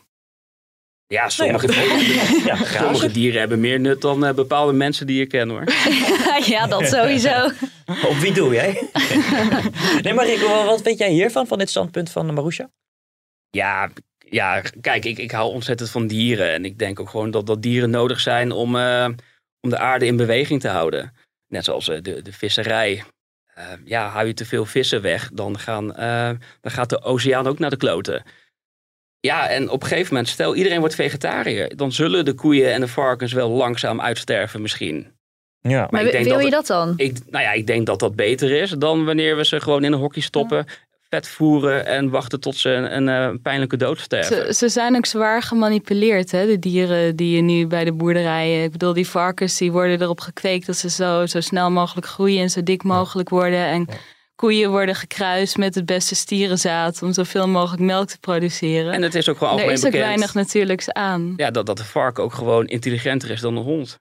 Ja, 1.06 1.28
sommige, 1.28 1.66
dieren, 1.66 2.44
ja, 2.50 2.56
sommige 2.56 3.10
dieren 3.10 3.40
hebben 3.40 3.60
meer 3.60 3.80
nut 3.80 4.00
dan 4.00 4.24
uh, 4.24 4.32
bepaalde 4.32 4.72
mensen 4.72 5.06
die 5.06 5.18
je 5.18 5.26
ken 5.26 5.48
hoor. 5.48 5.64
ja, 6.54 6.66
dat 6.66 6.86
sowieso. 6.86 7.50
Op 8.08 8.16
wie 8.16 8.32
doe 8.32 8.54
jij? 8.54 8.88
nee, 10.02 10.14
maar 10.14 10.26
Rick, 10.26 10.40
wat 10.40 10.82
weet 10.82 10.98
jij 10.98 11.10
hiervan, 11.10 11.46
van 11.46 11.58
dit 11.58 11.70
standpunt 11.70 12.10
van 12.10 12.34
Marusha? 12.34 12.70
Ja, 13.50 13.88
ja, 14.30 14.62
kijk, 14.80 15.04
ik, 15.04 15.18
ik 15.18 15.30
hou 15.30 15.52
ontzettend 15.52 15.90
van 15.90 16.06
dieren. 16.06 16.52
En 16.52 16.64
ik 16.64 16.78
denk 16.78 17.00
ook 17.00 17.10
gewoon 17.10 17.30
dat, 17.30 17.46
dat 17.46 17.62
dieren 17.62 17.90
nodig 17.90 18.20
zijn 18.20 18.52
om, 18.52 18.76
uh, 18.76 19.08
om 19.60 19.70
de 19.70 19.78
aarde 19.78 20.06
in 20.06 20.16
beweging 20.16 20.60
te 20.60 20.68
houden. 20.68 21.12
Net 21.46 21.64
zoals 21.64 21.86
de, 21.86 22.00
de 22.00 22.32
visserij. 22.32 23.04
ja, 23.84 24.08
hou 24.08 24.26
je 24.26 24.34
te 24.34 24.44
veel 24.44 24.64
vissen 24.64 25.02
weg, 25.02 25.30
dan, 25.32 25.58
gaan, 25.58 25.86
dan 26.60 26.72
gaat 26.72 26.90
de 26.90 27.02
oceaan 27.02 27.46
ook 27.46 27.58
naar 27.58 27.70
de 27.70 27.76
kloten. 27.76 28.22
Ja, 29.20 29.48
en 29.48 29.70
op 29.70 29.82
een 29.82 29.88
gegeven 29.88 30.12
moment, 30.14 30.32
stel 30.32 30.54
iedereen 30.54 30.80
wordt 30.80 30.94
vegetariër, 30.94 31.76
dan 31.76 31.92
zullen 31.92 32.24
de 32.24 32.34
koeien 32.34 32.72
en 32.72 32.80
de 32.80 32.88
varkens 32.88 33.32
wel 33.32 33.50
langzaam 33.50 34.00
uitsterven 34.00 34.62
misschien. 34.62 35.16
Ja. 35.60 35.88
Maar, 35.90 36.04
ik 36.04 36.12
denk 36.12 36.24
wil 36.24 36.38
je 36.38 36.50
dat 36.50 36.66
dan? 36.66 36.94
Ik, 36.96 37.18
nou 37.30 37.44
ja, 37.44 37.52
ik 37.52 37.66
denk 37.66 37.86
dat 37.86 37.98
dat 37.98 38.16
beter 38.16 38.50
is 38.50 38.70
dan 38.70 39.04
wanneer 39.04 39.36
we 39.36 39.44
ze 39.44 39.60
gewoon 39.60 39.84
in 39.84 39.92
een 39.92 39.98
hokje 39.98 40.20
stoppen, 40.20 40.66
vet 41.08 41.28
voeren 41.28 41.86
en 41.86 42.10
wachten 42.10 42.40
tot 42.40 42.56
ze 42.56 42.70
een, 42.70 42.96
een, 42.96 43.06
een 43.06 43.40
pijnlijke 43.40 43.76
dood 43.76 44.00
sterven. 44.00 44.46
Ze, 44.46 44.52
ze, 44.52 44.68
zijn 44.68 44.96
ook 44.96 45.06
zwaar 45.06 45.42
gemanipuleerd, 45.42 46.30
hè? 46.30 46.46
de 46.46 46.58
dieren 46.58 47.16
die 47.16 47.36
je 47.36 47.42
nu 47.42 47.66
bij 47.66 47.84
de 47.84 47.92
boerderijen. 47.92 48.62
Ik 48.62 48.72
bedoel, 48.72 48.92
die 48.92 49.08
varkens 49.08 49.58
die 49.58 49.72
worden 49.72 50.02
erop 50.02 50.20
gekweekt 50.20 50.66
dat 50.66 50.76
ze 50.76 50.90
zo, 50.90 51.26
zo 51.26 51.40
snel 51.40 51.70
mogelijk 51.70 52.06
groeien 52.06 52.42
en 52.42 52.50
zo 52.50 52.62
dik 52.62 52.82
mogelijk 52.82 53.28
worden. 53.28 53.64
En 53.66 53.88
koeien 54.34 54.70
worden 54.70 54.94
gekruist 54.94 55.56
met 55.56 55.74
het 55.74 55.86
beste 55.86 56.14
stierenzaad 56.14 57.02
om 57.02 57.12
zoveel 57.12 57.48
mogelijk 57.48 57.82
melk 57.82 58.08
te 58.08 58.18
produceren. 58.18 58.92
En 58.92 59.02
het 59.02 59.14
is 59.14 59.28
ook 59.28 59.36
gewoon 59.36 59.52
algemeen 59.52 59.74
Er 59.74 59.78
is 59.78 59.86
ook 59.86 59.92
weinig 59.92 60.34
natuurlijks 60.34 60.92
aan. 60.92 61.34
Ja, 61.36 61.50
dat, 61.50 61.66
dat 61.66 61.76
de 61.76 61.84
varken 61.84 62.24
ook 62.24 62.34
gewoon 62.34 62.66
intelligenter 62.66 63.30
is 63.30 63.40
dan 63.40 63.54
de 63.54 63.60
hond. 63.60 63.98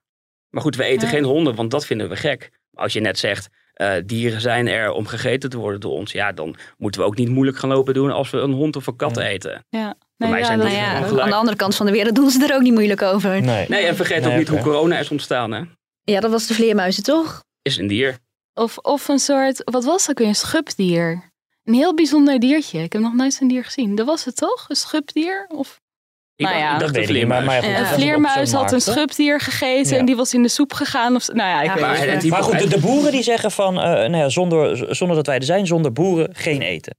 Maar 0.49 0.61
goed, 0.61 0.75
we 0.75 0.83
eten 0.83 1.07
geen 1.07 1.23
honden, 1.23 1.55
want 1.55 1.71
dat 1.71 1.85
vinden 1.85 2.09
we 2.09 2.15
gek. 2.15 2.51
Als 2.73 2.93
je 2.93 2.99
net 2.99 3.19
zegt, 3.19 3.47
uh, 3.81 3.93
dieren 4.05 4.41
zijn 4.41 4.67
er 4.67 4.91
om 4.91 5.07
gegeten 5.07 5.49
te 5.49 5.57
worden 5.57 5.79
door 5.79 5.91
ons. 5.91 6.11
Ja, 6.11 6.31
dan 6.31 6.55
moeten 6.77 7.01
we 7.01 7.07
ook 7.07 7.17
niet 7.17 7.29
moeilijk 7.29 7.57
gaan 7.57 7.69
lopen 7.69 7.93
doen 7.93 8.11
als 8.11 8.29
we 8.29 8.37
een 8.37 8.51
hond 8.51 8.75
of 8.75 8.87
een 8.87 8.95
kat 8.95 9.17
eten. 9.17 9.65
Ja. 9.69 9.95
Nee, 10.17 10.29
ja, 10.29 10.45
zijn 10.45 10.71
ja, 10.71 10.93
aan 10.95 11.29
de 11.29 11.35
andere 11.35 11.57
kant 11.57 11.75
van 11.75 11.85
de 11.85 11.91
wereld 11.91 12.15
doen 12.15 12.29
ze 12.29 12.47
er 12.47 12.55
ook 12.55 12.61
niet 12.61 12.73
moeilijk 12.73 13.01
over. 13.01 13.41
Nee, 13.41 13.65
nee 13.69 13.85
en 13.85 13.95
vergeet 13.95 14.25
ook 14.25 14.35
niet 14.35 14.47
hoe 14.47 14.59
corona 14.59 14.99
is 14.99 15.09
ontstaan. 15.09 15.51
Hè? 15.51 15.61
Ja, 16.03 16.19
dat 16.19 16.31
was 16.31 16.47
de 16.47 16.53
vleermuizen 16.53 17.03
toch? 17.03 17.43
Is 17.61 17.77
een 17.77 17.87
dier. 17.87 18.17
Of, 18.53 18.77
of 18.77 19.07
een 19.07 19.19
soort, 19.19 19.61
wat 19.63 19.83
was 19.83 20.05
dat? 20.05 20.19
Een 20.19 20.35
schubdier. 20.35 21.31
Een 21.63 21.73
heel 21.73 21.93
bijzonder 21.93 22.39
diertje. 22.39 22.79
Ik 22.79 22.93
heb 22.93 23.01
nog 23.01 23.13
nooit 23.13 23.33
zo'n 23.33 23.47
dier 23.47 23.63
gezien. 23.63 23.95
Dat 23.95 24.05
was 24.05 24.25
het 24.25 24.35
toch? 24.35 24.65
Een 24.67 24.75
schubdier? 24.75 25.45
Of... 25.47 25.79
nou 26.37 26.57
ja, 26.57 26.77
dat 26.77 26.91
weet 26.91 27.09
ik 27.09 27.27
Maar, 27.27 27.43
maar 27.43 27.63
een 27.63 27.85
vleermuis 27.85 28.51
had 28.51 28.71
een 28.71 28.81
schubdier 28.81 29.39
gegeten 29.39 29.97
en 29.97 30.05
die 30.05 30.15
was 30.15 30.33
in 30.33 30.41
de 30.41 30.47
soep 30.47 30.73
gegaan. 30.73 31.15
Of, 31.15 31.27
nou 31.27 31.49
ja, 31.49 31.61
ik 31.61 31.71
weet 31.71 31.81
maar, 31.81 31.97
het. 31.97 32.29
Maar 32.29 32.43
goed, 32.43 32.59
de, 32.59 32.67
de, 32.67 32.79
boeren 32.79 33.11
die 33.11 33.23
zeggen 33.23 33.51
van, 33.51 33.75
uh, 33.75 33.81
nou 33.83 34.17
ja, 34.17 34.29
zonder, 34.29 34.95
zonder 34.95 35.15
dat 35.15 35.25
wij 35.25 35.37
er 35.37 35.43
zijn, 35.43 35.67
zonder 35.67 35.93
boeren 35.93 36.29
geen 36.35 36.61
eten. 36.61 36.95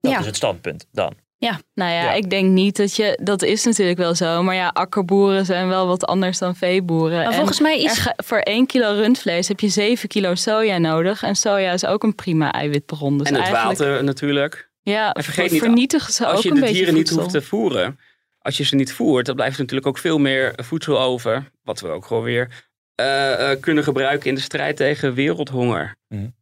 Dat 0.00 0.20
is 0.20 0.26
het 0.26 0.36
standpunt 0.36 0.86
dan. 0.92 1.14
Ja, 1.40 1.60
nou 1.74 1.92
ja, 1.92 2.12
ik 2.12 2.30
denk 2.30 2.50
niet 2.50 2.76
dat 2.76 2.96
je. 2.96 3.18
Dat 3.22 3.42
is 3.42 3.64
natuurlijk 3.64 3.98
wel 3.98 4.14
zo. 4.14 4.42
Maar 4.42 4.54
ja, 4.54 4.68
akkerboeren 4.68 5.44
zijn 5.44 5.68
wel 5.68 5.86
wat 5.86 6.04
anders 6.04 6.38
dan 6.38 6.56
veeboeren. 6.56 7.24
Maar 7.24 7.34
volgens 7.34 7.60
mij 7.60 7.82
is. 7.82 8.12
voor 8.16 8.38
1 8.38 8.66
kilo 8.66 8.92
rundvlees 8.92 9.48
heb 9.48 9.60
je 9.60 9.68
7 9.68 10.08
kilo 10.08 10.34
soja 10.34 10.78
nodig. 10.78 11.22
En 11.22 11.36
soja 11.36 11.72
is 11.72 11.86
ook 11.86 12.02
een 12.02 12.14
prima 12.14 12.52
eiwitbron. 12.52 13.18
Dus 13.18 13.26
en 13.28 13.34
het 13.34 13.42
eigenlijk... 13.42 13.78
water 13.78 14.04
natuurlijk. 14.04 14.70
Ja, 14.82 15.12
en 15.12 15.24
vergeet 15.24 15.50
niet, 15.50 15.60
vernietigen 15.60 16.12
ze 16.12 16.26
als 16.26 16.36
ook 16.36 16.42
je 16.42 16.50
een 16.50 16.60
de 16.60 16.72
dieren 16.72 16.94
niet 16.94 17.10
hoeft 17.10 17.30
te 17.30 17.42
voeren. 17.42 17.98
Als 18.38 18.56
je 18.56 18.64
ze 18.64 18.74
niet 18.74 18.92
voert, 18.92 19.26
dan 19.26 19.34
blijft 19.34 19.54
er 19.54 19.60
natuurlijk 19.60 19.88
ook 19.88 19.98
veel 19.98 20.18
meer 20.18 20.52
voedsel 20.56 21.00
over. 21.00 21.50
Wat 21.62 21.80
we 21.80 21.88
ook 21.88 22.06
gewoon 22.06 22.22
weer 22.22 22.68
uh, 23.00 23.06
uh, 23.06 23.50
kunnen 23.60 23.84
gebruiken 23.84 24.28
in 24.28 24.34
de 24.34 24.40
strijd 24.40 24.76
tegen 24.76 25.14
wereldhonger. 25.14 25.96
Mm. 26.08 26.36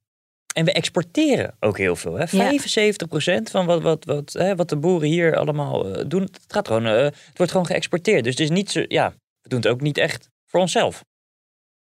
En 0.55 0.65
we 0.65 0.73
exporteren 0.73 1.57
ook 1.61 1.79
heel 1.79 1.97
veel. 1.97 2.15
Hè? 2.19 2.27
75% 2.27 3.43
van 3.51 3.67
wat, 3.67 3.83
wat, 3.83 4.05
wat, 4.05 4.33
hè, 4.33 4.57
wat 4.57 4.69
de 4.69 4.77
boeren 4.77 5.09
hier 5.09 5.37
allemaal 5.37 5.89
uh, 5.89 6.05
doen, 6.07 6.23
het, 6.23 6.41
gaat 6.49 6.67
gewoon, 6.67 6.87
uh, 6.87 6.93
het 7.03 7.37
wordt 7.37 7.53
gewoon 7.53 7.67
geëxporteerd. 7.67 8.25
Dus 8.25 8.33
het 8.33 8.43
is 8.43 8.51
niet 8.51 8.71
zo, 8.71 8.85
ja, 8.89 9.15
we 9.41 9.49
doen 9.49 9.59
het 9.59 9.69
ook 9.69 9.81
niet 9.81 9.99
echt 9.99 10.29
voor 10.47 10.61
onszelf. 10.61 11.05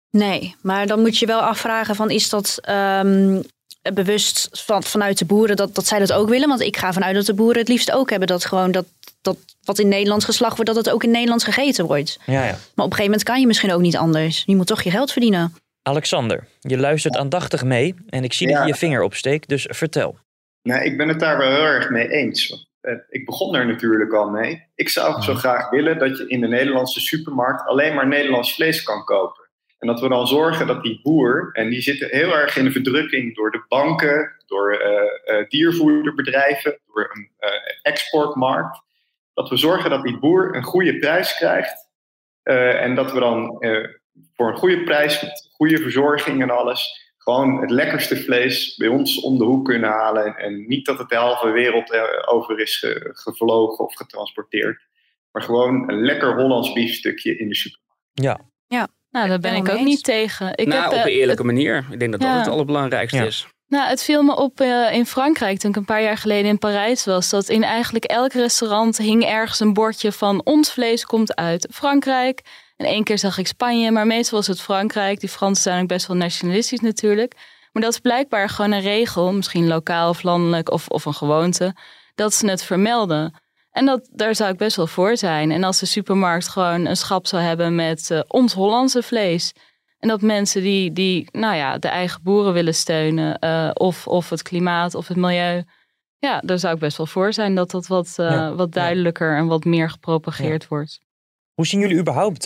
Nee, 0.10 0.56
maar 0.62 0.88
dan 0.88 1.00
moet 1.00 1.17
je 1.17 1.26
wel 1.26 1.41
afvragen 1.41 1.95
van 1.95 2.10
is 2.10 2.30
dat 2.30 2.60
um, 2.69 3.43
bewust 3.93 4.50
van, 4.52 4.84
vanuit 4.84 5.17
de 5.17 5.26
boeren 5.26 5.56
dat, 5.56 5.76
dat 5.76 5.88
zij 5.88 6.00
dat 6.00 6.13
ook 6.13 6.30
willen? 6.30 6.47
Want 6.47 6.62
ik 6.62 6.78
ga 6.78 6.93
vanuit 6.93 7.15
dat 7.15 7.26
de 7.26 7.34
boeren 7.34 7.60
het 7.60 7.67
liefst 7.67 7.91
ook 7.91 8.10
hebben 8.10 8.28
dat 8.28 8.45
gewoon 8.45 8.71
dat, 8.71 8.86
dat 9.21 9.38
wat 9.63 9.80
in 9.80 9.88
Nederlands 9.88 10.26
geslacht 10.26 10.56
wordt, 10.56 10.73
dat 10.73 10.86
het 10.86 10.93
ook 10.93 11.04
in 11.04 11.12
Nederlands 11.12 11.43
gegeten 11.43 11.86
wordt. 11.86 12.19
Ja, 12.26 12.34
ja. 12.34 12.39
Maar 12.39 12.52
op 12.52 12.78
een 12.78 12.84
gegeven 12.84 13.04
moment 13.04 13.23
kan 13.23 13.39
je 13.39 13.47
misschien 13.47 13.71
ook 13.71 13.82
niet 13.82 13.97
anders. 13.97 14.43
Je 14.45 14.56
moet 14.56 14.67
toch 14.67 14.82
je 14.82 14.91
geld 14.91 15.12
verdienen. 15.12 15.54
Alexander, 15.82 16.47
je 16.60 16.78
luistert 16.78 17.17
aandachtig 17.17 17.63
mee 17.63 17.95
en 18.10 18.23
ik 18.23 18.34
zie 18.34 18.47
ja. 18.47 18.54
dat 18.54 18.63
je 18.67 18.73
je 18.73 18.80
vinger 18.80 19.02
opsteekt, 19.02 19.50
dus 19.50 19.67
vertel. 19.69 20.17
Nou, 20.62 20.84
ik 20.84 20.97
ben 20.97 21.08
het 21.08 21.19
daar 21.19 21.38
wel 21.38 21.52
heel 21.52 21.63
erg 21.63 21.89
mee 21.89 22.10
eens. 22.10 22.67
Ik 23.10 23.26
begon 23.26 23.56
er 23.56 23.67
natuurlijk 23.67 24.13
al 24.13 24.30
mee. 24.30 24.63
Ik 24.76 24.89
zou 24.89 25.21
zo 25.21 25.34
graag 25.34 25.69
willen 25.69 26.00
dat 26.00 26.17
je 26.17 26.28
in 26.28 26.41
de 26.41 26.47
Nederlandse 26.47 27.00
supermarkt 27.00 27.67
alleen 27.67 27.95
maar 27.95 28.08
Nederlands 28.08 28.56
vlees 28.56 28.84
kan 28.84 29.04
kopen. 29.04 29.46
En 29.80 29.88
dat 29.88 30.00
we 30.00 30.10
dan 30.10 30.28
zorgen 30.28 30.68
dat 30.68 30.84
die 30.84 31.00
boer, 31.04 31.50
en 31.54 31.70
die 31.70 31.82
zitten 31.82 32.10
heel 32.10 32.36
erg 32.36 32.58
in 32.58 32.63
de 32.63 32.72
verdrukking 32.72 33.36
door 33.36 33.52
de 33.52 33.66
banken, 33.68 34.36
door 34.46 34.74
uh, 34.74 35.40
uh, 35.40 35.48
diervoederbedrijven, 35.48 36.80
door 36.86 37.10
een 37.13 37.32
uh, 37.40 37.50
exportmarkt, 37.82 38.82
dat 39.34 39.50
we 39.50 39.58
zorgen 39.58 39.90
dat 39.90 40.04
die 40.04 40.20
boer 40.20 40.56
een 40.56 40.63
goede 40.63 40.98
prijs 40.98 41.36
krijgt. 41.36 41.86
en 42.44 42.96
dat 42.96 43.12
we 43.12 43.20
dan 43.20 43.58
voor 44.34 44.50
een 44.50 44.58
goede 44.58 44.84
prijs, 44.84 45.22
met 45.22 45.50
goede 45.52 45.78
verzorging 45.78 46.42
en 46.42 46.50
alles, 46.50 47.12
gewoon 47.18 47.62
het 47.62 47.70
lekkerste 47.70 48.18
vlees 48.18 48.76
bij 48.76 48.88
ons 48.88 49.22
om 49.22 49.38
de 49.38 49.44
hoek 49.44 49.66
kunnen 49.66 49.90
halen. 49.90 50.26
En, 50.26 50.36
en 50.36 50.68
niet 50.68 50.86
dat 50.86 50.98
het 50.98 51.10
de 51.10 51.16
halve 51.16 51.50
wereld 51.50 51.98
over 52.28 52.60
is 52.60 52.78
ge, 52.78 53.10
gevlogen 53.13 53.86
of 53.86 53.96
getransporteerd. 53.96 54.88
Maar 55.32 55.42
gewoon 55.42 55.90
een 55.90 56.02
lekker 56.02 56.36
Hollands 56.36 56.74
biefstukje 56.74 57.38
in 57.38 57.48
de 57.48 57.56
supermarkt. 57.56 58.10
Ja. 58.13 58.40
Ja. 58.68 58.88
Nou, 59.12 59.28
daar 59.28 59.39
ben 59.39 59.56
ik 59.56 59.70
ook 59.70 59.80
niet 59.80 60.04
tegen. 60.04 60.52
Ik 60.56 60.67
nou, 60.67 60.82
heb, 60.82 60.91
op 60.91 61.06
een 61.06 61.12
uh, 61.12 61.17
eerlijke 61.17 61.43
manier. 61.43 61.86
Ik 61.91 62.00
denk 62.00 62.12
dat 62.12 62.22
ja. 62.22 62.36
dat 62.36 62.46
het 62.46 62.54
allerbelangrijkste 62.54 63.17
Ja. 63.17 63.24
is. 63.24 63.48
Nou, 63.67 63.89
het 63.89 64.04
viel 64.04 64.24
me 64.24 64.36
op 64.36 64.62
uh, 64.62 64.93
in 64.93 65.06
Frankrijk 65.06 65.60
toen 65.60 65.70
ik 65.70 65.76
een 65.76 65.86
paar 65.86 66.02
jaar 66.02 66.17
geleden 66.17 66.50
in 66.50 66.58
Parijs 66.58 67.06
was. 67.06 67.30
Dat 67.30 67.50
in 67.50 67.63
eigenlijk 67.63 68.06
elk 68.06 68.34
restaurant 68.34 68.98
hing 68.98 69.26
ergens 69.26 69.60
een 69.60 69.74
bordje 69.74 70.12
van 70.12 70.41
ons 70.43 70.72
vlees 70.72 71.06
komt 71.06 71.36
uit 71.36 71.67
Frankrijk. 71.72 72.41
En 72.78 72.86
één 72.86 73.04
keer 73.04 73.17
zag 73.17 73.38
ik 73.38 73.48
Spanje, 73.48 73.91
maar 73.91 74.08
meestal 74.08 74.38
was 74.38 74.48
het 74.48 74.62
Frankrijk. 74.62 75.20
Die 75.20 75.30
Fransen 75.30 75.63
zijn 75.63 75.82
ook 75.82 75.88
best 75.88 76.08
wel 76.08 76.17
nationalistisch 76.17 76.80
natuurlijk. 76.80 77.36
Maar 77.72 77.84
dat 77.84 77.91
is 77.91 78.00
blijkbaar 78.00 78.50
gewoon 78.50 78.72
een 78.72 78.82
regel, 78.82 79.34
misschien 79.34 79.67
lokaal 79.67 80.10
of 80.10 80.24
landelijk 80.24 80.72
of, 80.72 80.88
of 80.88 81.06
een 81.06 81.13
gewoonte, 81.13 81.76
dat 82.15 82.34
ze 82.34 82.50
het 82.50 82.63
vermelden. 82.63 83.34
En 83.78 83.86
dat, 83.86 84.10
daar 84.12 84.36
zou 84.36 84.52
ik 84.52 84.58
best 84.58 84.76
wel 84.76 84.88
voor 84.88 85.18
zijn. 85.18 85.52
En 85.52 85.63
als 85.63 85.80
de 85.80 85.86
supermarkt 85.86 86.48
gewoon 86.48 86.86
een 86.86 86.98
schap 86.98 87.28
zou 87.28 87.44
hebben 87.44 87.76
met 87.76 88.10
uh, 88.10 88.22
ons 88.28 88.54
Hollandse 88.54 89.04
vlees. 89.04 89.54
En 90.00 90.08
dat 90.08 90.22
mensen 90.22 90.62
die, 90.62 90.92
die 90.94 91.28
nou 91.32 91.56
ja, 91.56 91.78
de 91.78 91.88
eigen 91.88 92.24
boeren 92.24 92.54
willen 92.54 92.76
steunen, 92.76 93.38
uh, 93.44 93.72
of, 93.74 94.08
of 94.08 94.30
het 94.30 94.42
klimaat 94.42 94.96
of 94.96 95.08
het 95.08 95.18
milieu. 95.18 95.63
Ja, 96.18 96.40
daar 96.40 96.60
zou 96.60 96.74
ik 96.74 96.80
best 96.80 96.98
wel 96.98 97.06
voor 97.06 97.34
zijn 97.34 97.56
dat 97.56 97.72
dat 97.72 97.88
wat, 97.88 98.16
uh, 98.20 98.30
ja, 98.30 98.56
wat 98.56 98.72
duidelijker 98.72 99.32
ja. 99.32 99.38
en 99.38 99.48
wat 99.48 99.63
meer 99.63 99.90
gepropageerd 99.90 100.62
ja. 100.62 100.68
wordt. 100.70 101.00
Hoe 101.54 101.68
zien 101.68 101.80
jullie 101.80 101.98
überhaupt 102.00 102.44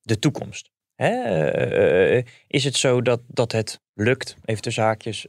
de 0.00 0.18
toekomst? 0.18 0.70
Hè? 0.94 2.22
is 2.46 2.64
het 2.64 2.76
zo 2.76 3.02
dat, 3.02 3.20
dat 3.26 3.52
het 3.52 3.80
lukt, 3.94 4.36
even 4.44 4.62
de 4.62 4.70
zaakjes, 4.70 5.26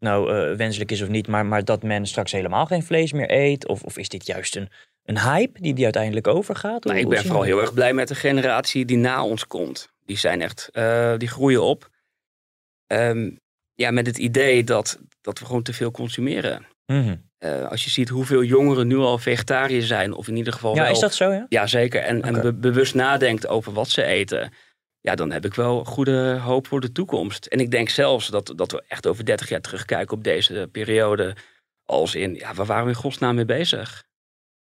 nou 0.00 0.30
wenselijk 0.56 0.90
is 0.90 1.02
of 1.02 1.08
niet, 1.08 1.26
maar, 1.26 1.46
maar 1.46 1.64
dat 1.64 1.82
men 1.82 2.06
straks 2.06 2.32
helemaal 2.32 2.66
geen 2.66 2.82
vlees 2.82 3.12
meer 3.12 3.30
eet? 3.30 3.68
Of, 3.68 3.82
of 3.82 3.98
is 3.98 4.08
dit 4.08 4.26
juist 4.26 4.56
een, 4.56 4.68
een 5.04 5.18
hype 5.20 5.60
die, 5.60 5.74
die 5.74 5.84
uiteindelijk 5.84 6.26
overgaat? 6.26 6.84
Nou, 6.84 6.98
ik 6.98 7.08
ben 7.08 7.24
vooral 7.24 7.42
heel 7.42 7.60
erg 7.60 7.74
blij 7.74 7.92
met 7.92 8.08
de 8.08 8.14
generatie 8.14 8.84
die 8.84 8.96
na 8.96 9.24
ons 9.24 9.46
komt. 9.46 9.88
Die 10.04 10.18
zijn 10.18 10.42
echt, 10.42 10.68
uh, 10.72 11.14
die 11.16 11.28
groeien 11.28 11.62
op. 11.62 11.90
Um, 12.86 13.38
ja, 13.74 13.90
met 13.90 14.06
het 14.06 14.18
idee 14.18 14.64
dat, 14.64 14.98
dat 15.20 15.38
we 15.38 15.46
gewoon 15.46 15.62
te 15.62 15.72
veel 15.72 15.90
consumeren. 15.90 16.66
Mm 16.86 17.02
-hmm. 17.02 17.22
uh, 17.38 17.68
als 17.68 17.84
je 17.84 17.90
ziet 17.90 18.08
hoeveel 18.08 18.42
jongeren 18.42 18.86
nu 18.86 18.96
al 18.96 19.18
vegetariër 19.18 19.82
zijn, 19.82 20.12
of 20.12 20.28
in 20.28 20.36
ieder 20.36 20.52
geval. 20.52 20.74
Ja, 20.74 20.82
wel, 20.82 20.90
is 20.90 20.98
dat 20.98 21.14
zo? 21.14 21.32
Ja, 21.32 21.46
ja 21.48 21.66
zeker. 21.66 22.00
En, 22.00 22.18
okay. 22.18 22.32
en 22.32 22.40
be 22.40 22.52
bewust 22.52 22.94
nadenkt 22.94 23.46
over 23.46 23.72
wat 23.72 23.88
ze 23.88 24.04
eten. 24.04 24.52
Ja, 25.00 25.14
dan 25.14 25.32
heb 25.32 25.44
ik 25.44 25.54
wel 25.54 25.84
goede 25.84 26.38
hoop 26.38 26.66
voor 26.66 26.80
de 26.80 26.92
toekomst. 26.92 27.46
En 27.46 27.60
ik 27.60 27.70
denk 27.70 27.88
zelfs 27.88 28.28
dat, 28.28 28.52
dat 28.56 28.72
we 28.72 28.82
echt 28.88 29.06
over 29.06 29.24
30 29.24 29.48
jaar 29.48 29.60
terugkijken 29.60 30.16
op 30.16 30.24
deze 30.24 30.68
periode. 30.72 31.36
Als 31.84 32.14
in, 32.14 32.34
ja, 32.34 32.54
waar 32.54 32.66
waren 32.66 32.84
we 32.84 32.90
in 32.90 32.96
godsnaam 32.96 33.34
mee 33.34 33.44
bezig? 33.44 34.06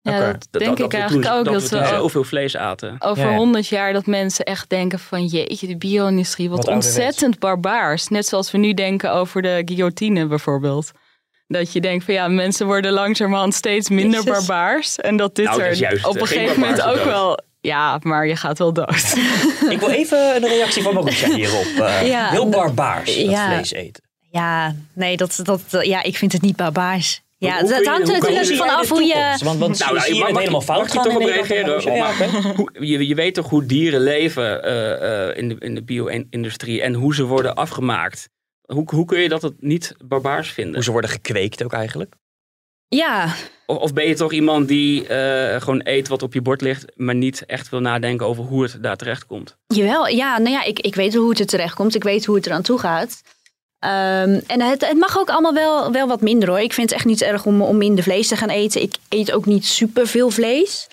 Ja, 0.00 0.16
okay. 0.16 0.32
dat 0.32 0.46
denk 0.50 0.64
dat, 0.64 0.72
ik 0.72 0.90
dat 0.90 0.92
eigenlijk 0.92 1.28
toen, 1.28 1.38
ook. 1.38 1.44
Dat, 1.44 1.68
dat 1.68 1.80
we 1.80 1.86
zoveel 1.86 2.24
vlees 2.24 2.56
aten. 2.56 2.96
Over 2.98 3.34
honderd 3.34 3.68
ja, 3.68 3.76
ja. 3.76 3.82
jaar 3.82 3.92
dat 3.92 4.06
mensen 4.06 4.44
echt 4.44 4.70
denken 4.70 4.98
van... 4.98 5.26
jeetje, 5.26 5.66
de 5.66 5.76
bio-industrie, 5.76 6.50
wat, 6.50 6.64
wat 6.64 6.74
ontzettend 6.74 7.38
barbaars. 7.38 8.08
Net 8.08 8.26
zoals 8.26 8.50
we 8.50 8.58
nu 8.58 8.74
denken 8.74 9.12
over 9.12 9.42
de 9.42 9.62
guillotine 9.64 10.26
bijvoorbeeld. 10.26 10.90
Dat 11.46 11.72
je 11.72 11.80
denkt 11.80 12.04
van 12.04 12.14
ja, 12.14 12.28
mensen 12.28 12.66
worden 12.66 12.92
langzamerhand 12.92 13.54
steeds 13.54 13.88
minder 13.88 14.24
Jezus. 14.24 14.24
barbaars. 14.24 14.96
En 14.96 15.16
dat 15.16 15.34
dit 15.34 15.44
nou, 15.44 15.60
er 15.60 15.74
juist, 15.74 16.06
op 16.06 16.20
een 16.20 16.26
gegeven 16.26 16.60
moment 16.60 16.82
ook 16.82 16.94
dood. 16.94 17.04
wel... 17.04 17.38
Ja, 17.64 17.98
maar 18.02 18.26
je 18.26 18.36
gaat 18.36 18.58
wel 18.58 18.72
dood. 18.72 19.14
ik 19.74 19.80
wil 19.80 19.88
even 19.90 20.36
een 20.36 20.48
reactie 20.48 20.82
van 20.82 20.94
Marusha 20.94 21.34
hierop. 21.34 21.64
Uh, 21.78 22.06
ja, 22.14 22.28
heel 22.30 22.48
barbaars, 22.48 23.24
dat 23.24 23.38
vlees 23.44 23.72
eten. 23.72 24.02
Ja, 24.30 24.74
nee, 24.92 25.16
dat, 25.16 25.40
dat, 25.42 25.60
ja, 25.80 26.02
ik 26.02 26.16
vind 26.16 26.32
het 26.32 26.42
niet 26.42 26.56
barbaars. 26.56 27.22
Ja, 27.38 27.58
Hoe 27.60 27.68
je- 27.68 27.88
hangt 27.88 28.08
er 28.08 28.20
natuurlijk 28.20 28.46
vanaf 28.56 28.88
hoe 28.88 29.02
je... 29.02 29.36
Want, 29.44 29.58
want 29.58 29.78
Nou, 29.78 29.94
nou, 29.94 30.14
je 30.14 30.20
mag- 30.20 30.28
mag- 30.30 30.38
helemaal 30.38 30.60
fout 30.60 30.78
mag 30.78 30.86
je 30.86 30.92
gaan 30.92 31.02
toch 31.02 31.14
op 31.14 31.22
reageren? 31.22 31.94
Ja, 31.94 31.98
Maar 31.98 32.12
oké. 32.28 32.48
hoe- 32.56 32.86
je, 32.86 33.06
je 33.06 33.14
weet 33.14 33.34
toch 33.34 33.48
hoe 33.48 33.66
dieren 33.66 34.00
leven 34.00 34.62
eh, 34.62 35.28
eh, 35.28 35.36
in 35.36 35.48
de, 35.48 35.56
in 35.58 35.74
de 35.74 35.82
bio-industrie 35.82 36.82
en 36.82 36.94
hoe 36.94 37.14
ze 37.14 37.24
worden 37.24 37.54
afgemaakt. 37.54 38.28
Hoe, 38.66 38.82
hoe 38.86 39.04
kun 39.04 39.20
je 39.20 39.28
dat 39.28 39.42
het 39.42 39.54
niet 39.58 39.94
barbaars 40.04 40.50
vinden? 40.52 40.74
Hoe 40.74 40.82
ze 40.84 40.90
worden 40.90 41.10
gekweekt 41.10 41.64
ook 41.64 41.72
eigenlijk. 41.72 42.14
Ja, 42.88 43.34
Of, 43.66 43.76
of 43.76 43.92
ben 43.92 44.06
je 44.08 44.14
toch 44.14 44.32
iemand 44.32 44.68
die 44.68 45.06
eh, 45.06 45.60
gewoon 45.60 45.80
eet 45.84 46.08
wat 46.08 46.22
op 46.22 46.34
je 46.34 46.42
bord 46.42 46.60
ligt, 46.60 46.84
maar 46.96 47.14
niet 47.14 47.46
echt 47.46 47.68
wil 47.68 47.80
nadenken 47.80 48.26
over 48.26 48.44
hoe 48.44 48.62
het 48.62 48.82
daar 48.82 48.96
terecht 48.96 49.26
komt? 49.26 49.56
Jawel, 49.66 50.06
ja, 50.08 50.38
nou 50.38 50.50
ja, 50.50 50.62
ik, 50.62 50.80
ik 50.80 50.94
weet 50.94 51.14
hoe 51.14 51.30
het 51.30 51.38
er 51.38 51.46
terecht 51.46 51.74
komt. 51.74 51.94
Ik 51.94 52.02
weet 52.02 52.24
hoe 52.24 52.36
het 52.36 52.46
eraan 52.46 52.62
toe 52.62 52.78
gaat. 52.78 53.22
Ehm, 53.78 54.40
en 54.46 54.60
het, 54.60 54.86
het 54.86 54.98
mag 54.98 55.18
ook 55.18 55.30
allemaal 55.30 55.54
wel, 55.54 55.92
wel 55.92 56.06
wat 56.06 56.20
minder 56.20 56.48
hoor. 56.48 56.60
Ik 56.60 56.72
vind 56.72 56.88
het 56.90 56.98
echt 56.98 57.08
niet 57.08 57.22
erg 57.22 57.46
om, 57.46 57.62
om 57.62 57.76
minder 57.76 58.04
vlees 58.04 58.28
te 58.28 58.36
gaan 58.36 58.48
eten. 58.48 58.82
Ik 58.82 58.94
eet 59.08 59.32
ook 59.32 59.46
niet 59.46 59.66
super 59.66 60.06
veel 60.06 60.30
vlees. 60.30 60.86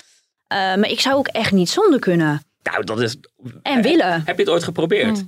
Eh, 0.47 0.57
maar 0.57 0.89
ik 0.89 0.99
zou 0.99 1.15
ook 1.15 1.27
echt 1.27 1.51
niet 1.51 1.69
zonder 1.69 1.99
kunnen. 1.99 2.43
Nou, 2.63 2.83
dat 2.83 3.01
is. 3.01 3.15
En 3.61 3.81
willen. 3.81 4.21
Heb 4.25 4.37
je 4.37 4.43
het 4.43 4.51
ooit 4.51 4.63
geprobeerd? 4.63 5.23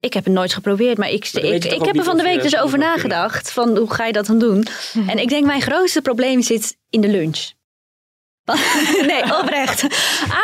Ik 0.00 0.14
heb 0.14 0.24
het 0.24 0.32
nooit 0.32 0.52
geprobeerd, 0.52 0.98
maar 0.98 1.10
ik, 1.10 1.30
Maar 1.32 1.42
ik, 1.42 1.64
ik 1.64 1.84
heb 1.84 1.96
er 1.96 2.04
van 2.04 2.16
de 2.16 2.22
week 2.22 2.42
dus 2.42 2.56
over 2.56 2.78
nagedacht. 2.78 3.52
Van 3.52 3.76
hoe 3.76 3.92
ga 3.92 4.06
je 4.06 4.12
dat 4.12 4.26
dan 4.26 4.38
doen? 4.38 4.66
En 5.06 5.18
ik 5.18 5.28
denk 5.28 5.46
mijn 5.46 5.62
grootste 5.62 6.02
probleem 6.02 6.42
zit 6.42 6.76
in 6.90 7.00
de 7.00 7.08
lunch. 7.08 7.50
nee, 9.06 9.22
oprecht. 9.40 9.86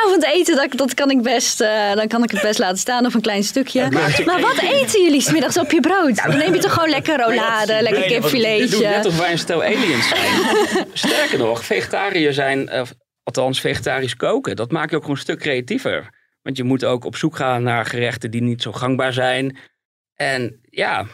Avondeten, 0.05 0.57
dat, 0.57 0.71
dat 0.71 0.95
kan 0.95 1.11
ik 1.11 1.23
best, 1.23 1.61
eh, 1.61 1.95
dan 1.95 2.09
kan 2.09 2.23
ik 2.23 2.31
het 2.31 2.43
best 2.43 2.59
laten 2.59 2.79
staan 2.79 3.07
of 3.07 3.15
een 3.15 3.21
klein 3.21 3.43
stukje. 3.45 3.91
Maar 4.25 4.41
wat 4.41 4.59
eten 4.59 5.03
jullie 5.03 5.21
's 5.21 5.31
middags 5.31 5.59
op 5.59 5.71
je 5.71 5.81
brood? 5.81 6.17
Dan 6.17 6.39
neem 6.39 6.55
je 6.55 6.61
toch 6.61 6.73
gewoon 6.73 6.89
lekker 6.89 7.21
rollade, 7.21 7.83
lekker 7.83 8.03
Je 8.03 8.09
doet 8.09 8.31
kipfiletje. 8.31 8.89
net 8.89 9.07
of 9.07 9.19
wij 9.19 9.33
een 9.33 9.39
stel 9.39 9.63
aliens 9.63 10.09
zijn. 10.09 10.31
Sterker 10.93 11.39
nog, 11.39 11.65
vegetariër 11.65 12.33
zijn, 12.33 12.69
eh, 12.69 12.83
althans 13.23 13.61
vegetarisch 13.61 14.17
koken, 14.17 14.57
dat 14.57 14.71
maakt 14.71 14.91
je 14.91 14.97
ook 14.97 15.03
gewoon 15.03 15.17
een 15.17 15.23
stuk 15.23 15.39
creatiever. 15.39 16.11
Want 16.47 16.59
je 16.59 16.65
moet 16.65 16.85
ook 16.85 17.05
op 17.05 17.17
zoek 17.17 17.37
gaan 17.37 17.63
naar 17.63 17.87
gerechten 17.87 18.31
die 18.31 18.43
niet 18.43 18.63
zo 18.63 18.73
gangbaar 18.73 19.13
zijn. 19.13 19.57
En 20.15 20.61
ja, 20.63 21.07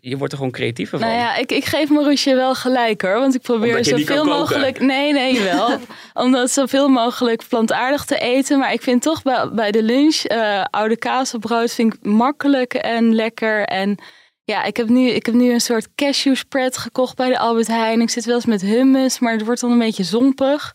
je 0.00 0.16
wordt 0.16 0.32
er 0.32 0.38
gewoon 0.38 0.52
creatiever 0.52 0.98
van. 0.98 1.08
Nou 1.08 1.20
ja, 1.20 1.36
ik, 1.36 1.52
ik 1.52 1.64
geef 1.64 1.88
Maroesje 1.88 2.34
wel 2.34 2.54
gelijk 2.54 3.02
hoor. 3.02 3.18
Want 3.18 3.34
ik 3.34 3.40
probeer 3.40 3.84
zoveel 3.84 4.24
mogelijk. 4.24 4.80
Nee, 4.80 5.12
nee, 5.12 5.40
wel. 5.40 5.78
Omdat 6.24 6.50
zoveel 6.50 6.88
mogelijk 6.88 7.44
plantaardig 7.48 8.04
te 8.04 8.18
eten. 8.18 8.58
Maar 8.58 8.72
ik 8.72 8.82
vind 8.82 9.02
toch 9.02 9.22
bij, 9.22 9.50
bij 9.52 9.70
de 9.70 9.82
lunch 9.82 10.16
eh, 10.16 10.64
oude 10.70 10.96
kaas 10.96 11.34
op 11.34 11.40
brood 11.40 11.72
vind 11.72 11.94
ik 11.94 12.04
makkelijk 12.04 12.74
en 12.74 13.14
lekker. 13.14 13.64
En 13.64 13.98
ja, 14.44 14.64
ik 14.64 14.76
heb, 14.76 14.88
nu, 14.88 15.08
ik 15.08 15.26
heb 15.26 15.34
nu 15.34 15.52
een 15.52 15.60
soort 15.60 15.94
cashew 15.94 16.34
spread 16.34 16.76
gekocht 16.76 17.16
bij 17.16 17.28
de 17.28 17.38
Albert 17.38 17.66
Heijn. 17.66 18.00
Ik 18.00 18.10
zit 18.10 18.24
wel 18.24 18.34
eens 18.34 18.46
met 18.46 18.60
hummus, 18.60 19.18
maar 19.18 19.32
het 19.32 19.44
wordt 19.44 19.60
dan 19.60 19.70
een 19.70 19.78
beetje 19.78 20.04
zompig. 20.04 20.74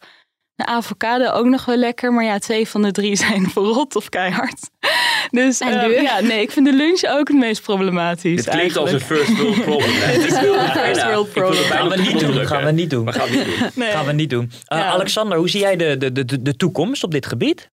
De 0.61 0.67
avocado 0.67 1.31
ook 1.31 1.45
nog 1.45 1.65
wel 1.65 1.75
lekker, 1.75 2.13
maar 2.13 2.23
ja, 2.23 2.39
twee 2.39 2.67
van 2.67 2.81
de 2.81 2.91
drie 2.91 3.15
zijn 3.25 3.49
verrot 3.49 3.95
of 3.95 4.09
keihard. 4.09 4.69
Dus 5.31 5.59
En 5.59 5.79
eh, 5.79 5.85
duur. 5.85 6.01
ja, 6.01 6.19
nee, 6.19 6.41
ik 6.41 6.51
vind 6.51 6.65
de 6.65 6.73
lunch 6.73 7.03
ook 7.03 7.27
het 7.27 7.37
meest 7.37 7.61
problematisch. 7.61 8.43
Dit 8.43 8.53
klinkt 8.53 8.77
als 8.77 8.91
een 8.91 8.99
first 8.99 9.37
world 9.37 9.61
problem. 9.61 9.93
Dit 10.13 10.25
is 10.31 10.41
wel 10.41 10.59
een 10.59 10.69
first 10.69 11.03
world 11.03 11.31
problem. 11.31 11.63
Gaan 11.63 11.89
we 11.89 11.97
niet 11.97 12.19
doen. 12.19 12.45
Gaan 12.45 12.63
we 12.65 12.71
niet 12.71 12.89
doen. 12.89 13.13
Gaan 13.13 13.29
we 13.29 13.35
niet 13.35 13.59
doen. 13.59 13.69
Nee. 13.75 13.91
Gaan 13.91 14.05
we 14.05 14.11
niet 14.11 14.29
doen. 14.29 14.43
Uh, 14.43 14.77
Ja. 14.79 14.85
Alexander, 14.85 15.37
hoe 15.37 15.49
zie 15.49 15.59
jij 15.59 15.75
de, 15.75 15.97
de, 15.97 16.11
de, 16.11 16.41
de 16.41 16.55
toekomst 16.55 17.03
op 17.03 17.11
dit 17.11 17.25
gebied? 17.25 17.69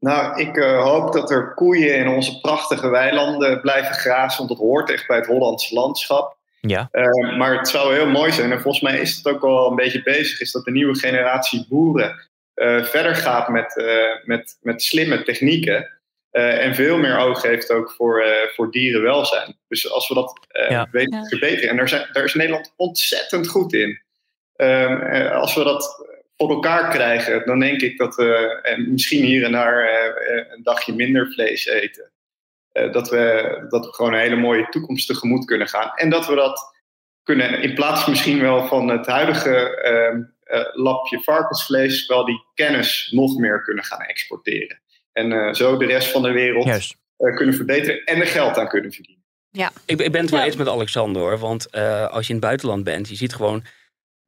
Nou, 0.00 0.40
ik 0.40 0.56
eh, 0.56 0.82
hoop 0.82 1.12
dat 1.12 1.30
er 1.30 1.54
koeien 1.54 1.96
in 1.96 2.08
onze 2.08 2.40
prachtige 2.40 2.88
weilanden 2.88 3.60
blijven 3.60 3.94
grazen, 3.94 4.38
want 4.38 4.48
dat 4.48 4.58
hoort 4.58 4.90
echt 4.90 5.06
bij 5.06 5.16
het 5.16 5.26
Hollandse 5.26 5.74
landschap. 5.74 6.36
Ja. 6.60 6.88
Eh, 6.90 7.36
maar 7.38 7.56
het 7.56 7.68
zou 7.68 7.94
heel 7.94 8.06
mooi 8.08 8.32
zijn, 8.32 8.52
en 8.52 8.60
volgens 8.60 8.82
mij 8.82 8.98
is 9.00 9.16
het 9.16 9.26
ook 9.26 9.40
wel 9.40 9.70
een 9.70 9.76
beetje 9.76 10.02
bezig, 10.02 10.40
is 10.40 10.52
dat 10.52 10.64
de 10.64 10.70
nieuwe 10.70 10.98
generatie 10.98 11.66
boeren 11.68 12.27
eh, 12.58 12.84
verder 12.84 13.14
gaat 13.16 13.48
met, 13.48 13.76
eh, 13.76 14.24
met, 14.24 14.58
met 14.60 14.82
slimme 14.82 15.22
technieken. 15.22 15.96
eh, 16.30 16.64
en 16.64 16.74
veel 16.74 16.98
meer 16.98 17.18
oog 17.18 17.42
heeft 17.42 17.70
ook 17.70 17.90
voor, 17.92 18.20
eh, 18.22 18.48
voor 18.54 18.70
dierenwelzijn. 18.70 19.58
Dus 19.68 19.90
als 19.90 20.08
we 20.08 20.14
dat 20.14 20.46
eh, 20.48 20.70
Ja. 20.70 20.88
weten 20.90 21.22
te 21.22 21.28
verbeteren, 21.28 21.68
en 21.70 21.76
daar, 21.76 21.88
zijn, 21.88 22.08
daar 22.12 22.24
is 22.24 22.34
Nederland 22.34 22.72
ontzettend 22.76 23.48
goed 23.48 23.72
in. 23.72 24.02
Ehm, 24.56 25.00
eh, 25.00 25.32
als 25.32 25.54
we 25.54 25.64
dat 25.64 26.06
voor 26.36 26.50
elkaar 26.50 26.90
krijgen, 26.90 27.46
dan 27.46 27.58
denk 27.60 27.80
ik 27.80 27.98
dat 27.98 28.14
we 28.14 28.58
eh, 28.62 28.78
misschien 28.86 29.24
hier 29.24 29.44
en 29.44 29.52
daar 29.52 29.88
een 30.50 30.62
dagje 30.62 30.94
minder 30.94 31.32
vlees 31.32 31.66
eten. 31.66 32.10
Eh, 32.72 32.92
dat, 32.92 33.08
we, 33.10 33.64
dat 33.68 33.86
we 33.86 33.92
gewoon 33.94 34.12
een 34.12 34.20
hele 34.20 34.36
mooie 34.36 34.66
toekomst 34.68 35.06
tegemoet 35.06 35.44
kunnen 35.44 35.68
gaan. 35.68 35.92
En 35.94 36.10
dat 36.10 36.26
we 36.26 36.34
dat 36.34 36.76
kunnen, 37.22 37.62
in 37.62 37.74
plaats 37.74 38.06
misschien 38.06 38.40
wel 38.40 38.66
van 38.66 38.88
het 38.88 39.06
huidige 39.06 39.76
ehm, 39.80 40.16
eh, 40.16 40.22
lapje 40.72 41.20
varkensvlees, 41.20 42.06
wel 42.06 42.24
die 42.24 42.44
kennis 42.54 43.08
nog 43.10 43.38
meer 43.38 43.62
kunnen 43.62 43.84
gaan 43.84 44.00
exporteren. 44.00 44.80
En 45.12 45.32
eh, 45.32 45.54
zo 45.54 45.76
de 45.76 45.86
rest 45.86 46.08
van 46.08 46.22
de 46.22 46.30
wereld 46.32 46.66
eh, 47.16 47.36
kunnen 47.36 47.54
verbeteren 47.54 48.04
en 48.04 48.20
er 48.20 48.26
geld 48.26 48.56
aan 48.58 48.68
kunnen 48.68 48.92
verdienen. 48.92 49.24
Ja. 49.50 49.72
Ik, 49.86 50.00
ik 50.00 50.12
ben 50.12 50.20
het 50.20 50.30
wel 50.30 50.40
Ja. 50.40 50.46
eens 50.46 50.56
met 50.56 50.68
Alexander 50.68 51.22
hoor. 51.22 51.38
Want 51.38 51.70
eh, 51.70 52.08
als 52.08 52.26
je 52.26 52.32
in 52.32 52.38
het 52.38 52.44
buitenland 52.44 52.84
bent, 52.84 53.08
je 53.08 53.14
ziet 53.16 53.34
gewoon 53.34 53.64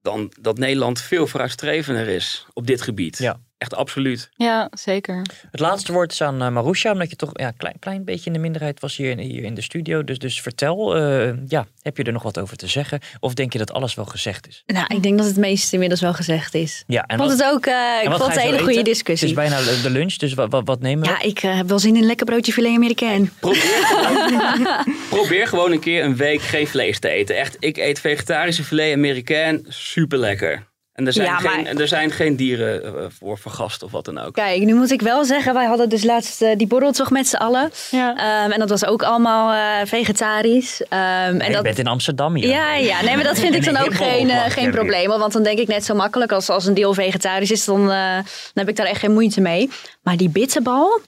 dan, 0.01 0.33
dat 0.41 0.59
Nederland 0.59 1.01
veel 1.01 1.27
vooruitstrevender 1.27 2.09
is 2.09 2.47
op 2.53 2.67
dit 2.67 2.83
gebied. 2.83 3.19
Ja. 3.19 3.41
Echt 3.61 3.75
absoluut. 3.75 4.29
Ja, 4.37 4.69
zeker. 4.73 5.23
Het 5.51 5.61
laatste 5.61 5.93
woord 5.93 6.13
is 6.13 6.23
aan 6.23 6.43
uh, 6.43 6.49
Marusha, 6.49 6.93
omdat 6.93 7.11
je 7.11 7.17
toch 7.17 7.31
ja, 7.33 7.47
een 7.47 7.57
klein, 7.57 7.77
klein 7.79 8.05
beetje 8.05 8.27
in 8.27 8.33
de 8.33 8.39
minderheid 8.39 8.81
was 8.81 8.97
hier 8.97 9.11
in, 9.11 9.19
hier 9.19 9.43
in 9.43 9.55
de 9.55 9.61
studio. 9.63 10.05
Dus, 10.05 10.19
dus 10.19 10.41
vertel, 10.41 10.97
uh, 10.97 11.33
ja, 11.47 11.67
heb 11.83 11.97
je 11.97 12.03
er 12.03 12.13
nog 12.13 12.23
wat 12.23 12.39
over 12.39 12.57
te 12.57 12.67
zeggen? 12.67 13.01
Of 13.19 13.35
denk 13.35 13.53
je 13.53 13.59
dat 13.59 13.73
alles 13.73 13.95
wel 13.95 14.05
gezegd 14.05 14.49
is? 14.49 14.63
Nou, 14.67 14.95
ik 14.95 15.03
denk 15.03 15.19
dat 15.19 15.27
het 15.27 15.37
meeste 15.37 15.73
inmiddels 15.73 16.01
wel 16.01 16.15
gezegd 16.15 16.55
is. 16.55 16.85
Ja, 16.87 17.05
en 17.07 17.17
ik 17.17 17.23
vond 17.23 17.39
wat- 17.39 17.47
het 17.47 17.55
ook 17.55 17.67
uh, 17.67 17.75
ik 18.03 18.11
vond 18.11 18.27
het 18.27 18.37
een 18.37 18.43
hele 18.43 18.59
goede 18.59 18.83
discussie. 18.83 19.29
Het 19.29 19.39
is 19.39 19.51
bijna 19.51 19.83
de, 19.83 19.91
lunch, 19.91 20.15
dus 20.15 20.35
wat, 20.35 20.51
wat, 20.51 20.63
wat 20.65 20.81
nemen 20.81 21.05
we? 21.05 21.11
Ja, 21.11 21.23
ik 21.23 21.43
uh, 21.43 21.57
heb 21.57 21.69
wel 21.69 21.79
zin 21.79 21.95
in 21.95 22.01
een 22.01 22.07
lekker 22.07 22.27
broodje 22.27 22.53
filet 22.53 22.75
Amerikaan. 22.75 23.31
Probeer, 23.41 24.45
probeer 25.09 25.47
gewoon 25.47 25.73
een 25.73 25.81
keer 25.81 26.05
een 26.05 26.17
week 26.17 26.41
geen 26.41 26.67
vlees 26.67 26.99
te 26.99 27.09
eten. 27.09 27.37
Echt, 27.37 27.57
ik 27.59 27.77
eet 27.77 28.01
vegetarische 28.01 28.65
filet 28.65 28.95
Amerikaan, 28.95 29.61
super 29.69 30.19
lekker. 30.19 30.69
En 31.01 31.07
er 31.07 31.13
zijn, 31.13 31.27
Ja, 31.27 31.41
maar- 31.41 31.53
geen, 31.53 31.67
en 31.67 31.81
er 31.81 31.89
zijn 31.89 32.11
geen 32.11 32.37
dieren 32.37 32.85
eh, 32.85 33.05
voor 33.19 33.39
vergast 33.39 33.83
of 33.83 33.91
wat 33.91 34.05
dan 34.05 34.19
ook. 34.19 34.35
Kijk, 34.35 34.63
nu 34.63 34.75
moet 34.75 34.91
ik 34.91 35.03
wel 35.03 35.25
zeggen, 35.25 35.55
wij 35.55 35.67
hadden 35.67 35.89
dus 35.89 36.05
laatst 36.05 36.43
uh, 36.43 36.57
die 36.57 36.67
borreltocht 36.67 37.11
met 37.11 37.29
z'n 37.29 37.37
allen. 37.37 37.71
Ja. 37.91 38.45
Um, 38.45 38.53
en 38.53 38.59
dat 38.59 38.69
was 38.69 38.85
ook 38.85 39.03
allemaal 39.03 39.53
uh, 39.55 39.87
vegetarisch. 39.87 40.81
Um, 40.81 40.89
en 40.91 41.37
Nee, 41.37 41.49
dat... 41.49 41.57
Je 41.57 41.63
bent 41.63 41.79
in 41.79 41.87
Amsterdam 41.87 42.35
hier. 42.35 42.49
Ja, 42.49 42.75
ja, 42.75 43.03
nee, 43.03 43.15
maar 43.15 43.25
dat 43.25 43.39
vind 43.39 43.55
ik 43.59 43.65
dan 43.65 43.77
ook 43.77 43.95
geen, 43.95 44.27
uh, 44.29 44.45
geen 44.49 44.71
probleem. 44.71 45.09
Want 45.09 45.33
dan 45.33 45.43
denk 45.43 45.59
ik 45.59 45.69
net 45.69 45.85
zo 45.85 45.95
makkelijk 45.95 46.33
als, 46.33 46.49
als 46.49 46.67
een 46.67 46.75
deel 46.75 46.95
vegetarisch 46.95 47.51
is, 47.51 47.65
dan, 47.65 47.81
uh, 47.81 48.15
dan 48.15 48.25
heb 48.55 48.69
ik 48.69 48.77
daar 48.77 48.87
echt 48.87 49.01
geen 49.01 49.13
moeite 49.13 49.41
mee. 49.41 49.71
Maar 50.03 50.17
die 50.17 50.29
bitterbal, 50.29 51.01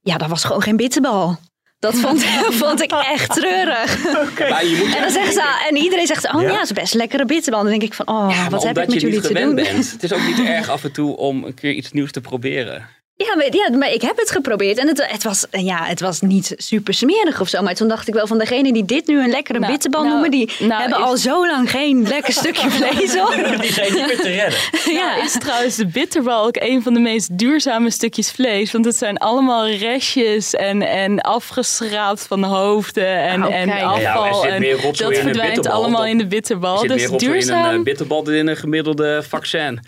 ja, 0.00 0.16
dat 0.16 0.28
was 0.28 0.44
gewoon 0.44 0.62
geen 0.62 0.76
bitterbal. 0.76 1.38
Dat 1.78 1.94
vond, 1.94 2.24
vond 2.62 2.82
ik 2.82 2.90
echt 2.92 3.30
treurig. 3.34 4.04
Maar 4.50 4.64
je 4.66 4.76
moet 4.84 4.94
En 4.94 5.02
dan 5.02 5.10
zeggen 5.10 5.32
ze, 5.32 5.66
en 5.68 5.76
iedereen 5.76 6.06
zegt, 6.06 6.32
oh 6.34 6.42
Ja. 6.42 6.48
ja, 6.48 6.54
het 6.54 6.64
is 6.64 6.72
best 6.72 6.94
lekkere 6.94 7.24
bitterbal. 7.24 7.60
Dan 7.62 7.70
denk 7.70 7.82
ik 7.82 7.94
van, 7.94 8.08
oh, 8.08 8.30
Ja, 8.30 8.48
wat 8.48 8.62
heb 8.64 8.76
ik 8.76 8.82
omdat 8.82 8.86
met 8.86 8.92
je 8.94 9.00
jullie 9.00 9.14
niet 9.14 9.22
te 9.22 9.28
gewend 9.28 9.56
doen? 9.56 9.64
bent. 9.64 9.90
Het 9.92 10.02
is 10.02 10.12
ook 10.12 10.26
niet 10.26 10.38
erg 10.46 10.68
af 10.68 10.84
en 10.84 10.92
toe 10.92 11.16
om 11.16 11.44
een 11.44 11.54
keer 11.54 11.72
iets 11.72 11.92
nieuws 11.92 12.12
te 12.12 12.20
proberen. 12.20 12.88
Ja 13.26 13.36
maar, 13.36 13.46
ja, 13.50 13.76
maar 13.76 13.92
ik 13.92 14.02
heb 14.02 14.16
het 14.18 14.30
geprobeerd. 14.30 14.78
En 14.78 14.88
het, 14.88 15.06
het, 15.10 15.22
was, 15.24 15.46
ja, 15.50 15.84
het 15.84 16.00
was 16.00 16.20
niet 16.20 16.52
super 16.56 16.94
smerig 16.94 17.40
of 17.40 17.48
zo. 17.48 17.62
Maar 17.62 17.74
toen 17.74 17.88
dacht 17.88 18.08
ik 18.08 18.14
wel 18.14 18.26
van 18.26 18.38
degene 18.38 18.72
die 18.72 18.84
dit 18.84 19.06
nu 19.06 19.22
een 19.22 19.30
lekkere 19.30 19.58
Nou, 19.58 19.72
bitterbal 19.72 20.00
nou, 20.02 20.12
noemen... 20.12 20.30
die 20.30 20.50
nou, 20.58 20.80
hebben 20.80 20.98
is- 20.98 21.04
al 21.04 21.16
zo 21.16 21.46
lang 21.46 21.70
geen 21.70 22.02
lekker 22.08 22.32
stukje 22.42 22.70
vlees 22.70 23.16
hoor. 23.16 23.58
Die 23.60 23.72
zijn 23.72 23.92
niet 23.92 24.06
meer 24.06 24.16
te 24.20 24.28
redden. 24.30 24.58
Ja, 24.98 25.22
is 25.22 25.32
trouwens 25.38 25.76
de 25.76 25.86
bitterbal 25.86 26.46
ook 26.46 26.56
een 26.58 26.82
van 26.82 26.94
de 26.94 27.00
meest 27.00 27.38
duurzame 27.38 27.90
stukjes 27.90 28.30
vlees. 28.30 28.72
Want 28.72 28.84
het 28.84 28.96
zijn 28.96 29.16
allemaal 29.18 29.68
restjes 29.68 30.54
en, 30.54 30.82
en 30.82 31.20
afgeschraapt 31.20 32.26
van 32.28 32.42
hoofden 32.44 33.18
en, 33.22 33.44
Oh, 33.46 33.54
en 33.54 33.70
afval. 33.70 34.00
Ja, 34.46 34.52
en 34.52 34.62
dat 34.62 34.96
verdwijnt 34.96 35.34
bitterbal 35.54 35.72
allemaal 35.72 36.00
dan- 36.00 36.10
in 36.10 36.18
de 36.18 36.26
bitterbal. 36.26 36.72
Er 36.74 36.78
zit 36.80 36.88
Dus 36.88 36.98
meer 37.00 37.08
rotzooi 37.10 37.32
in 37.32 37.40
een 37.40 37.46
duurzaam. 37.46 37.76
uh, 37.78 37.82
bitterbal 37.82 38.22
dan 38.22 38.34
in 38.34 38.46
een 38.46 38.56
gemiddelde 38.56 39.22
vaccin. 39.28 39.80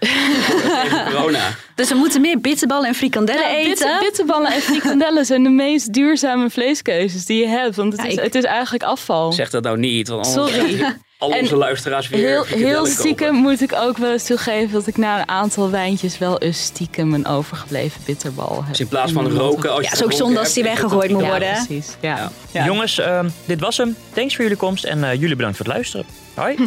Corona. 1.11 1.41
Dus 1.75 1.89
we 1.89 1.95
moeten 1.95 2.21
meer 2.21 2.41
bitterballen 2.41 2.89
en 2.89 2.95
frikandellen 2.95 3.19
Ja, 3.27 3.49
eten. 3.51 3.69
bitter- 3.69 3.99
bitterballen 4.01 4.53
en 4.53 4.61
frikandellen 4.61 5.25
zijn 5.25 5.43
de 5.43 5.49
meest 5.49 5.93
duurzame 5.93 6.51
vleeskeuzes 6.51 7.25
die 7.27 7.41
je 7.41 7.47
hebt. 7.49 7.77
Want 7.77 7.93
het, 7.93 8.03
Ja, 8.03 8.09
is, 8.09 8.15
ik- 8.15 8.23
het 8.23 8.35
is 8.35 8.45
eigenlijk 8.45 8.83
afval. 8.85 9.33
Zeg 9.33 9.51
dat 9.51 9.63
nou 9.63 9.79
niet. 9.79 10.09
Want 10.09 10.27
Sorry. 10.27 10.85
al 11.19 11.33
En 11.33 11.41
onze 11.41 11.57
luisteraars 11.57 12.09
weer 12.09 12.21
Heel, 12.29 12.43
frikandellen 12.45 12.69
heel 12.75 12.79
kopen. 12.83 12.93
stiekem 12.99 13.35
moet 13.35 13.61
ik 13.61 13.73
ook 13.75 13.97
wel 13.99 14.13
eens 14.13 14.25
toegeven 14.27 14.73
dat 14.73 14.87
ik 14.87 14.97
na 14.97 15.19
een 15.21 15.29
aantal 15.29 15.71
wijntjes 15.71 16.19
wel 16.19 16.39
eens 16.39 16.63
stiekem 16.63 17.15
een 17.15 17.27
overgebleven 17.27 18.01
bitterbal 18.07 18.57
heb. 18.57 18.69
Dus 18.69 18.81
in 18.81 18.89
plaats 18.89 19.13
van 19.13 19.29
roken, 19.31 19.71
als 19.71 19.79
je 19.79 19.85
Ja, 19.85 19.91
het 19.91 19.99
is 19.99 20.05
ook 20.05 20.13
zonde 20.13 20.39
als 20.39 20.53
die 20.53 20.63
weggegooid 20.63 21.11
moet 21.11 21.23
Ja, 21.23 21.29
worden. 21.29 21.49
hè? 21.49 21.65
precies. 21.65 21.89
Ja. 22.01 22.17
Ja. 22.17 22.31
Ja. 22.51 22.65
Jongens, 22.65 22.99
ehm, 22.99 23.29
dit 23.45 23.61
was 23.61 23.77
hem. 23.77 23.97
Thanks 24.13 24.35
voor 24.35 24.43
jullie 24.43 24.59
komst 24.59 24.85
en 24.85 25.05
eh, 25.05 25.13
jullie 25.21 25.37
bedankt 25.37 25.57
voor 25.57 25.67
het 25.67 25.75
luisteren. 25.75 26.07
Hoi. 26.35 26.57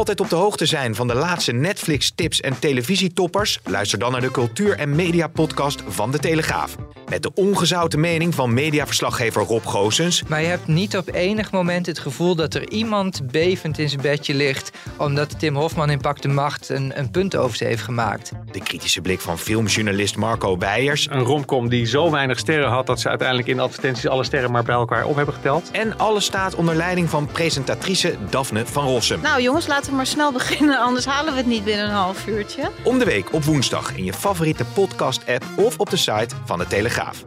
altijd 0.00 0.20
op 0.20 0.28
de 0.28 0.36
hoogte 0.36 0.66
zijn 0.66 0.94
van 0.94 1.08
de 1.08 1.14
laatste 1.14 1.52
Netflix-tips 1.52 2.40
en 2.40 2.58
televisietoppers? 2.58 3.60
Luister 3.64 3.98
dan 3.98 4.12
naar 4.12 4.20
de 4.20 4.30
cultuur- 4.30 4.78
en 4.78 4.94
media-podcast 4.94 5.82
van 5.88 6.10
De 6.10 6.18
Telegraaf. 6.18 6.76
Met 7.08 7.22
de 7.22 7.34
ongezouten 7.34 8.00
mening 8.00 8.34
van 8.34 8.54
mediaverslaggever 8.54 9.42
Rob 9.42 9.64
Goosens. 9.64 10.22
Maar 10.28 10.40
je 10.40 10.46
hebt 10.46 10.66
niet 10.66 10.96
op 10.96 11.14
enig 11.14 11.52
moment 11.52 11.86
het 11.86 11.98
gevoel 11.98 12.34
dat 12.34 12.54
er 12.54 12.70
iemand 12.70 13.30
bevend 13.30 13.78
in 13.78 13.88
zijn 13.88 14.00
bedje 14.00 14.34
ligt. 14.34 14.70
omdat 14.96 15.38
Tim 15.38 15.56
Hofman 15.56 15.90
in 15.90 16.00
Pak 16.00 16.22
de 16.22 16.28
Macht 16.28 16.68
een, 16.68 16.98
een 16.98 17.10
punt 17.10 17.36
over 17.36 17.56
ze 17.56 17.64
heeft 17.64 17.82
gemaakt. 17.82 18.32
De 18.52 18.60
kritische 18.60 19.00
blik 19.00 19.20
van 19.20 19.38
filmjournalist 19.38 20.16
Marco 20.16 20.58
Weijers. 20.58 21.08
Een 21.10 21.20
romcom 21.20 21.68
die 21.68 21.86
zo 21.86 22.10
weinig 22.10 22.38
sterren 22.38 22.68
had 22.68 22.86
dat 22.86 23.00
ze 23.00 23.08
uiteindelijk 23.08 23.48
in 23.48 23.60
advertenties 23.60 24.06
alle 24.06 24.24
sterren 24.24 24.50
maar 24.50 24.64
bij 24.64 24.74
elkaar 24.74 25.04
op 25.04 25.16
hebben 25.16 25.34
geteld. 25.34 25.70
En 25.70 25.98
alles 25.98 26.24
staat 26.24 26.54
onder 26.54 26.74
leiding 26.74 27.10
van 27.10 27.26
presentatrice 27.26 28.16
Daphne 28.30 28.66
van 28.66 28.84
Rossum. 28.84 29.20
Nou 29.20 29.42
jongens, 29.42 29.66
maar 29.92 30.06
snel 30.06 30.32
beginnen, 30.32 30.78
anders 30.78 31.04
halen 31.04 31.32
we 31.32 31.38
het 31.38 31.48
niet 31.48 31.64
binnen 31.64 31.84
een 31.84 31.90
half 31.90 32.26
uurtje. 32.26 32.70
Om 32.82 32.98
de 32.98 33.04
week 33.04 33.32
op 33.32 33.44
woensdag 33.44 33.96
in 33.96 34.04
je 34.04 34.12
favoriete 34.12 34.64
podcast-app 34.64 35.44
of 35.56 35.78
op 35.78 35.90
de 35.90 35.96
site 35.96 36.34
van 36.44 36.58
de 36.58 36.66
Telegraaf. 36.66 37.24